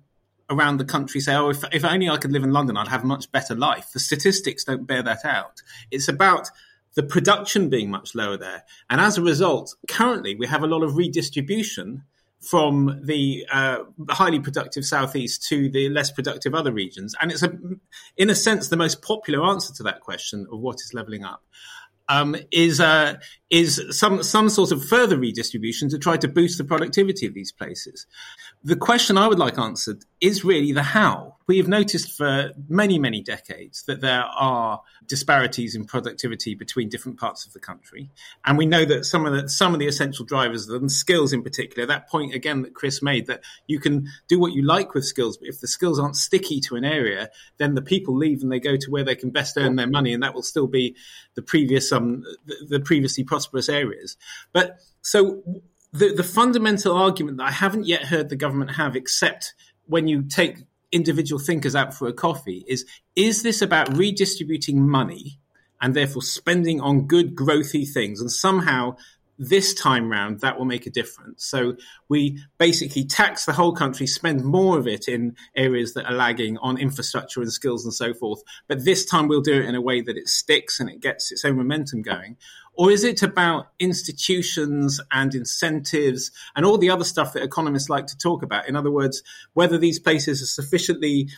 around 0.51 0.79
the 0.79 0.85
country 0.85 1.21
say, 1.21 1.35
"Oh, 1.35 1.51
if 1.51 1.65
if 1.73 1.85
only 1.85 2.09
I 2.09 2.17
could 2.17 2.33
live 2.33 2.45
in 2.45 2.53
London, 2.53 2.77
I'd 2.77 2.89
have 2.89 3.05
a 3.05 3.07
much 3.07 3.31
better 3.33 3.55
life." 3.55 3.93
The 3.93 4.01
statistics 4.01 4.65
don't 4.65 4.87
bear 4.87 5.03
that 5.03 5.25
out. 5.25 5.63
It's 5.91 6.09
about 6.09 6.51
the 6.95 7.03
production 7.03 7.69
being 7.69 7.91
much 7.91 8.15
lower 8.15 8.37
there, 8.37 8.65
and 8.91 9.01
as 9.01 9.19
a 9.19 9.23
result, 9.23 9.75
currently 9.89 10.35
we 10.35 10.47
have 10.47 10.63
a 10.63 10.67
lot 10.67 10.83
of 10.83 10.97
redistribution 10.97 12.05
from 12.41 13.01
the 13.03 13.47
uh, 13.51 13.79
highly 14.11 14.41
productive 14.41 14.85
southeast 14.85 15.43
to 15.49 15.69
the 15.71 15.89
less 15.89 16.11
productive 16.11 16.55
other 16.55 16.73
regions? 16.73 17.15
And 17.21 17.33
it's 17.33 17.43
a, 17.43 17.59
in 18.17 18.31
a 18.31 18.35
sense, 18.35 18.69
the 18.69 18.77
most 18.77 19.03
popular 19.03 19.45
answer 19.45 19.75
to 19.75 19.83
that 19.85 20.01
question 20.01 20.47
of 20.51 20.61
what 20.61 20.77
is 20.77 20.95
leveling 20.95 21.25
up. 21.25 21.43
Um, 22.11 22.37
is 22.51 22.81
uh, 22.81 23.19
is 23.51 23.83
some 23.91 24.23
some 24.23 24.49
sort 24.49 24.73
of 24.73 24.85
further 24.85 25.17
redistribution 25.17 25.89
to 25.89 25.99
try 25.99 26.17
to 26.19 26.29
boost 26.29 26.59
the 26.59 26.65
productivity 26.65 27.27
of 27.27 27.35
these 27.35 27.53
places. 27.53 28.07
The 28.63 28.77
question 28.77 29.17
I 29.17 29.27
would 29.27 29.39
like 29.39 29.59
answered 29.59 30.05
is 30.21 30.45
really 30.45 30.73
the 30.73 30.83
how. 30.83 31.37
We 31.47 31.57
have 31.57 31.69
noticed 31.69 32.15
for 32.17 32.53
many 32.69 32.99
many 32.99 33.23
decades 33.23 33.85
that 33.85 34.03
there 34.03 34.25
are 34.25 34.83
disparities 35.07 35.75
in 35.75 35.87
productivity 35.87 36.55
between 36.55 36.91
different 36.91 37.19
parts 37.19 37.47
of 37.47 37.55
the 37.55 37.59
country. 37.59 38.11
And 38.45 38.59
we 38.59 38.67
know 38.67 38.85
that 38.85 39.07
some 39.07 39.25
of 39.25 39.33
the 39.33 39.49
some 39.49 39.73
of 39.73 39.81
the 39.81 39.87
essential 39.87 40.27
drivers 40.27 40.69
and 40.69 40.93
skills 40.93 41.33
in 41.33 41.43
particular, 41.43 41.87
that 41.87 42.09
point 42.09 42.35
again 42.35 42.63
that 42.63 42.75
Chris 42.75 43.03
made, 43.03 43.27
that 43.29 43.43
you 43.67 43.81
can 43.81 44.09
do 44.29 44.39
what 44.39 44.53
you 44.53 44.63
like 44.63 44.93
with 44.93 45.07
skills, 45.07 45.39
but 45.39 45.49
if 45.49 45.61
the 45.61 45.69
skills 45.69 45.99
aren't 45.99 46.17
sticky 46.17 46.61
to 46.61 46.77
an 46.77 46.85
area, 46.85 47.31
then 47.57 47.75
the 47.75 47.83
people 47.83 48.15
leave 48.15 48.43
and 48.43 48.53
they 48.53 48.61
go 48.61 48.77
to 48.77 48.91
where 48.91 49.05
they 49.05 49.17
can 49.17 49.31
best 49.31 49.57
earn 49.57 49.77
their 49.77 49.87
money, 49.87 50.13
and 50.13 50.23
that 50.23 50.35
will 50.35 50.43
still 50.43 50.67
be 50.67 50.95
the 51.35 51.43
previous 51.43 51.91
um 51.93 52.25
the, 52.45 52.57
the 52.69 52.81
previously 52.81 53.25
prosperous 53.39 53.69
areas. 53.69 54.17
But 54.53 54.79
so 55.01 55.43
the 55.93 56.13
the 56.15 56.25
fundamental 56.25 56.97
argument 56.97 57.39
that 57.39 57.45
I 57.45 57.53
haven't 57.53 57.87
yet 57.87 58.03
heard 58.05 58.29
the 58.29 58.37
government 58.37 58.73
have, 58.73 58.97
except 58.97 59.55
when 59.87 60.09
you 60.09 60.23
take 60.23 60.59
individual 60.91 61.39
thinkers 61.39 61.77
out 61.77 61.95
for 61.95 62.09
a 62.09 62.13
coffee 62.13 62.65
is 62.67 62.85
is 63.15 63.43
this 63.43 63.63
about 63.63 63.95
redistributing 63.97 64.89
money 64.89 65.39
and 65.81 65.95
therefore 65.95 66.23
spending 66.23 66.81
on 66.81 67.07
good 67.07 67.37
growthy 67.37 67.89
things? 67.89 68.21
And 68.21 68.31
somehow 68.31 68.97
this 69.39 69.73
time 69.73 70.11
round 70.11 70.41
that 70.41 70.59
will 70.59 70.65
make 70.65 70.87
a 70.87 70.91
difference. 70.91 71.47
So 71.47 71.77
we 72.09 72.43
basically 72.59 73.05
tax 73.05 73.45
the 73.45 73.53
whole 73.53 73.73
country 73.73 74.07
spend 74.07 74.45
more 74.45 74.79
of 74.79 74.89
it 74.89 75.07
in 75.07 75.37
areas 75.55 75.95
that 75.95 76.07
are 76.07 76.15
lagging 76.15 76.59
on 76.59 76.77
infrastructure 76.77 77.41
and 77.41 77.53
skills 77.53 77.85
and 77.85 77.95
so 77.95 78.13
forth 78.13 78.43
but 78.67 78.85
this 78.85 79.05
time 79.05 79.29
we'll 79.29 79.41
do 79.41 79.61
it 79.61 79.67
in 79.67 79.75
a 79.75 79.81
way 79.81 80.01
that 80.01 80.17
it 80.17 80.29
sticks 80.29 80.81
and 80.81 80.91
it 80.91 81.01
gets 81.01 81.31
its 81.31 81.45
own 81.45 81.57
momentum 81.57 82.03
going 82.03 82.37
or 82.79 82.93
is 82.93 83.03
it 83.03 83.25
about 83.25 83.67
institutions 83.81 85.01
and 85.11 85.35
incentives 85.35 86.31
and 86.55 86.65
all 86.65 86.79
the 86.79 86.91
other 86.91 87.03
stuff 87.03 87.33
that 87.33 87.43
economists 87.43 87.91
like 87.91 88.07
to 88.07 88.17
talk 88.17 88.45
about? 88.45 88.69
In 88.69 88.77
other 88.77 88.91
words, 88.91 89.21
whether 89.53 89.77
these 89.77 89.99
places 89.99 90.41
are 90.41 90.47
sufficiently 90.47 91.29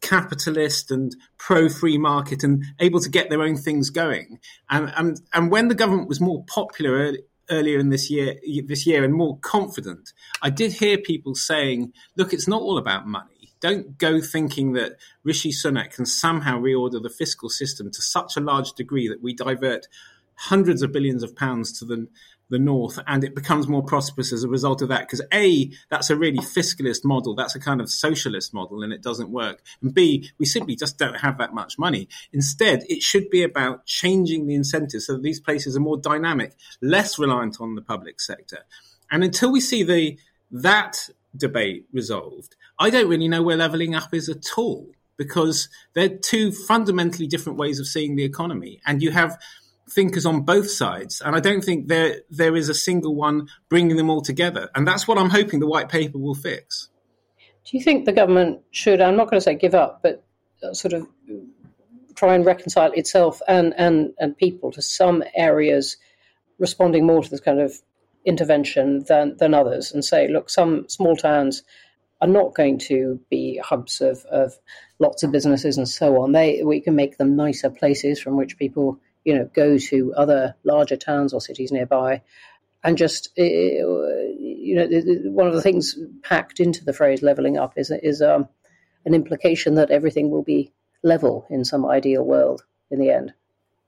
capitalist 0.00 0.90
and 0.90 1.14
pro 1.36 1.68
free 1.68 1.98
market 1.98 2.42
and 2.42 2.64
able 2.80 3.00
to 3.00 3.10
get 3.10 3.28
their 3.28 3.42
own 3.42 3.56
things 3.56 3.90
going. 3.90 4.40
And, 4.70 4.90
and, 4.96 5.20
and 5.34 5.50
when 5.50 5.68
the 5.68 5.74
government 5.74 6.08
was 6.08 6.20
more 6.20 6.44
popular 6.44 7.12
earlier 7.50 7.78
in 7.78 7.90
this 7.90 8.10
year, 8.10 8.36
this 8.66 8.86
year 8.86 9.04
and 9.04 9.12
more 9.12 9.38
confident, 9.40 10.14
I 10.40 10.48
did 10.48 10.72
hear 10.72 10.96
people 10.96 11.34
saying, 11.34 11.92
look, 12.16 12.32
it's 12.32 12.48
not 12.48 12.62
all 12.62 12.78
about 12.78 13.06
money. 13.06 13.52
Don't 13.60 13.98
go 13.98 14.20
thinking 14.20 14.72
that 14.74 14.96
Rishi 15.24 15.50
Sunak 15.50 15.94
can 15.94 16.06
somehow 16.06 16.58
reorder 16.58 17.02
the 17.02 17.10
fiscal 17.10 17.50
system 17.50 17.90
to 17.90 18.00
such 18.00 18.36
a 18.36 18.40
large 18.40 18.72
degree 18.72 19.08
that 19.08 19.22
we 19.22 19.34
divert 19.34 19.88
hundreds 20.36 20.82
of 20.82 20.92
billions 20.92 21.22
of 21.22 21.34
pounds 21.34 21.78
to 21.78 21.84
the 21.84 22.08
the 22.48 22.58
north 22.58 22.98
and 23.08 23.24
it 23.24 23.34
becomes 23.34 23.66
more 23.66 23.82
prosperous 23.82 24.32
as 24.32 24.44
a 24.44 24.48
result 24.48 24.80
of 24.80 24.88
that 24.88 25.00
because 25.00 25.20
a 25.34 25.70
that's 25.90 26.10
a 26.10 26.16
really 26.16 26.38
fiscalist 26.38 27.04
model 27.04 27.34
that's 27.34 27.56
a 27.56 27.60
kind 27.60 27.80
of 27.80 27.90
socialist 27.90 28.54
model 28.54 28.82
and 28.82 28.92
it 28.92 29.02
doesn't 29.02 29.30
work 29.30 29.62
and 29.82 29.94
b 29.94 30.30
we 30.38 30.46
simply 30.46 30.76
just 30.76 30.96
don't 30.96 31.18
have 31.18 31.38
that 31.38 31.52
much 31.52 31.76
money 31.78 32.08
instead 32.32 32.84
it 32.88 33.02
should 33.02 33.28
be 33.30 33.42
about 33.42 33.84
changing 33.84 34.46
the 34.46 34.54
incentives 34.54 35.06
so 35.06 35.14
that 35.14 35.22
these 35.22 35.40
places 35.40 35.76
are 35.76 35.80
more 35.80 35.96
dynamic 35.96 36.54
less 36.80 37.18
reliant 37.18 37.60
on 37.60 37.74
the 37.74 37.82
public 37.82 38.20
sector 38.20 38.64
and 39.10 39.24
until 39.24 39.50
we 39.50 39.60
see 39.60 39.82
the 39.82 40.16
that 40.50 41.08
debate 41.36 41.84
resolved 41.92 42.54
i 42.78 42.88
don't 42.90 43.08
really 43.08 43.28
know 43.28 43.42
where 43.42 43.56
leveling 43.56 43.94
up 43.94 44.14
is 44.14 44.28
at 44.28 44.46
all 44.56 44.88
because 45.16 45.68
they're 45.94 46.08
two 46.08 46.52
fundamentally 46.52 47.26
different 47.26 47.58
ways 47.58 47.80
of 47.80 47.86
seeing 47.86 48.16
the 48.16 48.24
economy. 48.24 48.80
And 48.86 49.02
you 49.02 49.10
have 49.12 49.38
thinkers 49.88 50.26
on 50.26 50.42
both 50.42 50.70
sides. 50.70 51.22
And 51.24 51.36
I 51.36 51.40
don't 51.40 51.62
think 51.62 51.88
there, 51.88 52.20
there 52.30 52.56
is 52.56 52.68
a 52.68 52.74
single 52.74 53.14
one 53.14 53.48
bringing 53.68 53.96
them 53.96 54.10
all 54.10 54.20
together. 54.20 54.68
And 54.74 54.86
that's 54.86 55.06
what 55.06 55.18
I'm 55.18 55.30
hoping 55.30 55.60
the 55.60 55.66
white 55.66 55.88
paper 55.88 56.18
will 56.18 56.34
fix. 56.34 56.88
Do 57.64 57.76
you 57.76 57.82
think 57.82 58.04
the 58.04 58.12
government 58.12 58.60
should, 58.70 59.00
I'm 59.00 59.16
not 59.16 59.30
going 59.30 59.38
to 59.38 59.44
say 59.44 59.54
give 59.54 59.74
up, 59.74 60.00
but 60.02 60.24
uh, 60.62 60.72
sort 60.72 60.94
of 60.94 61.06
try 62.14 62.34
and 62.34 62.44
reconcile 62.44 62.92
itself 62.92 63.40
and, 63.46 63.74
and, 63.76 64.12
and 64.18 64.36
people 64.36 64.72
to 64.72 64.82
some 64.82 65.22
areas 65.34 65.96
responding 66.58 67.06
more 67.06 67.22
to 67.22 67.30
this 67.30 67.40
kind 67.40 67.60
of 67.60 67.74
intervention 68.24 69.04
than, 69.08 69.36
than 69.36 69.54
others 69.54 69.92
and 69.92 70.04
say, 70.04 70.28
look, 70.28 70.50
some 70.50 70.88
small 70.88 71.16
towns 71.16 71.62
are 72.20 72.28
not 72.28 72.54
going 72.54 72.78
to 72.78 73.20
be 73.30 73.58
hubs 73.58 74.00
of, 74.00 74.24
of 74.26 74.54
lots 74.98 75.22
of 75.22 75.30
businesses 75.30 75.76
and 75.76 75.88
so 75.88 76.22
on. 76.22 76.32
They 76.32 76.62
we 76.64 76.80
can 76.80 76.96
make 76.96 77.18
them 77.18 77.36
nicer 77.36 77.70
places 77.70 78.20
from 78.20 78.36
which 78.36 78.56
people 78.56 78.98
you 79.26 79.34
know 79.34 79.50
go 79.52 79.76
to 79.76 80.14
other 80.14 80.54
larger 80.62 80.96
towns 80.96 81.34
or 81.34 81.40
cities 81.40 81.72
nearby, 81.72 82.22
and 82.82 82.96
just 82.96 83.36
you 83.36 84.74
know 84.76 84.86
one 85.30 85.48
of 85.48 85.52
the 85.52 85.60
things 85.60 85.98
packed 86.22 86.60
into 86.60 86.84
the 86.84 86.92
phrase 86.92 87.22
leveling 87.22 87.58
up 87.58 87.74
is 87.76 87.90
is 87.90 88.22
um, 88.22 88.48
an 89.04 89.14
implication 89.14 89.74
that 89.74 89.90
everything 89.90 90.30
will 90.30 90.44
be 90.44 90.72
level 91.02 91.44
in 91.50 91.64
some 91.64 91.84
ideal 91.84 92.22
world 92.22 92.62
in 92.90 93.00
the 93.00 93.10
end. 93.10 93.34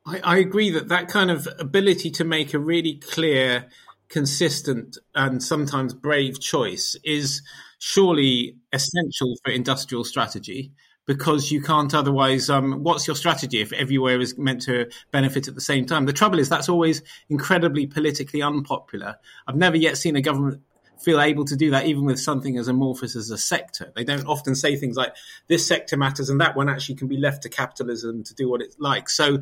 I, 0.04 0.20
I 0.24 0.38
agree 0.38 0.70
that 0.70 0.88
that 0.88 1.08
kind 1.08 1.30
of 1.30 1.48
ability 1.58 2.10
to 2.10 2.24
make 2.24 2.52
a 2.52 2.58
really 2.58 2.96
clear, 2.96 3.68
consistent, 4.08 4.98
and 5.14 5.40
sometimes 5.40 5.94
brave 5.94 6.40
choice 6.40 6.96
is 7.04 7.42
surely 7.78 8.56
essential 8.72 9.36
for 9.44 9.52
industrial 9.52 10.02
strategy 10.02 10.72
because 11.08 11.50
you 11.50 11.62
can't 11.62 11.94
otherwise. 11.94 12.50
Um, 12.50 12.84
what's 12.84 13.06
your 13.06 13.16
strategy 13.16 13.62
if 13.62 13.72
everywhere 13.72 14.20
is 14.20 14.36
meant 14.36 14.60
to 14.62 14.90
benefit 15.10 15.48
at 15.48 15.54
the 15.54 15.60
same 15.60 15.86
time? 15.86 16.04
The 16.04 16.12
trouble 16.12 16.38
is 16.38 16.50
that's 16.50 16.68
always 16.68 17.02
incredibly 17.30 17.86
politically 17.86 18.42
unpopular. 18.42 19.16
I've 19.46 19.56
never 19.56 19.78
yet 19.78 19.96
seen 19.96 20.16
a 20.16 20.20
government 20.20 20.60
feel 21.00 21.20
able 21.20 21.44
to 21.46 21.56
do 21.56 21.70
that 21.70 21.86
even 21.86 22.04
with 22.04 22.18
something 22.20 22.58
as 22.58 22.68
amorphous 22.68 23.16
as 23.16 23.30
a 23.30 23.38
sector. 23.38 23.90
They 23.96 24.04
don't 24.04 24.26
often 24.26 24.54
say 24.54 24.76
things 24.76 24.96
like 24.96 25.14
this 25.46 25.66
sector 25.66 25.96
matters 25.96 26.28
and 26.28 26.40
that 26.40 26.56
one 26.56 26.68
actually 26.68 26.96
can 26.96 27.08
be 27.08 27.16
left 27.16 27.44
to 27.44 27.48
capitalism 27.48 28.24
to 28.24 28.34
do 28.34 28.50
what 28.50 28.60
it 28.60 28.74
likes. 28.78 29.16
So 29.16 29.38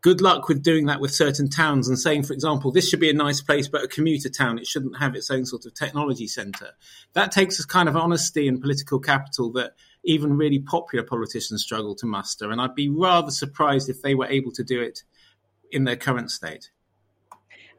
good 0.00 0.20
luck 0.20 0.48
with 0.48 0.62
doing 0.62 0.86
that 0.86 1.00
with 1.00 1.14
certain 1.14 1.48
towns 1.48 1.88
and 1.88 1.98
saying, 1.98 2.24
for 2.24 2.32
example, 2.32 2.72
this 2.72 2.88
should 2.88 3.00
be 3.00 3.10
a 3.10 3.14
nice 3.14 3.40
place, 3.40 3.68
but 3.68 3.84
a 3.84 3.88
commuter 3.88 4.30
town, 4.30 4.58
it 4.58 4.66
shouldn't 4.66 4.98
have 4.98 5.14
its 5.14 5.30
own 5.30 5.44
sort 5.44 5.66
of 5.66 5.74
technology 5.74 6.26
center. 6.26 6.70
That 7.12 7.30
takes 7.30 7.60
a 7.60 7.66
kind 7.66 7.88
of 7.88 7.96
honesty 7.96 8.48
and 8.48 8.60
political 8.60 8.98
capital 8.98 9.52
that 9.52 9.74
even 10.04 10.36
really 10.36 10.58
popular 10.58 11.04
politicians 11.04 11.62
struggle 11.62 11.94
to 11.96 12.06
muster. 12.06 12.50
And 12.50 12.60
I'd 12.60 12.74
be 12.74 12.88
rather 12.88 13.30
surprised 13.30 13.88
if 13.88 14.02
they 14.02 14.14
were 14.14 14.26
able 14.26 14.52
to 14.52 14.64
do 14.64 14.80
it 14.80 15.02
in 15.70 15.84
their 15.84 15.96
current 15.96 16.30
state. 16.30 16.70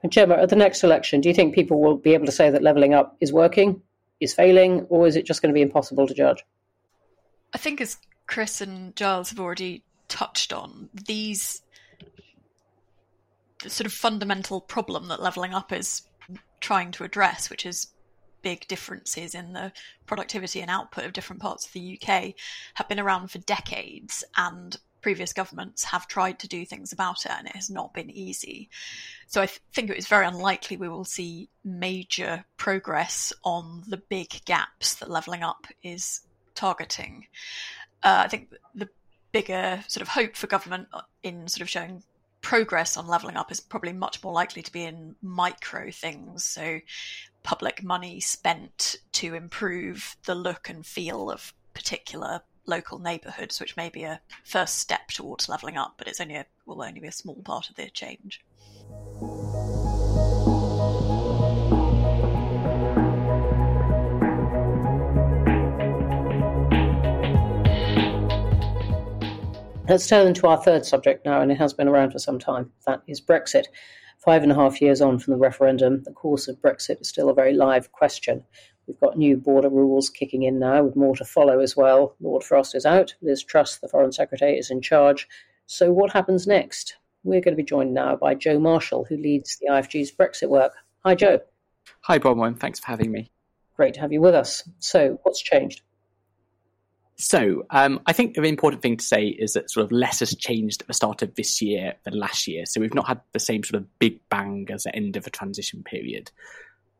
And 0.03 0.11
Gemma, 0.11 0.35
at 0.35 0.49
the 0.49 0.55
next 0.55 0.83
election, 0.83 1.21
do 1.21 1.29
you 1.29 1.35
think 1.35 1.55
people 1.55 1.81
will 1.81 1.97
be 1.97 2.13
able 2.13 2.25
to 2.25 2.31
say 2.31 2.49
that 2.49 2.61
levelling 2.61 2.93
up 2.93 3.15
is 3.21 3.33
working, 3.33 3.81
is 4.19 4.33
failing, 4.33 4.81
or 4.89 5.07
is 5.07 5.15
it 5.15 5.25
just 5.25 5.41
going 5.41 5.53
to 5.53 5.57
be 5.57 5.61
impossible 5.61 6.07
to 6.07 6.13
judge? 6.13 6.43
I 7.53 7.57
think, 7.57 7.81
as 7.81 7.97
Chris 8.27 8.61
and 8.61 8.95
Giles 8.95 9.29
have 9.29 9.39
already 9.39 9.83
touched 10.07 10.53
on, 10.53 10.89
these 11.07 11.61
the 13.63 13.69
sort 13.69 13.87
of 13.87 13.93
fundamental 13.93 14.61
problem 14.61 15.07
that 15.07 15.21
levelling 15.21 15.53
up 15.53 15.71
is 15.71 16.03
trying 16.59 16.91
to 16.91 17.03
address, 17.03 17.49
which 17.49 17.65
is 17.65 17.87
big 18.45 18.67
differences 18.67 19.33
in 19.33 19.53
the 19.53 19.71
productivity 20.05 20.61
and 20.61 20.69
output 20.69 21.03
of 21.03 21.13
different 21.13 21.41
parts 21.41 21.65
of 21.65 21.73
the 21.73 21.99
UK, 21.99 22.35
have 22.75 22.87
been 22.87 22.99
around 22.99 23.31
for 23.31 23.39
decades 23.39 24.23
and 24.37 24.77
previous 25.01 25.33
governments 25.33 25.83
have 25.83 26.07
tried 26.07 26.37
to 26.37 26.47
do 26.47 26.63
things 26.63 26.93
about 26.93 27.25
it 27.25 27.31
and 27.31 27.47
it 27.47 27.55
has 27.55 27.71
not 27.71 27.91
been 27.91 28.11
easy. 28.11 28.69
So 29.25 29.41
I 29.41 29.47
th- 29.47 29.59
think 29.73 29.89
it 29.89 29.97
is 29.97 30.07
very 30.07 30.27
unlikely 30.27 30.77
we 30.77 30.87
will 30.87 31.05
see 31.05 31.49
major 31.63 32.45
progress 32.57 33.33
on 33.43 33.83
the 33.87 33.97
big 33.97 34.29
gaps 34.45 34.93
that 34.95 35.09
levelling 35.09 35.41
up 35.41 35.65
is 35.81 36.21
targeting. 36.53 37.25
Uh, 38.03 38.21
I 38.25 38.27
think 38.27 38.53
the 38.75 38.89
bigger 39.31 39.83
sort 39.87 40.03
of 40.03 40.07
hope 40.07 40.35
for 40.35 40.45
government 40.45 40.87
in 41.23 41.47
sort 41.47 41.61
of 41.61 41.69
showing 41.69 42.03
progress 42.41 42.95
on 42.95 43.07
levelling 43.07 43.37
up 43.37 43.51
is 43.51 43.59
probably 43.59 43.91
much 43.91 44.23
more 44.23 44.33
likely 44.33 44.61
to 44.61 44.71
be 44.71 44.83
in 44.83 45.15
micro 45.23 45.89
things. 45.89 46.45
So 46.45 46.79
public 47.45 47.83
money 47.83 48.19
spent 48.19 48.95
to 49.11 49.35
improve 49.35 50.17
the 50.25 50.33
look 50.33 50.67
and 50.67 50.83
feel 50.83 51.29
of 51.29 51.53
particular 51.75 52.41
local 52.65 52.97
neighbourhoods, 52.97 53.59
which 53.59 53.77
may 53.77 53.87
be 53.87 54.01
a 54.01 54.19
first 54.43 54.79
step 54.79 55.09
towards 55.09 55.47
levelling 55.47 55.77
up, 55.77 55.93
but 55.97 56.07
it's 56.07 56.19
only 56.19 56.33
a, 56.35 56.45
will 56.65 56.81
only 56.81 56.99
be 56.99 57.07
a 57.07 57.11
small 57.11 57.35
part 57.43 57.69
of 57.69 57.75
the 57.75 57.87
change. 57.91 58.41
Let's 69.87 70.07
turn 70.07 70.33
to 70.33 70.47
our 70.47 70.57
third 70.63 70.83
subject 70.83 71.27
now, 71.27 71.41
and 71.41 71.51
it 71.51 71.59
has 71.59 71.73
been 71.73 71.87
around 71.87 72.09
for 72.09 72.17
some 72.17 72.39
time. 72.39 72.71
That 72.87 73.03
is 73.05 73.21
Brexit. 73.21 73.65
Five 74.17 74.43
and 74.43 74.51
a 74.51 74.55
half 74.55 74.81
years 74.81 75.01
on 75.01 75.19
from 75.19 75.33
the 75.33 75.39
referendum, 75.39 76.03
the 76.03 76.11
course 76.11 76.47
of 76.47 76.61
Brexit 76.61 77.01
is 77.01 77.09
still 77.09 77.29
a 77.29 77.33
very 77.33 77.53
live 77.53 77.91
question. 77.91 78.43
We've 78.87 78.99
got 78.99 79.17
new 79.17 79.37
border 79.37 79.69
rules 79.69 80.09
kicking 80.09 80.43
in 80.43 80.59
now, 80.59 80.83
with 80.83 80.95
more 80.95 81.15
to 81.15 81.25
follow 81.25 81.59
as 81.59 81.75
well. 81.75 82.15
Lord 82.19 82.43
Frost 82.43 82.75
is 82.75 82.85
out. 82.85 83.15
Liz 83.21 83.43
Truss, 83.43 83.77
the 83.77 83.87
Foreign 83.87 84.11
Secretary, 84.11 84.57
is 84.57 84.69
in 84.69 84.81
charge. 84.81 85.27
So, 85.65 85.91
what 85.91 86.13
happens 86.13 86.45
next? 86.45 86.97
We're 87.23 87.41
going 87.41 87.53
to 87.53 87.61
be 87.61 87.63
joined 87.63 87.93
now 87.93 88.15
by 88.15 88.35
Joe 88.35 88.59
Marshall, 88.59 89.05
who 89.05 89.17
leads 89.17 89.57
the 89.57 89.67
IFG's 89.67 90.11
Brexit 90.11 90.49
work. 90.49 90.73
Hi, 91.03 91.15
Joe. 91.15 91.39
Hi, 92.01 92.19
Bronwen. 92.19 92.59
Thanks 92.59 92.79
for 92.79 92.87
having 92.87 93.11
me. 93.11 93.31
Great 93.75 93.95
to 93.95 94.01
have 94.01 94.13
you 94.13 94.21
with 94.21 94.35
us. 94.35 94.67
So, 94.79 95.19
what's 95.23 95.41
changed? 95.41 95.81
So, 97.17 97.65
um, 97.69 98.01
I 98.05 98.13
think 98.13 98.35
the 98.35 98.43
important 98.43 98.81
thing 98.81 98.97
to 98.97 99.05
say 99.05 99.27
is 99.27 99.53
that 99.53 99.71
sort 99.71 99.85
of 99.85 99.91
less 99.91 100.19
has 100.19 100.35
changed 100.35 100.81
at 100.81 100.87
the 100.87 100.93
start 100.93 101.21
of 101.21 101.33
this 101.35 101.61
year 101.61 101.93
than 102.03 102.13
last 102.13 102.45
year. 102.45 102.65
So, 102.65 102.81
we've 102.81 102.93
not 102.93 103.07
had 103.07 103.21
the 103.31 103.39
same 103.39 103.63
sort 103.63 103.81
of 103.81 103.99
big 103.99 104.19
bang 104.29 104.67
as 104.69 104.83
the 104.83 104.95
end 104.95 105.15
of 105.15 105.25
a 105.25 105.29
transition 105.29 105.81
period. 105.83 106.31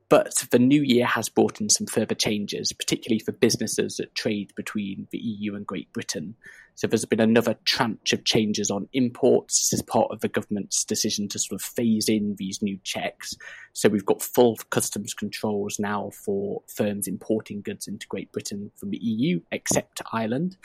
But 0.08 0.46
the 0.52 0.60
new 0.60 0.84
year 0.84 1.06
has 1.06 1.30
brought 1.30 1.60
in 1.60 1.70
some 1.70 1.88
further 1.88 2.13
changes, 2.13 2.72
particularly 2.72 3.20
for 3.20 3.32
businesses 3.32 3.98
that 3.98 4.13
trade 4.13 4.54
between 4.56 5.08
the 5.12 5.18
EU 5.18 5.56
and 5.56 5.65
Great 5.65 5.91
Britain. 5.94 6.36
So 6.76 6.86
there's 6.86 7.06
been 7.06 7.20
another 7.20 7.56
tranche 7.65 8.13
of 8.13 8.24
changes 8.24 8.70
on 8.70 8.88
imports. 8.94 9.74
Is 9.74 9.82
part 9.82 10.12
of 10.12 10.20
the 10.20 10.28
government's 10.28 10.84
decision 10.84 11.28
to 11.30 11.39
sort 11.39 11.60
of 11.60 11.65
phase 11.65 12.08
in 12.08 12.36
these 12.38 12.62
new 12.62 12.78
checks. 12.84 13.36
So 13.74 13.89
we've 13.89 14.06
got 14.06 14.22
full 14.22 14.58
customs 14.70 15.13
controls 15.13 15.80
now 15.80 16.12
for 16.13 16.62
firms 16.68 17.08
importing 17.08 17.62
goods 17.62 17.88
into 17.88 18.08
Great 18.08 18.32
Britain 18.32 18.72
from 18.76 18.91
the 18.91 18.98
EU, 18.98 19.39
except 19.52 20.02
Ireland. 20.13 20.58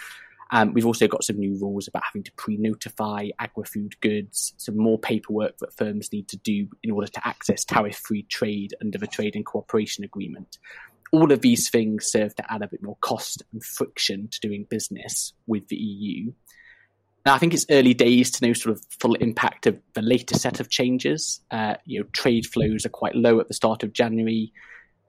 Um, 0.52 0.72
we've 0.72 0.86
also 0.86 1.06
got 1.06 1.24
some 1.24 1.38
new 1.38 1.56
rules 1.60 1.86
about 1.86 2.02
having 2.04 2.24
to 2.24 2.32
pre-notify 2.32 3.28
agri-food 3.38 4.00
goods, 4.00 4.52
some 4.56 4.76
more 4.76 4.98
paperwork 4.98 5.58
that 5.58 5.76
firms 5.76 6.12
need 6.12 6.28
to 6.28 6.36
do 6.36 6.68
in 6.82 6.90
order 6.90 7.06
to 7.06 7.26
access 7.26 7.64
tariff-free 7.64 8.24
trade 8.24 8.74
under 8.80 8.98
the 8.98 9.06
Trade 9.06 9.36
and 9.36 9.46
Cooperation 9.46 10.02
Agreement. 10.04 10.58
All 11.12 11.30
of 11.32 11.40
these 11.40 11.70
things 11.70 12.10
serve 12.10 12.34
to 12.36 12.52
add 12.52 12.62
a 12.62 12.68
bit 12.68 12.82
more 12.82 12.96
cost 13.00 13.42
and 13.52 13.64
friction 13.64 14.28
to 14.28 14.40
doing 14.40 14.66
business 14.68 15.32
with 15.46 15.68
the 15.68 15.76
EU. 15.76 16.32
Now, 17.26 17.34
I 17.34 17.38
think 17.38 17.52
it's 17.52 17.66
early 17.70 17.94
days 17.94 18.30
to 18.32 18.46
know 18.46 18.52
sort 18.54 18.76
of 18.76 18.84
full 18.98 19.14
impact 19.16 19.66
of 19.66 19.78
the 19.94 20.02
latest 20.02 20.40
set 20.40 20.58
of 20.58 20.70
changes. 20.70 21.40
Uh, 21.50 21.74
you 21.84 22.00
know, 22.00 22.06
trade 22.12 22.46
flows 22.46 22.86
are 22.86 22.90
quite 22.90 23.14
low 23.14 23.40
at 23.40 23.48
the 23.48 23.54
start 23.54 23.82
of 23.82 23.92
January. 23.92 24.52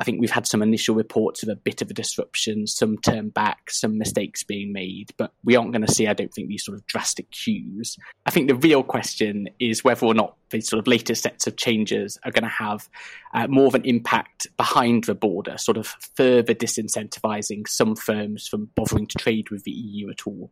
I 0.02 0.04
think 0.04 0.20
we've 0.20 0.32
had 0.32 0.48
some 0.48 0.64
initial 0.64 0.96
reports 0.96 1.44
of 1.44 1.50
a 1.50 1.56
bit 1.56 1.84
of 1.84 1.92
a 1.92 1.94
disruption, 1.94 2.66
some 2.66 2.98
turn 2.98 3.30
back, 3.30 3.70
some 3.70 4.00
mistakes 4.00 4.44
being 4.44 4.74
made, 4.74 5.12
but 5.16 5.32
we 5.44 5.56
aren't 5.56 5.74
going 5.74 5.86
to 5.86 5.94
see, 5.94 6.08
I 6.08 6.14
don't 6.14 6.34
think, 6.34 6.48
these 6.48 6.66
sort 6.66 6.76
of 6.76 6.88
drastic 6.88 7.30
queues. 7.30 7.98
I 8.26 8.32
think 8.32 8.48
the 8.48 8.56
real 8.56 8.82
question 8.82 9.48
is 9.60 9.84
whether 9.84 10.08
or 10.08 10.16
not 10.16 10.36
these 10.50 10.68
sort 10.68 10.80
of 10.80 10.88
latest 10.88 11.22
sets 11.22 11.46
of 11.46 11.56
changes 11.56 12.18
are 12.26 12.32
going 12.32 12.46
to 12.46 12.50
have 12.50 12.90
uh, 13.36 13.46
more 13.46 13.68
of 13.68 13.76
an 13.76 13.86
impact 13.86 14.48
behind 14.58 15.04
the 15.04 15.14
border, 15.14 15.60
sort 15.60 15.78
of 15.78 15.86
further 16.16 16.56
disincentivizing 16.56 17.68
some 17.68 17.96
firms 17.96 18.48
from 18.48 18.72
bothering 18.74 19.06
to 19.06 19.20
trade 19.20 19.52
with 19.52 19.66
the 19.66 19.72
EU 19.72 20.10
at 20.10 20.26
all. 20.26 20.50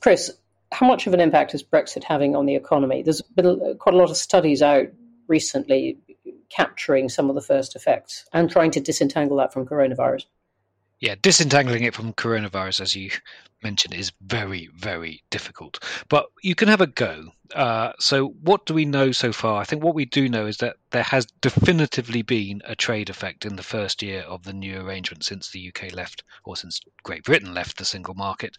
Chris, 0.00 0.30
how 0.72 0.86
much 0.86 1.06
of 1.06 1.14
an 1.14 1.20
impact 1.20 1.54
is 1.54 1.62
Brexit 1.62 2.04
having 2.04 2.36
on 2.36 2.44
the 2.44 2.54
economy? 2.54 3.02
There's 3.02 3.22
been 3.22 3.78
quite 3.78 3.94
a 3.94 3.98
lot 3.98 4.10
of 4.10 4.18
studies 4.18 4.60
out 4.60 4.88
recently 5.26 5.96
capturing 6.50 7.08
some 7.08 7.28
of 7.28 7.34
the 7.34 7.40
first 7.40 7.76
effects 7.76 8.24
and 8.32 8.50
trying 8.50 8.70
to 8.72 8.80
disentangle 8.80 9.36
that 9.38 9.52
from 9.52 9.66
coronavirus? 9.66 10.24
Yeah, 11.00 11.14
disentangling 11.22 11.84
it 11.84 11.94
from 11.94 12.12
coronavirus, 12.12 12.82
as 12.82 12.94
you 12.94 13.10
mentioned, 13.62 13.94
is 13.94 14.12
very, 14.20 14.68
very 14.74 15.22
difficult. 15.30 15.82
But 16.10 16.26
you 16.42 16.54
can 16.54 16.68
have 16.68 16.82
a 16.82 16.86
go. 16.86 17.32
Uh, 17.54 17.92
so, 17.98 18.28
what 18.42 18.66
do 18.66 18.74
we 18.74 18.84
know 18.84 19.10
so 19.10 19.32
far? 19.32 19.60
I 19.60 19.64
think 19.64 19.82
what 19.82 19.94
we 19.94 20.04
do 20.04 20.28
know 20.28 20.44
is 20.44 20.58
that 20.58 20.76
there 20.90 21.02
has 21.02 21.26
definitively 21.40 22.20
been 22.20 22.60
a 22.66 22.76
trade 22.76 23.08
effect 23.08 23.46
in 23.46 23.56
the 23.56 23.62
first 23.62 24.02
year 24.02 24.20
of 24.20 24.44
the 24.44 24.52
new 24.52 24.78
arrangement 24.78 25.24
since 25.24 25.50
the 25.50 25.72
UK 25.74 25.92
left, 25.94 26.22
or 26.44 26.54
since 26.54 26.80
Great 27.02 27.24
Britain 27.24 27.54
left 27.54 27.78
the 27.78 27.86
single 27.86 28.14
market. 28.14 28.56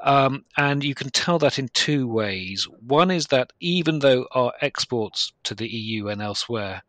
Um, 0.00 0.46
and 0.56 0.82
you 0.82 0.94
can 0.94 1.10
tell 1.10 1.38
that 1.40 1.58
in 1.58 1.68
two 1.68 2.08
ways. 2.08 2.66
One 2.80 3.10
is 3.10 3.26
that 3.26 3.52
even 3.60 3.98
though 3.98 4.26
our 4.32 4.54
exports 4.62 5.32
to 5.44 5.54
the 5.54 5.68
EU 5.68 6.08
and 6.08 6.22
elsewhere 6.22 6.82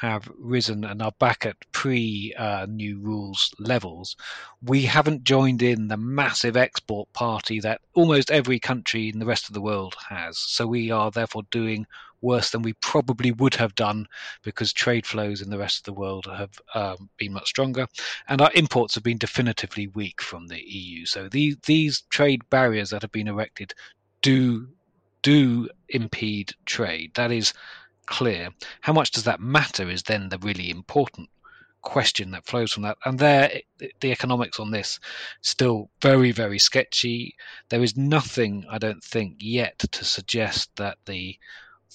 have 0.00 0.30
risen 0.36 0.84
and 0.84 1.02
are 1.02 1.12
back 1.18 1.46
at 1.46 1.56
pre 1.72 2.34
uh, 2.36 2.66
new 2.68 2.98
rules 2.98 3.54
levels, 3.58 4.16
we 4.62 4.82
haven't 4.82 5.24
joined 5.24 5.62
in 5.62 5.88
the 5.88 5.96
massive 5.96 6.56
export 6.56 7.12
party 7.12 7.60
that 7.60 7.80
almost 7.94 8.30
every 8.30 8.58
country 8.58 9.08
in 9.08 9.18
the 9.18 9.26
rest 9.26 9.48
of 9.48 9.54
the 9.54 9.60
world 9.60 9.94
has. 10.08 10.38
So 10.38 10.66
we 10.66 10.90
are 10.90 11.10
therefore 11.10 11.42
doing 11.50 11.86
worse 12.22 12.50
than 12.50 12.62
we 12.62 12.72
probably 12.74 13.32
would 13.32 13.54
have 13.54 13.74
done 13.74 14.06
because 14.42 14.72
trade 14.72 15.06
flows 15.06 15.42
in 15.42 15.50
the 15.50 15.58
rest 15.58 15.78
of 15.78 15.84
the 15.84 16.00
world 16.00 16.26
have 16.26 16.58
um, 16.74 17.10
been 17.18 17.32
much 17.32 17.48
stronger, 17.48 17.86
and 18.28 18.40
our 18.40 18.52
imports 18.54 18.94
have 18.94 19.04
been 19.04 19.18
definitively 19.18 19.88
weak 19.88 20.22
from 20.22 20.46
the 20.46 20.62
EU. 20.62 21.04
So 21.04 21.28
these 21.28 21.56
these 21.66 22.02
trade 22.10 22.48
barriers 22.48 22.90
that 22.90 23.02
have 23.02 23.12
been 23.12 23.28
erected 23.28 23.74
do 24.22 24.68
do 25.22 25.68
impede 25.88 26.54
trade. 26.64 27.12
That 27.14 27.30
is 27.30 27.52
clear. 28.06 28.50
How 28.80 28.92
much 28.92 29.10
does 29.10 29.24
that 29.24 29.40
matter 29.40 29.88
is 29.88 30.02
then 30.02 30.28
the 30.28 30.38
really 30.38 30.70
important 30.70 31.28
question 31.82 32.30
that 32.30 32.46
flows 32.46 32.72
from 32.72 32.84
that. 32.84 32.96
And 33.04 33.18
there, 33.18 33.60
the 34.00 34.12
economics 34.12 34.58
on 34.58 34.70
this 34.70 34.98
still 35.42 35.90
very, 36.00 36.32
very 36.32 36.58
sketchy. 36.58 37.34
There 37.68 37.82
is 37.82 37.96
nothing, 37.96 38.64
I 38.70 38.78
don't 38.78 39.04
think, 39.04 39.38
yet 39.40 39.80
to 39.80 40.04
suggest 40.04 40.70
that 40.76 40.98
the 41.04 41.36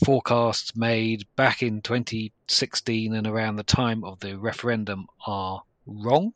forecasts 0.05 0.75
made 0.75 1.25
back 1.35 1.63
in 1.63 1.81
2016 1.81 3.15
and 3.15 3.25
around 3.25 3.55
the 3.55 3.63
time 3.63 4.03
of 4.03 4.19
the 4.19 4.37
referendum 4.37 5.07
are 5.25 5.63
wrong. 5.87 6.33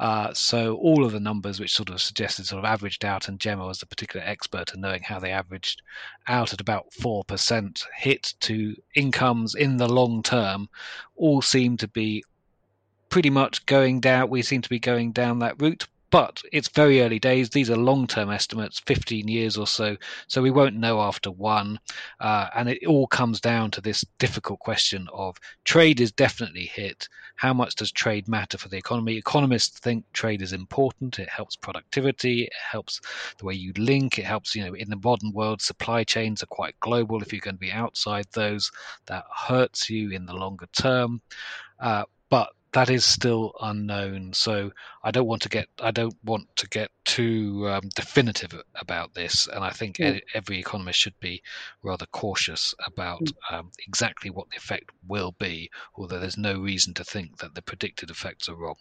Uh, 0.00 0.34
so 0.34 0.76
all 0.76 1.04
of 1.04 1.12
the 1.12 1.20
numbers 1.20 1.60
which 1.60 1.72
sort 1.72 1.88
of 1.88 2.00
suggested 2.00 2.46
sort 2.46 2.58
of 2.58 2.64
averaged 2.64 3.04
out, 3.04 3.28
and 3.28 3.38
Gemma 3.38 3.64
was 3.66 3.80
a 3.82 3.86
particular 3.86 4.26
expert 4.26 4.74
in 4.74 4.80
knowing 4.80 5.02
how 5.02 5.20
they 5.20 5.30
averaged 5.30 5.82
out 6.26 6.52
at 6.52 6.60
about 6.60 6.92
four 6.92 7.24
percent 7.24 7.84
hit 7.96 8.34
to 8.40 8.74
incomes 8.96 9.54
in 9.54 9.76
the 9.76 9.88
long 9.88 10.22
term, 10.22 10.68
all 11.16 11.40
seem 11.40 11.76
to 11.76 11.88
be 11.88 12.24
pretty 13.08 13.30
much 13.30 13.64
going 13.66 14.00
down. 14.00 14.28
We 14.28 14.42
seem 14.42 14.62
to 14.62 14.68
be 14.68 14.80
going 14.80 15.12
down 15.12 15.38
that 15.38 15.60
route, 15.62 15.86
but 16.14 16.40
it's 16.52 16.68
very 16.68 17.02
early 17.02 17.18
days. 17.18 17.50
These 17.50 17.70
are 17.70 17.76
long 17.76 18.06
term 18.06 18.30
estimates, 18.30 18.78
15 18.86 19.26
years 19.26 19.56
or 19.56 19.66
so. 19.66 19.96
So 20.28 20.42
we 20.42 20.52
won't 20.52 20.76
know 20.76 21.00
after 21.00 21.32
one. 21.32 21.80
Uh, 22.20 22.46
and 22.54 22.68
it 22.68 22.86
all 22.86 23.08
comes 23.08 23.40
down 23.40 23.72
to 23.72 23.80
this 23.80 24.04
difficult 24.20 24.60
question 24.60 25.08
of 25.12 25.36
trade 25.64 26.00
is 26.00 26.12
definitely 26.12 26.66
hit. 26.66 27.08
How 27.34 27.52
much 27.52 27.74
does 27.74 27.90
trade 27.90 28.28
matter 28.28 28.56
for 28.56 28.68
the 28.68 28.76
economy? 28.76 29.16
Economists 29.16 29.80
think 29.80 30.04
trade 30.12 30.40
is 30.40 30.52
important. 30.52 31.18
It 31.18 31.28
helps 31.28 31.56
productivity. 31.56 32.44
It 32.44 32.52
helps 32.70 33.00
the 33.38 33.46
way 33.46 33.54
you 33.54 33.72
link. 33.76 34.16
It 34.16 34.24
helps, 34.24 34.54
you 34.54 34.64
know, 34.64 34.74
in 34.74 34.90
the 34.90 35.00
modern 35.02 35.32
world, 35.32 35.62
supply 35.62 36.04
chains 36.04 36.44
are 36.44 36.46
quite 36.46 36.78
global. 36.78 37.22
If 37.22 37.32
you're 37.32 37.40
going 37.40 37.56
to 37.56 37.60
be 37.60 37.72
outside 37.72 38.26
those, 38.34 38.70
that 39.06 39.24
hurts 39.36 39.90
you 39.90 40.12
in 40.12 40.26
the 40.26 40.34
longer 40.34 40.68
term. 40.72 41.22
Uh, 41.80 42.04
but 42.30 42.50
that 42.74 42.90
is 42.90 43.04
still 43.04 43.52
unknown. 43.60 44.32
So 44.32 44.72
I 45.02 45.12
don't 45.12 45.28
want 45.28 45.42
to 45.42 45.48
get 45.48 45.68
I 45.80 45.92
don't 45.92 46.16
want 46.24 46.48
to 46.56 46.68
get 46.68 46.90
too 47.04 47.68
um, 47.68 47.88
definitive 47.94 48.52
about 48.74 49.14
this, 49.14 49.46
and 49.46 49.64
I 49.64 49.70
think 49.70 49.96
mm. 49.96 50.20
every 50.34 50.58
economist 50.58 50.98
should 50.98 51.18
be 51.20 51.42
rather 51.82 52.06
cautious 52.06 52.74
about 52.84 53.22
mm. 53.22 53.32
um, 53.50 53.70
exactly 53.86 54.30
what 54.30 54.50
the 54.50 54.56
effect 54.56 54.90
will 55.06 55.32
be. 55.38 55.70
Although 55.94 56.18
there's 56.18 56.36
no 56.36 56.58
reason 56.58 56.94
to 56.94 57.04
think 57.04 57.38
that 57.38 57.54
the 57.54 57.62
predicted 57.62 58.10
effects 58.10 58.48
are 58.48 58.56
wrong. 58.56 58.76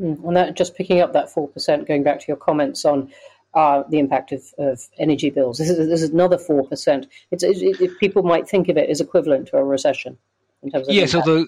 Mm. 0.00 0.24
And 0.24 0.36
that 0.36 0.56
just 0.56 0.76
picking 0.76 1.00
up 1.00 1.12
that 1.12 1.28
four 1.28 1.48
percent, 1.48 1.88
going 1.88 2.04
back 2.04 2.20
to 2.20 2.26
your 2.28 2.36
comments 2.36 2.84
on 2.84 3.12
uh, 3.54 3.82
the 3.88 3.98
impact 3.98 4.30
of, 4.30 4.42
of, 4.58 4.80
energy 4.98 5.30
bills. 5.30 5.58
This 5.58 5.70
is, 5.70 5.88
this 5.88 6.02
is 6.02 6.10
another 6.10 6.38
four 6.38 6.68
percent. 6.68 7.08
It's 7.32 7.42
it, 7.42 7.80
it, 7.80 7.98
people 7.98 8.22
might 8.22 8.48
think 8.48 8.68
of 8.68 8.76
it 8.76 8.88
as 8.88 9.00
equivalent 9.00 9.48
to 9.48 9.56
a 9.56 9.64
recession 9.64 10.18
in 10.64 10.70
terms 10.70 10.88
of 10.88 10.94
yes, 10.94 11.14
although 11.14 11.46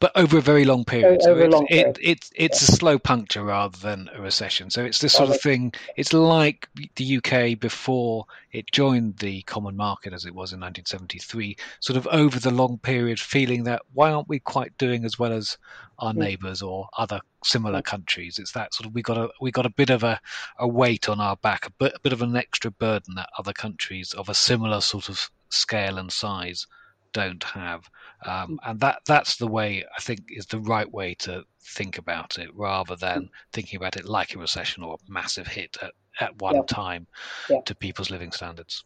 but 0.00 0.10
over 0.16 0.38
a 0.38 0.42
very 0.42 0.64
long 0.64 0.84
period. 0.84 1.22
so 1.22 1.30
over 1.30 1.44
a 1.44 1.48
long 1.48 1.66
period. 1.66 1.98
It, 1.98 2.08
it, 2.08 2.30
it's 2.34 2.68
yeah. 2.68 2.74
a 2.74 2.76
slow 2.76 2.98
puncture 2.98 3.44
rather 3.44 3.78
than 3.78 4.10
a 4.12 4.20
recession. 4.20 4.70
So 4.70 4.84
it's 4.84 4.98
this 4.98 5.12
sort 5.12 5.30
of 5.30 5.40
thing. 5.40 5.72
It's 5.96 6.12
like 6.12 6.68
the 6.96 7.18
UK 7.18 7.58
before 7.58 8.26
it 8.50 8.70
joined 8.72 9.18
the 9.18 9.42
common 9.42 9.76
market 9.76 10.12
as 10.12 10.24
it 10.24 10.34
was 10.34 10.52
in 10.52 10.60
1973. 10.60 11.56
Sort 11.78 11.96
of 11.96 12.08
over 12.08 12.40
the 12.40 12.50
long 12.50 12.78
period, 12.78 13.20
feeling 13.20 13.64
that 13.64 13.82
why 13.92 14.10
aren't 14.10 14.28
we 14.28 14.40
quite 14.40 14.76
doing 14.78 15.04
as 15.04 15.18
well 15.18 15.32
as 15.32 15.56
our 16.00 16.12
hmm. 16.12 16.18
neighbours 16.18 16.60
or 16.60 16.88
other 16.98 17.20
similar 17.44 17.82
countries? 17.82 18.40
It's 18.40 18.52
that 18.52 18.74
sort 18.74 18.88
of 18.88 18.94
we 18.94 19.02
got 19.02 19.16
a 19.16 19.30
we 19.40 19.52
got 19.52 19.66
a 19.66 19.70
bit 19.70 19.90
of 19.90 20.02
a, 20.02 20.20
a 20.58 20.66
weight 20.66 21.08
on 21.08 21.20
our 21.20 21.36
back, 21.36 21.66
a 21.66 21.70
bit, 21.70 21.92
a 21.94 22.00
bit 22.00 22.12
of 22.12 22.22
an 22.22 22.36
extra 22.36 22.72
burden 22.72 23.14
that 23.14 23.30
other 23.38 23.52
countries 23.52 24.12
of 24.12 24.28
a 24.28 24.34
similar 24.34 24.80
sort 24.80 25.08
of 25.08 25.30
scale 25.50 25.98
and 25.98 26.10
size 26.12 26.66
don't 27.12 27.42
have. 27.44 27.88
Um, 28.24 28.58
and 28.64 28.80
that 28.80 29.00
that's 29.06 29.36
the 29.36 29.46
way 29.46 29.84
I 29.96 30.00
think 30.00 30.20
is 30.28 30.46
the 30.46 30.60
right 30.60 30.90
way 30.90 31.14
to 31.20 31.44
think 31.62 31.98
about 31.98 32.38
it, 32.38 32.48
rather 32.54 32.96
than 32.96 33.30
thinking 33.52 33.76
about 33.76 33.96
it 33.96 34.04
like 34.04 34.34
a 34.34 34.38
recession 34.38 34.82
or 34.82 34.94
a 34.94 35.12
massive 35.12 35.46
hit 35.46 35.76
at, 35.82 35.92
at 36.20 36.40
one 36.40 36.56
yeah. 36.56 36.62
time 36.66 37.06
yeah. 37.48 37.60
to 37.64 37.74
people's 37.74 38.10
living 38.10 38.32
standards. 38.32 38.84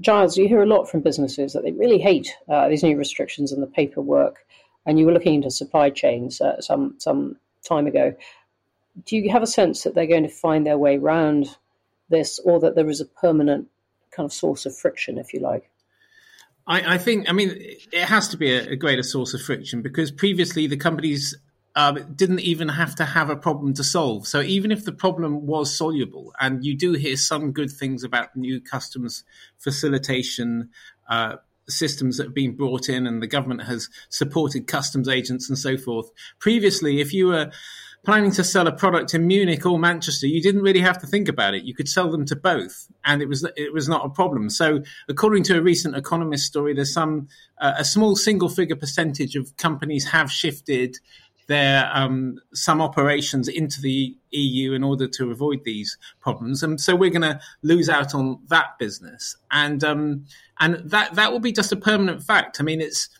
Giles, 0.00 0.36
you 0.36 0.46
hear 0.46 0.62
a 0.62 0.66
lot 0.66 0.88
from 0.88 1.00
businesses 1.00 1.52
that 1.52 1.64
they 1.64 1.72
really 1.72 1.98
hate 1.98 2.32
uh, 2.48 2.68
these 2.68 2.84
new 2.84 2.96
restrictions 2.96 3.50
and 3.50 3.62
the 3.62 3.66
paperwork. 3.66 4.44
And 4.86 4.98
you 4.98 5.04
were 5.04 5.12
looking 5.12 5.34
into 5.34 5.50
supply 5.50 5.90
chains 5.90 6.40
uh, 6.40 6.60
some 6.60 6.94
some 6.98 7.36
time 7.62 7.86
ago. 7.86 8.14
Do 9.04 9.16
you 9.16 9.30
have 9.30 9.42
a 9.42 9.46
sense 9.46 9.82
that 9.82 9.94
they're 9.94 10.06
going 10.06 10.22
to 10.22 10.28
find 10.28 10.64
their 10.64 10.78
way 10.78 10.96
around 10.96 11.56
this, 12.08 12.38
or 12.38 12.58
that 12.60 12.74
there 12.74 12.88
is 12.88 13.00
a 13.00 13.04
permanent 13.04 13.68
kind 14.12 14.24
of 14.24 14.32
source 14.32 14.64
of 14.64 14.74
friction, 14.74 15.18
if 15.18 15.34
you 15.34 15.40
like? 15.40 15.68
I, 16.68 16.94
I, 16.94 16.98
think, 16.98 17.28
I 17.28 17.32
mean, 17.32 17.50
it 17.56 18.04
has 18.04 18.28
to 18.28 18.36
be 18.36 18.54
a, 18.54 18.72
a, 18.72 18.76
greater 18.76 19.02
source 19.02 19.32
of 19.32 19.40
friction 19.40 19.80
because 19.80 20.10
previously 20.10 20.66
the 20.66 20.76
companies 20.76 21.34
uh, 21.74 21.92
didn't 21.92 22.40
even 22.40 22.68
have 22.68 22.94
to 22.96 23.04
have 23.04 23.30
a 23.30 23.36
problem 23.36 23.72
to 23.74 23.84
solve. 23.84 24.26
So 24.26 24.42
even 24.42 24.70
if 24.70 24.84
the 24.84 24.92
problem 24.92 25.46
was 25.46 25.76
soluble, 25.76 26.32
and 26.38 26.64
you 26.64 26.76
do 26.76 26.92
hear 26.92 27.16
some 27.16 27.52
good 27.52 27.70
things 27.70 28.04
about 28.04 28.36
new 28.36 28.60
customs 28.60 29.24
facilitation 29.56 30.70
uh, 31.08 31.36
systems 31.68 32.16
that 32.16 32.24
have 32.24 32.34
been 32.34 32.56
brought 32.56 32.88
in, 32.88 33.06
and 33.06 33.22
the 33.22 33.26
government 33.26 33.62
has 33.62 33.88
supported 34.08 34.66
customs 34.66 35.08
agents 35.08 35.48
and 35.48 35.58
so 35.58 35.76
forth. 35.76 36.10
Previously, 36.38 37.00
if 37.00 37.14
you 37.14 37.28
were 37.28 37.50
planning 38.08 38.30
to 38.30 38.42
sell 38.42 38.66
a 38.66 38.72
product 38.72 39.12
in 39.12 39.26
Munich 39.26 39.66
or 39.66 39.78
Manchester, 39.78 40.26
you 40.26 40.40
didn't 40.40 40.62
really 40.62 40.80
have 40.80 40.98
to 40.98 41.06
think 41.06 41.28
about 41.28 41.52
it. 41.52 41.64
You 41.64 41.74
could 41.74 41.90
sell 41.90 42.10
them 42.10 42.24
to 42.24 42.36
both, 42.36 42.90
and 43.04 43.20
it 43.20 43.28
was 43.28 43.46
it 43.54 43.74
was 43.74 43.86
not 43.86 44.02
a 44.02 44.08
problem. 44.08 44.48
So, 44.48 44.82
according 45.10 45.42
to 45.44 45.58
a 45.58 45.60
recent 45.60 45.94
Economist 45.94 46.46
story, 46.46 46.72
there's 46.72 46.90
some 46.90 47.28
uh, 47.58 47.74
a 47.76 47.84
small 47.84 48.16
single 48.16 48.48
figure 48.48 48.76
percentage 48.76 49.36
of 49.36 49.54
companies 49.58 50.08
have 50.08 50.32
shifted 50.32 50.96
their 51.48 51.90
um, 51.92 52.40
some 52.54 52.80
operations 52.80 53.46
into 53.46 53.82
the 53.82 54.16
EU 54.30 54.72
in 54.72 54.82
order 54.82 55.06
to 55.06 55.30
avoid 55.30 55.64
these 55.64 55.98
problems, 56.18 56.62
and 56.62 56.80
so 56.80 56.96
we're 56.96 57.10
going 57.10 57.20
to 57.20 57.38
lose 57.60 57.90
out 57.90 58.14
on 58.14 58.38
that 58.48 58.78
business, 58.78 59.36
and 59.50 59.84
um, 59.84 60.24
and 60.60 60.76
that 60.90 61.14
that 61.16 61.30
will 61.30 61.40
be 61.40 61.52
just 61.52 61.72
a 61.72 61.76
permanent 61.76 62.22
fact. 62.22 62.58
I 62.58 62.62
mean, 62.62 62.80
it's 62.80 63.10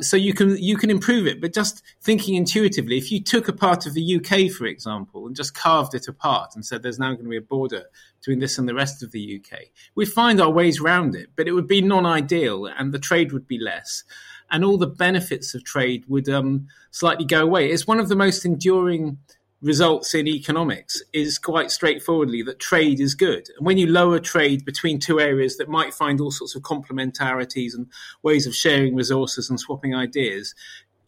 so 0.00 0.16
you 0.16 0.34
can 0.34 0.56
you 0.58 0.76
can 0.76 0.90
improve 0.90 1.26
it 1.26 1.40
but 1.40 1.54
just 1.54 1.82
thinking 2.02 2.34
intuitively 2.34 2.96
if 2.98 3.10
you 3.10 3.22
took 3.22 3.48
a 3.48 3.52
part 3.52 3.86
of 3.86 3.94
the 3.94 4.16
uk 4.16 4.50
for 4.52 4.66
example 4.66 5.26
and 5.26 5.36
just 5.36 5.54
carved 5.54 5.94
it 5.94 6.08
apart 6.08 6.52
and 6.54 6.64
said 6.64 6.82
there's 6.82 6.98
now 6.98 7.12
going 7.12 7.24
to 7.24 7.30
be 7.30 7.36
a 7.36 7.40
border 7.40 7.84
between 8.20 8.38
this 8.38 8.58
and 8.58 8.68
the 8.68 8.74
rest 8.74 9.02
of 9.02 9.12
the 9.12 9.40
uk 9.40 9.58
we'd 9.94 10.06
find 10.06 10.40
our 10.40 10.50
ways 10.50 10.80
around 10.80 11.14
it 11.14 11.30
but 11.34 11.48
it 11.48 11.52
would 11.52 11.66
be 11.66 11.80
non-ideal 11.80 12.66
and 12.66 12.92
the 12.92 12.98
trade 12.98 13.32
would 13.32 13.46
be 13.46 13.58
less. 13.58 14.04
And 14.50 14.64
all 14.64 14.78
the 14.78 14.86
benefits 14.86 15.54
of 15.54 15.64
trade 15.64 16.04
would 16.06 16.28
um, 16.28 16.68
slightly 16.92 17.24
go 17.24 17.42
away. 17.42 17.70
It's 17.70 17.86
one 17.86 17.98
of 17.98 18.08
the 18.08 18.16
most 18.16 18.44
enduring 18.44 19.18
results 19.62 20.14
in 20.14 20.28
economics 20.28 21.02
is 21.12 21.38
quite 21.38 21.70
straightforwardly 21.70 22.42
that 22.42 22.58
trade 22.58 23.00
is 23.00 23.14
good. 23.14 23.48
And 23.56 23.66
when 23.66 23.78
you 23.78 23.86
lower 23.86 24.20
trade 24.20 24.64
between 24.64 24.98
two 24.98 25.18
areas 25.18 25.56
that 25.56 25.68
might 25.68 25.94
find 25.94 26.20
all 26.20 26.30
sorts 26.30 26.54
of 26.54 26.62
complementarities 26.62 27.74
and 27.74 27.86
ways 28.22 28.46
of 28.46 28.54
sharing 28.54 28.94
resources 28.94 29.48
and 29.48 29.58
swapping 29.58 29.94
ideas, 29.94 30.54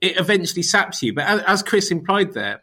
it 0.00 0.18
eventually 0.18 0.62
saps 0.62 1.02
you. 1.02 1.12
But 1.12 1.44
as, 1.46 1.62
Chris 1.62 1.90
implied 1.90 2.32
there, 2.32 2.62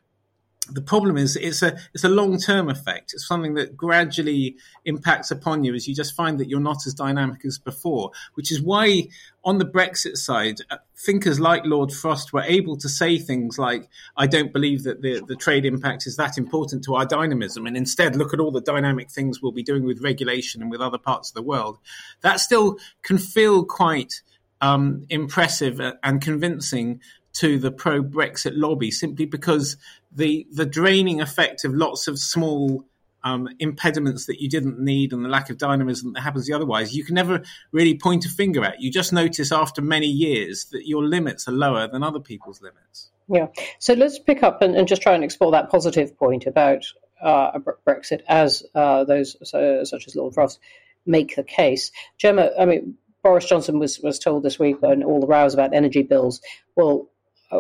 the 0.72 0.82
problem 0.82 1.18
is 1.18 1.36
it's 1.36 1.62
a 1.62 1.78
it's 1.94 2.04
a 2.04 2.10
long 2.10 2.40
term 2.40 2.70
effect. 2.70 3.14
It's 3.14 3.28
something 3.28 3.54
that 3.56 3.78
gradually 3.78 4.58
impacts 4.86 5.32
upon 5.32 5.64
you 5.64 5.74
as 5.74 5.88
you 5.88 5.96
just 5.96 6.16
find 6.16 6.40
that 6.40 6.50
you're 6.50 6.60
not 6.60 6.86
as 6.86 6.94
dynamic 6.94 7.46
as 7.46 7.58
before. 7.58 8.12
Which 8.34 8.52
is 8.52 8.62
why 8.62 9.08
on 9.44 9.58
the 9.58 9.66
Brexit 9.66 10.18
side, 10.18 10.62
uh, 10.70 10.78
thinkers 10.98 11.40
like 11.40 11.66
Lord 11.66 11.92
Frost 11.92 12.34
were 12.34 12.44
able 12.44 12.78
to 12.78 12.90
say 12.90 13.18
things 13.18 13.58
like, 13.60 13.88
"I 14.18 14.28
don't 14.28 14.52
believe 14.54 14.84
that 14.84 15.02
the 15.02 15.22
the 15.26 15.36
trade 15.36 15.66
impact 15.66 16.08
is 16.08 16.16
that 16.18 16.38
important 16.38 16.84
to 16.86 16.96
our 16.96 17.06
dynamism," 17.06 17.66
and 17.66 17.78
instead 17.78 18.16
look 18.16 18.34
at 18.34 18.40
all 18.40 18.52
the 18.52 18.62
dynamic 18.62 19.10
things 19.10 19.42
we'll 19.42 19.52
be 19.52 19.64
doing 19.64 19.84
with 19.84 20.02
regulation 20.02 20.62
and 20.62 20.72
with 20.72 20.82
other 20.82 20.98
parts 20.98 21.30
of 21.30 21.36
the 21.36 21.44
world. 21.44 21.78
That 22.22 22.40
still 22.40 22.78
can 23.04 23.18
feel 23.18 23.64
quite 23.64 24.22
um, 24.62 25.06
impressive 25.10 25.80
and 26.04 26.22
convincing 26.22 27.02
to 27.36 27.60
the 27.60 27.72
pro 27.72 28.02
Brexit 28.02 28.54
lobby 28.56 28.92
simply 28.92 29.26
because 29.26 29.78
the 30.16 30.48
the 30.52 30.66
draining 30.66 31.22
effect 31.22 31.64
of 31.66 31.74
lots 31.74 32.08
of 32.08 32.18
small 32.18 32.86
um, 33.26 33.50
impediments 33.60 34.28
that 34.28 34.40
you 34.40 34.48
didn't 34.48 34.80
need 34.80 35.12
and 35.12 35.26
the 35.26 35.30
lack 35.30 35.50
of 35.50 35.58
dynamism 35.58 36.14
that 36.14 36.22
happens 36.22 36.50
otherwise, 36.52 36.96
you 36.96 37.04
can 37.04 37.16
never 37.16 37.42
really 37.72 37.98
point 37.98 38.24
a 38.24 38.30
finger 38.30 38.64
at. 38.64 38.82
You 38.82 38.92
just 38.92 39.12
notice 39.12 39.52
after 39.52 39.82
many 39.82 40.06
years 40.06 40.66
that 40.66 40.88
your 40.88 41.04
limits 41.04 41.48
are 41.48 41.52
lower 41.52 41.88
than 41.88 42.04
other 42.04 42.20
people's 42.20 42.62
limits. 42.62 43.10
Yeah. 43.28 43.48
So 43.80 43.94
let's 43.94 44.20
pick 44.20 44.44
up 44.44 44.62
and, 44.62 44.76
and 44.76 44.88
just 44.88 45.02
try 45.02 45.16
and 45.16 45.24
explore 45.24 45.52
that 45.52 45.72
positive 45.72 46.16
point 46.18 46.46
about 46.46 46.86
uh, 47.20 47.58
Brexit 47.88 48.22
as 48.28 48.64
uh, 48.76 49.04
those 49.06 49.36
such 49.42 50.08
as 50.08 50.16
Lord 50.16 50.36
Frost 50.36 50.60
make 51.08 51.36
the 51.36 51.44
case. 51.44 51.92
Gemma, 52.20 52.52
I 52.60 52.66
mean, 52.66 52.96
Boris 53.24 53.46
Johnson 53.46 53.80
was, 53.80 54.00
was 54.02 54.20
told 54.20 54.44
this 54.44 54.60
week 54.60 54.78
and 54.84 55.04
all 55.04 55.20
the 55.20 55.26
rows 55.26 55.56
about 55.56 55.74
energy 55.74 56.04
bills. 56.04 56.42
Well, 56.76 57.10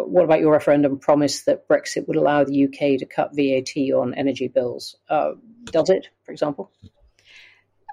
what 0.01 0.23
about 0.23 0.39
your 0.39 0.51
referendum 0.51 0.99
promise 0.99 1.43
that 1.43 1.67
Brexit 1.67 2.07
would 2.07 2.17
allow 2.17 2.43
the 2.43 2.65
UK 2.65 2.99
to 2.99 3.05
cut 3.05 3.35
VAT 3.35 3.75
on 3.93 4.13
energy 4.13 4.47
bills? 4.47 4.95
Uh, 5.09 5.31
does 5.65 5.89
it, 5.89 6.07
for 6.23 6.31
example? 6.31 6.71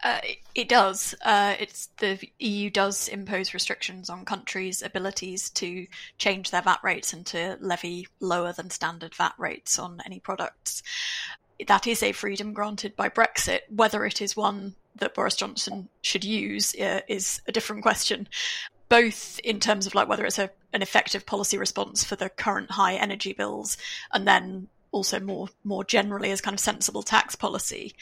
Uh, 0.03 0.20
it 0.55 0.68
does. 0.68 1.14
Uh, 1.22 1.55
it's 1.61 1.86
the 1.98 2.18
EU 2.40 2.70
does 2.70 3.09
impose 3.09 3.55
restrictions 3.55 4.11
on 4.11 4.24
countries' 4.24 4.82
abilities 4.82 5.50
to 5.50 5.86
change 6.18 6.50
their 6.50 6.62
VAT 6.62 6.80
rates 6.82 7.12
and 7.12 7.24
to 7.26 7.57
levy 7.61 8.09
lower 8.18 8.53
than 8.53 8.68
standard 8.68 9.14
VAT 9.14 9.34
rates 9.38 9.78
on 9.78 10.00
any 10.05 10.18
products. 10.18 10.82
That 11.68 11.86
is 11.86 12.03
a 12.03 12.11
freedom 12.11 12.53
granted 12.53 12.96
by 12.96 13.11
Brexit. 13.11 13.61
Whether 13.68 14.05
it 14.05 14.20
is 14.20 14.36
one 14.36 14.74
that 14.96 15.14
Boris 15.14 15.36
Johnson 15.36 15.88
should 16.03 16.24
use 16.24 16.74
uh, 16.74 17.00
is 17.09 17.40
a 17.46 17.53
different 17.53 17.82
question 17.82 18.28
both 18.93 19.40
in 19.43 19.59
terms 19.59 19.86
of 19.86 19.95
like 19.95 20.07
whether 20.07 20.26
it's 20.26 20.38
a, 20.38 20.51
an 20.74 20.82
effective 20.82 21.24
policy 21.24 21.57
response 21.57 22.05
for 22.05 22.14
the 22.14 22.28
current 22.28 22.70
high 22.70 22.93
energy 22.95 23.32
bills 23.32 23.78
and 24.12 24.28
then 24.28 24.68
also 24.90 25.18
more 25.18 25.49
more 25.64 25.82
generally 25.82 26.30
as 26.30 26.43
kind 26.43 26.53
of 26.53 26.61
sensible 26.61 27.03
tax 27.03 27.34
policy. 27.34 27.95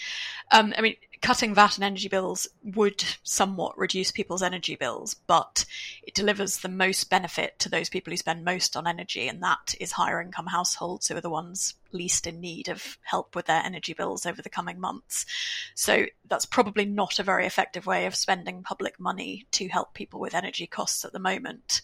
Um, 0.51 0.74
I 0.76 0.80
mean, 0.80 0.97
cutting 1.21 1.55
VAT 1.55 1.77
and 1.77 1.85
energy 1.85 2.09
bills 2.09 2.49
would 2.62 3.05
somewhat 3.23 3.77
reduce 3.77 4.11
people's 4.11 4.43
energy 4.43 4.75
bills, 4.75 5.14
but 5.14 5.66
it 6.03 6.14
delivers 6.14 6.59
the 6.59 6.68
most 6.68 7.11
benefit 7.11 7.59
to 7.59 7.68
those 7.68 7.91
people 7.91 8.11
who 8.11 8.16
spend 8.16 8.45
most 8.45 8.77
on 8.77 8.87
energy, 8.87 9.29
and 9.29 9.43
that 9.43 9.75
is 9.81 9.93
higher 9.93 10.21
income 10.21 10.47
households 10.47 11.09
who 11.09 11.16
are 11.16 11.21
the 11.21 11.29
ones 11.29 11.75
least 11.93 12.27
in 12.27 12.41
need 12.41 12.68
of 12.68 12.97
help 13.03 13.37
with 13.37 13.47
their 13.47 13.62
energy 13.62 13.93
bills 13.93 14.25
over 14.25 14.41
the 14.41 14.49
coming 14.49 14.81
months. 14.81 15.27
So 15.75 16.07
that's 16.29 16.47
probably 16.47 16.87
not 16.87 17.18
a 17.18 17.25
very 17.25 17.47
effective 17.47 17.87
way 17.87 18.07
of 18.07 18.14
spending 18.14 18.62
public 18.62 18.99
money 18.99 19.47
to 19.53 19.68
help 19.68 19.93
people 19.93 20.21
with 20.21 20.35
energy 20.35 20.66
costs 20.66 21.05
at 21.05 21.12
the 21.12 21.18
moment. 21.18 21.83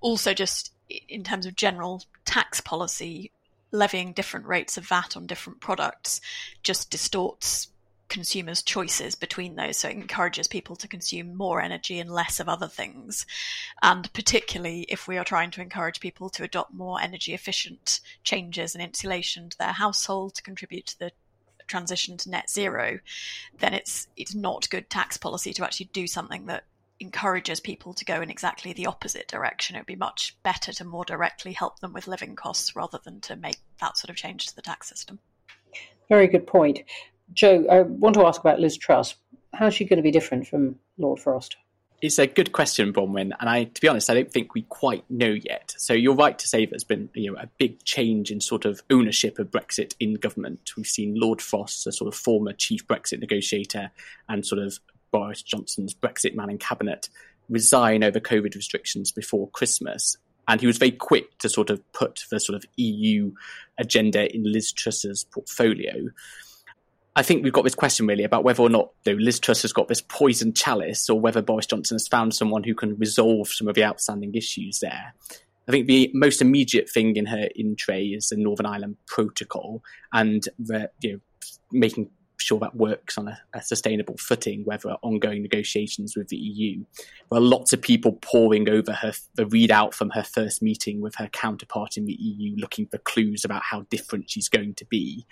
Also, 0.00 0.32
just 0.32 0.72
in 1.08 1.24
terms 1.24 1.46
of 1.46 1.56
general 1.56 2.04
tax 2.24 2.60
policy, 2.60 3.32
levying 3.72 4.12
different 4.12 4.46
rates 4.46 4.76
of 4.76 4.86
VAT 4.86 5.16
on 5.16 5.26
different 5.26 5.60
products 5.60 6.20
just 6.62 6.90
distorts 6.90 7.68
consumers' 8.08 8.62
choices 8.62 9.14
between 9.14 9.56
those. 9.56 9.76
So 9.78 9.88
it 9.88 9.96
encourages 9.96 10.48
people 10.48 10.76
to 10.76 10.88
consume 10.88 11.36
more 11.36 11.60
energy 11.60 11.98
and 11.98 12.10
less 12.10 12.40
of 12.40 12.48
other 12.48 12.68
things. 12.68 13.26
And 13.82 14.12
particularly 14.12 14.86
if 14.88 15.08
we 15.08 15.18
are 15.18 15.24
trying 15.24 15.50
to 15.52 15.62
encourage 15.62 16.00
people 16.00 16.28
to 16.30 16.44
adopt 16.44 16.72
more 16.72 17.00
energy 17.00 17.34
efficient 17.34 18.00
changes 18.22 18.74
in 18.74 18.80
insulation 18.80 19.48
to 19.50 19.58
their 19.58 19.72
household 19.72 20.34
to 20.34 20.42
contribute 20.42 20.86
to 20.86 20.98
the 20.98 21.12
transition 21.66 22.16
to 22.18 22.30
net 22.30 22.50
zero, 22.50 22.98
then 23.58 23.74
it's 23.74 24.06
it's 24.16 24.34
not 24.34 24.68
good 24.70 24.90
tax 24.90 25.16
policy 25.16 25.52
to 25.54 25.64
actually 25.64 25.86
do 25.92 26.06
something 26.06 26.46
that 26.46 26.64
encourages 27.00 27.60
people 27.60 27.92
to 27.94 28.04
go 28.04 28.20
in 28.20 28.30
exactly 28.30 28.72
the 28.72 28.86
opposite 28.86 29.28
direction. 29.28 29.76
It 29.76 29.80
would 29.80 29.86
be 29.86 29.96
much 29.96 30.36
better 30.42 30.72
to 30.72 30.84
more 30.84 31.04
directly 31.04 31.52
help 31.52 31.80
them 31.80 31.92
with 31.92 32.06
living 32.06 32.36
costs 32.36 32.76
rather 32.76 32.98
than 33.02 33.20
to 33.22 33.36
make 33.36 33.58
that 33.80 33.96
sort 33.96 34.10
of 34.10 34.16
change 34.16 34.46
to 34.46 34.56
the 34.56 34.62
tax 34.62 34.88
system. 34.88 35.18
Very 36.08 36.28
good 36.28 36.46
point. 36.46 36.80
Joe, 37.34 37.66
I 37.70 37.82
want 37.82 38.14
to 38.14 38.26
ask 38.26 38.40
about 38.40 38.60
Liz 38.60 38.76
Truss. 38.76 39.14
How's 39.52 39.74
she 39.74 39.84
going 39.84 39.98
to 39.98 40.02
be 40.02 40.10
different 40.10 40.46
from 40.46 40.76
Lord 40.98 41.20
Frost? 41.20 41.56
It's 42.02 42.18
a 42.18 42.26
good 42.26 42.52
question, 42.52 42.92
Bronwen, 42.92 43.32
and 43.38 43.48
I, 43.48 43.64
to 43.64 43.80
be 43.80 43.88
honest, 43.88 44.10
I 44.10 44.14
don't 44.14 44.30
think 44.30 44.52
we 44.52 44.62
quite 44.62 45.08
know 45.08 45.30
yet. 45.30 45.74
So 45.78 45.94
you're 45.94 46.14
right 46.14 46.38
to 46.38 46.46
say 46.46 46.66
there's 46.66 46.84
been 46.84 47.08
you 47.14 47.32
know 47.32 47.38
a 47.38 47.48
big 47.58 47.82
change 47.84 48.30
in 48.30 48.40
sort 48.40 48.64
of 48.64 48.82
ownership 48.90 49.38
of 49.38 49.50
Brexit 49.50 49.94
in 49.98 50.14
government. 50.14 50.72
We've 50.76 50.86
seen 50.86 51.14
Lord 51.18 51.40
Frost, 51.40 51.86
a 51.86 51.92
sort 51.92 52.08
of 52.08 52.14
former 52.14 52.52
chief 52.52 52.86
Brexit 52.86 53.20
negotiator, 53.20 53.90
and 54.28 54.44
sort 54.44 54.60
of 54.60 54.78
Boris 55.12 55.42
Johnson's 55.42 55.94
Brexit 55.94 56.34
man 56.34 56.50
in 56.50 56.58
cabinet 56.58 57.08
resign 57.48 58.02
over 58.02 58.20
COVID 58.20 58.54
restrictions 58.54 59.12
before 59.12 59.48
Christmas. 59.50 60.16
And 60.46 60.60
he 60.60 60.66
was 60.66 60.76
very 60.76 60.90
quick 60.90 61.38
to 61.38 61.48
sort 61.48 61.70
of 61.70 61.80
put 61.92 62.24
the 62.30 62.38
sort 62.38 62.56
of 62.56 62.66
EU 62.76 63.32
agenda 63.78 64.34
in 64.34 64.42
Liz 64.44 64.72
Truss's 64.72 65.24
portfolio. 65.24 66.10
I 67.16 67.22
think 67.22 67.44
we've 67.44 67.52
got 67.52 67.62
this 67.62 67.76
question 67.76 68.06
really 68.06 68.24
about 68.24 68.42
whether 68.42 68.62
or 68.62 68.68
not 68.68 68.90
Liz 69.06 69.38
Truss 69.38 69.62
has 69.62 69.72
got 69.72 69.86
this 69.86 70.00
poison 70.00 70.52
chalice 70.52 71.08
or 71.08 71.20
whether 71.20 71.40
Boris 71.40 71.66
Johnson 71.66 71.94
has 71.94 72.08
found 72.08 72.34
someone 72.34 72.64
who 72.64 72.74
can 72.74 72.96
resolve 72.98 73.48
some 73.48 73.68
of 73.68 73.76
the 73.76 73.84
outstanding 73.84 74.34
issues 74.34 74.80
there. 74.80 75.14
I 75.68 75.70
think 75.70 75.86
the 75.86 76.10
most 76.12 76.42
immediate 76.42 76.90
thing 76.90 77.16
in 77.16 77.26
her 77.26 77.48
in 77.54 77.76
tray 77.76 78.06
is 78.06 78.28
the 78.28 78.36
Northern 78.36 78.66
Ireland 78.66 78.96
Protocol 79.06 79.82
and 80.12 80.42
the, 80.58 80.90
you 81.00 81.12
know, 81.12 81.20
making 81.70 82.10
sure 82.36 82.58
that 82.60 82.76
works 82.76 83.16
on 83.16 83.28
a, 83.28 83.38
a, 83.54 83.62
sustainable 83.62 84.16
footing, 84.18 84.64
whether 84.64 84.90
ongoing 85.02 85.42
negotiations 85.42 86.16
with 86.16 86.28
the 86.28 86.36
EU. 86.36 86.84
There 87.30 87.38
are 87.38 87.42
lots 87.42 87.72
of 87.72 87.80
people 87.80 88.18
poring 88.22 88.68
over 88.68 88.92
her 88.92 89.12
the 89.34 89.44
readout 89.44 89.94
from 89.94 90.10
her 90.10 90.22
first 90.22 90.62
meeting 90.62 91.00
with 91.00 91.14
her 91.16 91.28
counterpart 91.28 91.96
in 91.96 92.04
the 92.04 92.12
EU, 92.12 92.56
looking 92.56 92.86
for 92.86 92.98
clues 92.98 93.44
about 93.44 93.62
how 93.62 93.82
different 93.90 94.30
she's 94.30 94.48
going 94.48 94.74
to 94.74 94.84
be. 94.86 95.26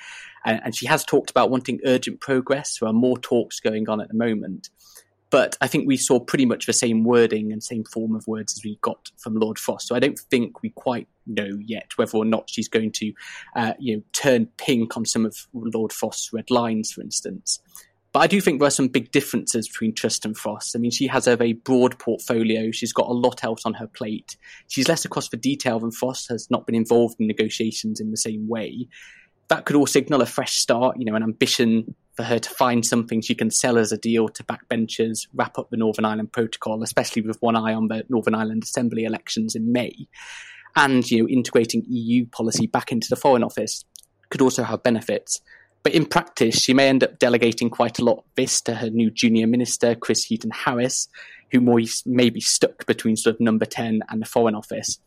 And, 0.44 0.60
and 0.64 0.76
she 0.76 0.86
has 0.86 1.04
talked 1.04 1.30
about 1.30 1.50
wanting 1.50 1.80
urgent 1.84 2.20
progress. 2.20 2.78
There 2.78 2.88
are 2.88 2.94
more 2.94 3.18
talks 3.18 3.60
going 3.60 3.88
on 3.88 4.00
at 4.00 4.08
the 4.08 4.14
moment. 4.14 4.70
But 5.32 5.56
I 5.62 5.66
think 5.66 5.88
we 5.88 5.96
saw 5.96 6.20
pretty 6.20 6.44
much 6.44 6.66
the 6.66 6.74
same 6.74 7.04
wording 7.04 7.52
and 7.52 7.62
same 7.62 7.84
form 7.84 8.14
of 8.14 8.28
words 8.28 8.52
as 8.54 8.62
we 8.62 8.78
got 8.82 9.10
from 9.16 9.34
Lord 9.34 9.58
Frost. 9.58 9.88
So 9.88 9.96
I 9.96 9.98
don't 9.98 10.18
think 10.18 10.62
we 10.62 10.68
quite 10.68 11.08
know 11.26 11.58
yet 11.58 11.92
whether 11.96 12.18
or 12.18 12.26
not 12.26 12.50
she's 12.50 12.68
going 12.68 12.92
to, 12.92 13.14
uh, 13.56 13.72
you 13.78 13.96
know, 13.96 14.02
turn 14.12 14.46
pink 14.58 14.94
on 14.94 15.06
some 15.06 15.24
of 15.24 15.34
Lord 15.54 15.90
Frost's 15.90 16.34
red 16.34 16.50
lines, 16.50 16.92
for 16.92 17.00
instance. 17.00 17.60
But 18.12 18.20
I 18.20 18.26
do 18.26 18.42
think 18.42 18.60
there 18.60 18.66
are 18.66 18.70
some 18.70 18.88
big 18.88 19.10
differences 19.10 19.68
between 19.68 19.94
Truss 19.94 20.22
and 20.22 20.36
Frost. 20.36 20.76
I 20.76 20.78
mean, 20.78 20.90
she 20.90 21.06
has 21.06 21.26
a 21.26 21.34
very 21.34 21.54
broad 21.54 21.98
portfolio. 21.98 22.70
She's 22.70 22.92
got 22.92 23.08
a 23.08 23.14
lot 23.14 23.42
else 23.42 23.62
on 23.64 23.72
her 23.72 23.86
plate. 23.86 24.36
She's 24.68 24.86
less 24.86 25.06
across 25.06 25.30
the 25.30 25.38
detail 25.38 25.80
than 25.80 25.92
Frost, 25.92 26.28
has 26.28 26.50
not 26.50 26.66
been 26.66 26.74
involved 26.74 27.16
in 27.18 27.26
negotiations 27.26 28.00
in 28.00 28.10
the 28.10 28.18
same 28.18 28.48
way. 28.48 28.86
That 29.48 29.64
could 29.64 29.76
all 29.76 29.86
signal 29.86 30.20
a 30.20 30.26
fresh 30.26 30.56
start, 30.56 30.98
you 30.98 31.06
know, 31.06 31.14
an 31.14 31.22
ambition 31.22 31.94
for 32.14 32.24
her 32.24 32.38
to 32.38 32.50
find 32.50 32.84
something 32.84 33.20
she 33.20 33.34
can 33.34 33.50
sell 33.50 33.78
as 33.78 33.92
a 33.92 33.98
deal 33.98 34.28
to 34.28 34.44
backbenchers, 34.44 35.26
wrap 35.32 35.58
up 35.58 35.70
the 35.70 35.76
Northern 35.76 36.04
Ireland 36.04 36.32
Protocol, 36.32 36.82
especially 36.82 37.22
with 37.22 37.40
one 37.40 37.56
eye 37.56 37.72
on 37.72 37.88
the 37.88 38.04
Northern 38.08 38.34
Ireland 38.34 38.64
Assembly 38.64 39.04
elections 39.04 39.54
in 39.54 39.72
May, 39.72 40.08
and 40.76 41.08
you 41.10 41.22
know 41.22 41.28
integrating 41.28 41.84
EU 41.88 42.26
policy 42.26 42.66
back 42.66 42.92
into 42.92 43.08
the 43.08 43.16
Foreign 43.16 43.42
Office 43.42 43.84
could 44.30 44.42
also 44.42 44.62
have 44.62 44.82
benefits. 44.82 45.40
But 45.82 45.94
in 45.94 46.06
practice, 46.06 46.60
she 46.60 46.74
may 46.74 46.88
end 46.88 47.02
up 47.02 47.18
delegating 47.18 47.68
quite 47.68 47.98
a 47.98 48.04
lot 48.04 48.18
of 48.18 48.24
this 48.36 48.60
to 48.62 48.74
her 48.76 48.88
new 48.88 49.10
junior 49.10 49.46
minister, 49.46 49.94
Chris 49.94 50.24
Heaton 50.24 50.52
Harris, 50.52 51.08
who 51.50 51.60
may 52.06 52.30
be 52.30 52.40
stuck 52.40 52.86
between 52.86 53.16
sort 53.16 53.36
of 53.36 53.40
number 53.40 53.64
10 53.64 54.00
and 54.08 54.22
the 54.22 54.26
Foreign 54.26 54.54
Office. 54.54 54.98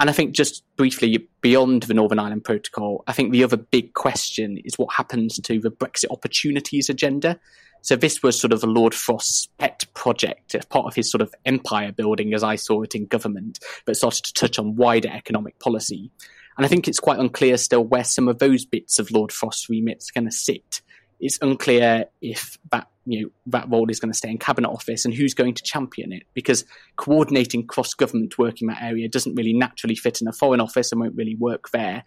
And 0.00 0.08
I 0.08 0.14
think 0.14 0.34
just 0.34 0.64
briefly 0.76 1.28
beyond 1.42 1.82
the 1.82 1.92
Northern 1.92 2.18
Ireland 2.18 2.42
Protocol, 2.42 3.04
I 3.06 3.12
think 3.12 3.32
the 3.32 3.44
other 3.44 3.58
big 3.58 3.92
question 3.92 4.56
is 4.64 4.78
what 4.78 4.94
happens 4.94 5.36
to 5.36 5.60
the 5.60 5.70
Brexit 5.70 6.10
opportunities 6.10 6.88
agenda. 6.88 7.38
So 7.82 7.96
this 7.96 8.22
was 8.22 8.40
sort 8.40 8.54
of 8.54 8.64
Lord 8.64 8.94
Frost's 8.94 9.48
pet 9.58 9.84
project 9.92 10.56
part 10.70 10.86
of 10.86 10.94
his 10.94 11.10
sort 11.10 11.20
of 11.20 11.34
empire 11.44 11.92
building 11.92 12.32
as 12.32 12.42
I 12.42 12.56
saw 12.56 12.80
it 12.80 12.94
in 12.94 13.06
government, 13.06 13.58
but 13.84 13.94
started 13.94 14.24
to 14.24 14.32
touch 14.32 14.58
on 14.58 14.76
wider 14.76 15.10
economic 15.10 15.58
policy. 15.58 16.10
And 16.56 16.64
I 16.64 16.68
think 16.68 16.88
it's 16.88 16.98
quite 16.98 17.18
unclear 17.18 17.58
still 17.58 17.84
where 17.84 18.04
some 18.04 18.26
of 18.26 18.38
those 18.38 18.64
bits 18.64 18.98
of 18.98 19.10
Lord 19.10 19.32
Frost's 19.32 19.68
remits 19.68 20.08
are 20.08 20.20
going 20.20 20.30
to 20.30 20.34
sit. 20.34 20.80
It's 21.20 21.38
unclear 21.42 22.06
if 22.20 22.58
that 22.72 22.88
you 23.06 23.22
know 23.22 23.30
that 23.46 23.70
role 23.70 23.90
is 23.90 24.00
going 24.00 24.12
to 24.12 24.16
stay 24.16 24.30
in 24.30 24.38
cabinet 24.38 24.68
office 24.68 25.04
and 25.04 25.14
who's 25.14 25.34
going 25.34 25.54
to 25.54 25.62
champion 25.62 26.12
it 26.12 26.24
because 26.34 26.64
coordinating 26.96 27.66
cross 27.66 27.94
government 27.94 28.38
work 28.38 28.60
in 28.60 28.68
that 28.68 28.82
area 28.82 29.08
doesn't 29.08 29.34
really 29.34 29.54
naturally 29.54 29.96
fit 29.96 30.20
in 30.20 30.28
a 30.28 30.32
foreign 30.32 30.60
office 30.60 30.92
and 30.92 31.00
won't 31.00 31.16
really 31.16 31.34
work 31.34 31.70
there 31.70 32.04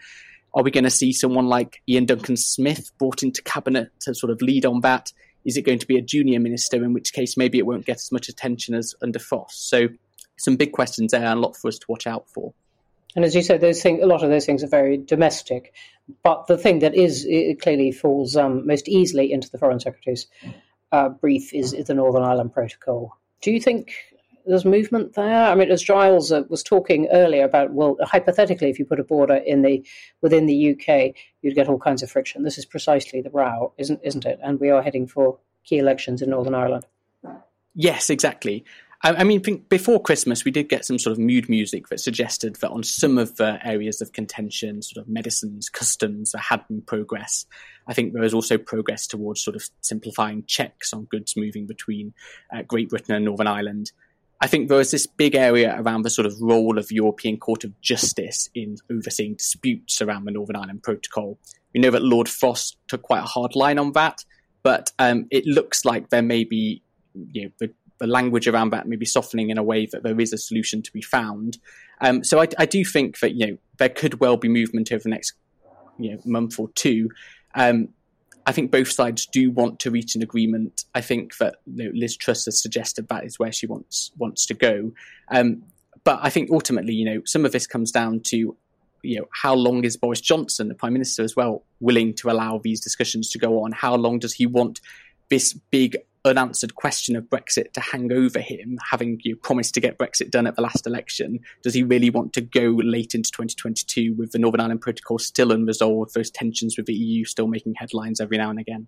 Are 0.54 0.64
we 0.64 0.72
going 0.72 0.84
to 0.84 0.90
see 0.92 1.12
someone 1.12 1.48
like 1.48 1.82
Ian 1.90 2.06
Duncan 2.06 2.38
Smith 2.38 2.92
brought 3.00 3.24
into 3.24 3.42
cabinet 3.42 3.90
to 4.02 4.14
sort 4.14 4.32
of 4.32 4.42
lead 4.42 4.66
on 4.66 4.82
that? 4.82 5.12
Is 5.46 5.58
it 5.58 5.64
going 5.64 5.80
to 5.80 5.88
be 5.88 5.98
a 5.98 6.02
junior 6.02 6.40
minister, 6.40 6.84
in 6.84 6.94
which 6.94 7.12
case 7.12 7.36
maybe 7.36 7.58
it 7.58 7.66
won't 7.66 7.86
get 7.86 7.98
as 7.98 8.12
much 8.12 8.30
attention 8.30 8.76
as 8.76 8.94
under 9.02 9.20
Frost? 9.20 9.68
So, 9.68 9.90
some 10.38 10.56
big 10.56 10.72
questions 10.72 11.12
there 11.12 11.26
and 11.26 11.40
a 11.40 11.42
lot 11.42 11.58
for 11.58 11.68
us 11.68 11.78
to 11.80 11.86
watch 11.90 12.08
out 12.08 12.30
for. 12.30 12.54
And 13.16 13.24
as 13.24 13.36
you 13.36 13.42
said, 13.42 13.62
those 13.62 13.82
things, 13.82 14.02
a 14.02 14.08
lot 14.08 14.24
of 14.24 14.30
those 14.30 14.46
things 14.46 14.64
are 14.64 14.68
very 14.68 14.98
domestic. 14.98 15.74
But 16.24 16.48
the 16.48 16.58
thing 16.58 16.80
that 16.80 16.96
is 16.96 17.28
clearly 17.62 17.92
falls 17.92 18.36
um, 18.36 18.66
most 18.66 18.88
easily 18.88 19.32
into 19.32 19.50
the 19.50 19.58
Foreign 19.58 19.80
Secretary's 19.80 20.28
uh, 20.92 21.10
brief 21.10 21.54
is, 21.54 21.74
is, 21.74 21.88
the 21.88 21.94
Northern 21.94 22.24
Ireland 22.24 22.54
Protocol. 22.54 23.18
Do 23.42 23.52
you 23.52 23.60
think 23.60 23.94
there's 24.46 24.66
movement 24.66 25.14
there? 25.14 25.46
I 25.46 25.56
mean, 25.56 25.72
as 25.72 25.82
Giles 25.82 26.32
uh, 26.32 26.44
was 26.50 26.64
talking 26.64 27.08
earlier 27.12 27.46
about, 27.46 27.72
well, 27.72 27.98
hypothetically, 28.02 28.70
if 28.70 28.78
you 28.78 28.86
put 28.86 29.00
a 29.00 29.04
border 29.04 29.36
in 29.36 29.62
the 29.62 29.86
within 30.22 30.46
the 30.46 30.72
UK, 30.72 31.16
you'd 31.42 31.56
get 31.56 31.68
all 31.68 31.80
kinds 31.80 32.04
of 32.04 32.12
friction. 32.12 32.44
This 32.44 32.58
is 32.58 32.66
precisely 32.66 33.22
the 33.22 33.32
row, 33.32 33.74
isn't 33.78 34.02
isn't 34.04 34.26
it? 34.26 34.40
And 34.44 34.60
we 34.60 34.70
are 34.70 34.82
heading 34.82 35.08
for 35.08 35.40
key 35.64 35.80
elections 35.80 36.22
in 36.22 36.30
Northern 36.30 36.56
Ireland. 36.56 36.86
Yes, 37.76 38.10
exactly. 38.10 38.64
I, 39.06 39.26
mean, 39.26 39.42
before 39.68 40.02
Christmas, 40.02 40.46
we 40.46 40.52
did 40.52 40.70
get 40.70 40.86
some 40.86 40.98
sort 40.98 41.12
of 41.12 41.20
mood 41.20 41.50
music 41.50 41.90
that 41.90 42.00
suggested 42.00 42.56
that 42.62 42.70
on 42.70 42.84
some 42.84 43.18
of 43.18 43.36
the 43.36 43.60
areas 43.68 44.02
of 44.02 44.14
contention, 44.14 44.82
sort 44.82 45.06
of 45.06 45.12
medicines, 45.12 45.68
customs, 45.68 46.32
there 46.32 46.42
had 46.42 46.66
been 46.70 46.82
progress. 46.82 47.46
I 47.86 47.94
think 47.94 48.14
there 48.14 48.22
was 48.22 48.34
also 48.34 48.58
progress 48.58 49.06
towards 49.06 49.42
sort 49.42 49.58
of 49.58 49.64
simplifying 49.82 50.46
checks 50.48 50.94
on 50.94 51.04
goods 51.04 51.36
moving 51.36 51.68
between 51.68 52.14
uh, 52.56 52.62
Great 52.62 52.90
Britain 52.90 53.14
and 53.14 53.26
Northern 53.26 53.48
Ireland. 53.48 53.92
I 54.40 54.48
think 54.48 54.70
there 54.70 54.78
was 54.78 54.92
this 54.92 55.06
big 55.06 55.36
area 55.36 55.76
around 55.78 56.04
the 56.04 56.10
sort 56.10 56.26
of 56.26 56.42
role 56.42 56.78
of 56.78 56.90
European 56.90 57.38
Court 57.38 57.66
of 57.66 57.80
Justice 57.82 58.50
in 58.56 58.78
overseeing 58.90 59.36
disputes 59.36 60.02
around 60.02 60.26
the 60.26 60.32
Northern 60.32 60.56
Ireland 60.56 60.82
Protocol. 60.82 61.38
We 61.74 61.82
know 61.82 61.92
that 61.92 62.04
Lord 62.04 62.30
Frost 62.30 62.78
took 62.88 63.02
quite 63.02 63.24
a 63.24 63.28
hard 63.28 63.56
line 63.56 63.80
on 63.80 63.92
that, 63.94 64.24
but 64.62 64.94
um, 64.98 65.28
it 65.30 65.46
looks 65.46 65.84
like 65.84 66.10
there 66.10 66.22
may 66.22 66.46
be 66.46 66.82
you 67.14 67.44
know, 67.44 67.50
the 67.60 67.74
the 68.04 68.08
language 68.08 68.50
around 68.50 68.72
that 68.72 68.86
maybe 68.86 69.06
softening 69.06 69.50
in 69.50 69.58
a 69.58 69.64
way 69.64 69.86
that 69.86 70.04
there 70.04 70.20
is 70.20 70.34
a 70.34 70.38
solution 70.38 70.82
to 70.82 70.92
be 70.92 71.02
found. 71.02 71.58
Um, 72.02 72.22
so 72.22 72.42
I, 72.42 72.50
I, 72.60 72.66
do 72.66 72.84
think 72.84 73.20
that 73.22 73.34
you 73.34 73.48
know 73.48 73.58
there 73.78 73.88
could 73.88 74.20
well 74.20 74.36
be 74.36 74.50
movement 74.50 74.92
over 74.92 75.04
the 75.04 75.10
next 75.10 75.36
you 75.98 76.12
know 76.12 76.20
month 76.26 76.60
or 76.60 76.68
two. 76.76 77.10
Um, 77.56 77.88
I 78.46 78.52
think 78.52 78.72
both 78.72 78.92
sides 78.92 79.26
do 79.26 79.52
want 79.52 79.80
to 79.80 79.90
reach 79.90 80.16
an 80.16 80.22
agreement. 80.22 80.84
I 80.94 81.00
think 81.00 81.38
that 81.38 81.56
you 81.66 81.86
know, 81.86 81.92
Liz 81.94 82.18
Truss 82.18 82.44
has 82.44 82.62
suggested 82.62 83.08
that 83.08 83.24
is 83.24 83.40
where 83.40 83.54
she 83.54 83.68
wants 83.68 84.12
wants 84.18 84.46
to 84.48 84.54
go. 84.54 84.92
Um, 85.32 85.64
but 86.04 86.20
I 86.22 86.30
think 86.30 86.52
ultimately, 86.52 86.94
you 86.94 87.06
know, 87.06 87.22
some 87.24 87.46
of 87.46 87.54
this 87.54 87.66
comes 87.66 87.90
down 87.90 88.20
to 88.26 88.58
you 89.02 89.18
know 89.18 89.28
how 89.32 89.54
long 89.54 89.86
is 89.86 89.96
Boris 89.96 90.20
Johnson, 90.20 90.68
the 90.68 90.76
Prime 90.76 90.92
Minister, 90.92 91.24
as 91.24 91.38
well, 91.38 91.64
willing 91.80 92.16
to 92.16 92.30
allow 92.30 92.60
these 92.62 92.82
discussions 92.82 93.30
to 93.30 93.40
go 93.40 93.64
on? 93.64 93.72
How 93.72 93.96
long 93.96 94.20
does 94.20 94.34
he 94.34 94.46
want 94.46 94.82
this 95.30 95.54
big 95.54 95.96
unanswered 96.26 96.76
question 96.76 97.16
of 97.16 97.26
Brexit 97.26 97.74
to 97.74 97.82
hang 97.82 98.12
over 98.12 98.40
him, 98.40 98.78
having 98.90 99.20
you 99.24 99.34
know, 99.34 99.40
promised 99.42 99.74
to 99.74 99.80
get 99.80 99.98
Brexit 99.98 100.32
done 100.32 100.48
at 100.48 100.56
the 100.56 100.62
last 100.62 100.88
election? 100.88 101.40
Does 101.62 101.74
he 101.74 101.84
really 101.84 102.10
want 102.10 102.34
to 102.34 102.42
go 102.42 102.62
late 102.62 103.14
into 103.14 103.32
2022 103.32 104.14
with 104.14 104.32
the 104.32 104.40
Northern 104.40 104.62
Ireland 104.62 104.82
Protocol 104.82 105.20
still 105.20 105.52
unresolved, 105.52 106.14
those 106.14 106.32
tensions 106.32 106.78
with 106.78 106.86
the 106.86 106.94
EU 106.94 107.26
still 107.26 107.48
making 107.48 107.76
headlines 107.76 108.22
every 108.22 108.38
now 108.38 108.50
and 108.50 108.60
again? 108.60 108.88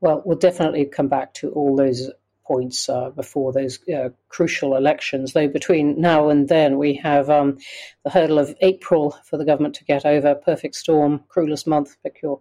Well, 0.00 0.22
we'll 0.24 0.38
definitely 0.38 0.84
come 0.84 1.08
back 1.08 1.34
to 1.34 1.50
all 1.50 1.74
those 1.74 2.10
points 2.44 2.88
uh, 2.88 3.10
before 3.10 3.52
those 3.52 3.78
uh, 3.88 4.08
crucial 4.28 4.76
elections. 4.76 5.32
Though 5.32 5.48
between 5.48 6.00
now 6.00 6.30
and 6.30 6.48
then, 6.48 6.78
we 6.78 6.94
have 6.94 7.28
um, 7.28 7.58
the 8.04 8.10
hurdle 8.10 8.38
of 8.38 8.54
April 8.60 9.16
for 9.24 9.36
the 9.36 9.44
government 9.44 9.74
to 9.76 9.84
get 9.84 10.06
over. 10.06 10.34
Perfect 10.34 10.76
storm, 10.76 11.24
cruelest 11.28 11.66
month, 11.66 11.96
pick 12.02 12.20
your 12.22 12.40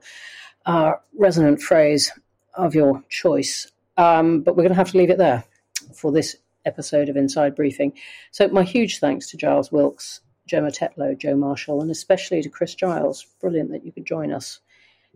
uh, 0.65 0.93
resonant 1.17 1.61
phrase 1.61 2.11
of 2.57 2.75
your 2.75 3.03
choice. 3.09 3.71
Um, 3.97 4.41
but 4.41 4.55
we're 4.55 4.63
going 4.63 4.73
to 4.73 4.75
have 4.75 4.91
to 4.91 4.97
leave 4.97 5.09
it 5.09 5.17
there 5.17 5.43
for 5.93 6.11
this 6.11 6.35
episode 6.65 7.09
of 7.09 7.17
Inside 7.17 7.55
Briefing. 7.55 7.93
So, 8.31 8.47
my 8.49 8.63
huge 8.63 8.99
thanks 8.99 9.29
to 9.31 9.37
Giles 9.37 9.71
Wilkes, 9.71 10.21
Gemma 10.47 10.71
Tetlow, 10.71 11.17
Joe 11.17 11.35
Marshall, 11.35 11.81
and 11.81 11.89
especially 11.89 12.41
to 12.41 12.49
Chris 12.49 12.75
Giles. 12.75 13.25
Brilliant 13.39 13.71
that 13.71 13.85
you 13.85 13.91
could 13.91 14.05
join 14.05 14.31
us. 14.31 14.59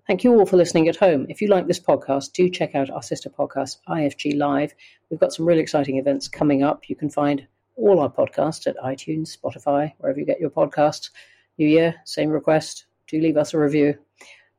Thank 0.07 0.23
you 0.23 0.33
all 0.33 0.45
for 0.45 0.57
listening 0.57 0.87
at 0.87 0.95
home. 0.95 1.27
If 1.29 1.41
you 1.41 1.47
like 1.47 1.67
this 1.67 1.79
podcast, 1.79 2.33
do 2.33 2.49
check 2.49 2.73
out 2.73 2.89
our 2.89 3.03
sister 3.03 3.29
podcast, 3.29 3.77
IFG 3.87 4.35
Live. 4.35 4.73
We've 5.09 5.19
got 5.19 5.31
some 5.31 5.45
really 5.45 5.61
exciting 5.61 5.97
events 5.97 6.27
coming 6.27 6.63
up. 6.63 6.89
You 6.89 6.95
can 6.95 7.09
find 7.09 7.45
all 7.75 7.99
our 7.99 8.09
podcasts 8.09 8.65
at 8.67 8.77
iTunes, 8.77 9.37
Spotify, 9.37 9.93
wherever 9.99 10.19
you 10.19 10.25
get 10.25 10.39
your 10.39 10.49
podcasts. 10.49 11.11
New 11.57 11.67
Year, 11.67 11.95
same 12.05 12.29
request. 12.29 12.85
Do 13.07 13.21
leave 13.21 13.37
us 13.37 13.53
a 13.53 13.59
review 13.59 13.97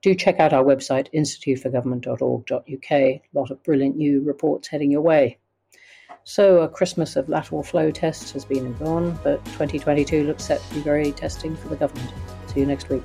do 0.02 0.14
check 0.14 0.40
out 0.40 0.52
our 0.52 0.64
website, 0.64 1.06
instituteforgovernment.org.uk. 1.14 2.90
A 2.92 3.22
lot 3.32 3.50
of 3.50 3.62
brilliant 3.62 3.96
new 3.96 4.20
reports 4.20 4.68
heading 4.68 4.90
your 4.90 5.00
way. 5.00 5.38
So, 6.24 6.60
a 6.60 6.68
Christmas 6.68 7.16
of 7.16 7.28
lateral 7.28 7.62
flow 7.62 7.90
tests 7.90 8.30
has 8.32 8.44
been 8.44 8.66
and 8.66 8.78
gone, 8.78 9.18
but 9.24 9.44
2022 9.46 10.24
looks 10.24 10.44
set 10.44 10.62
to 10.62 10.74
be 10.74 10.80
very 10.80 11.10
testing 11.12 11.56
for 11.56 11.68
the 11.68 11.76
government. 11.76 12.12
See 12.48 12.60
you 12.60 12.66
next 12.66 12.88
week. 12.88 13.02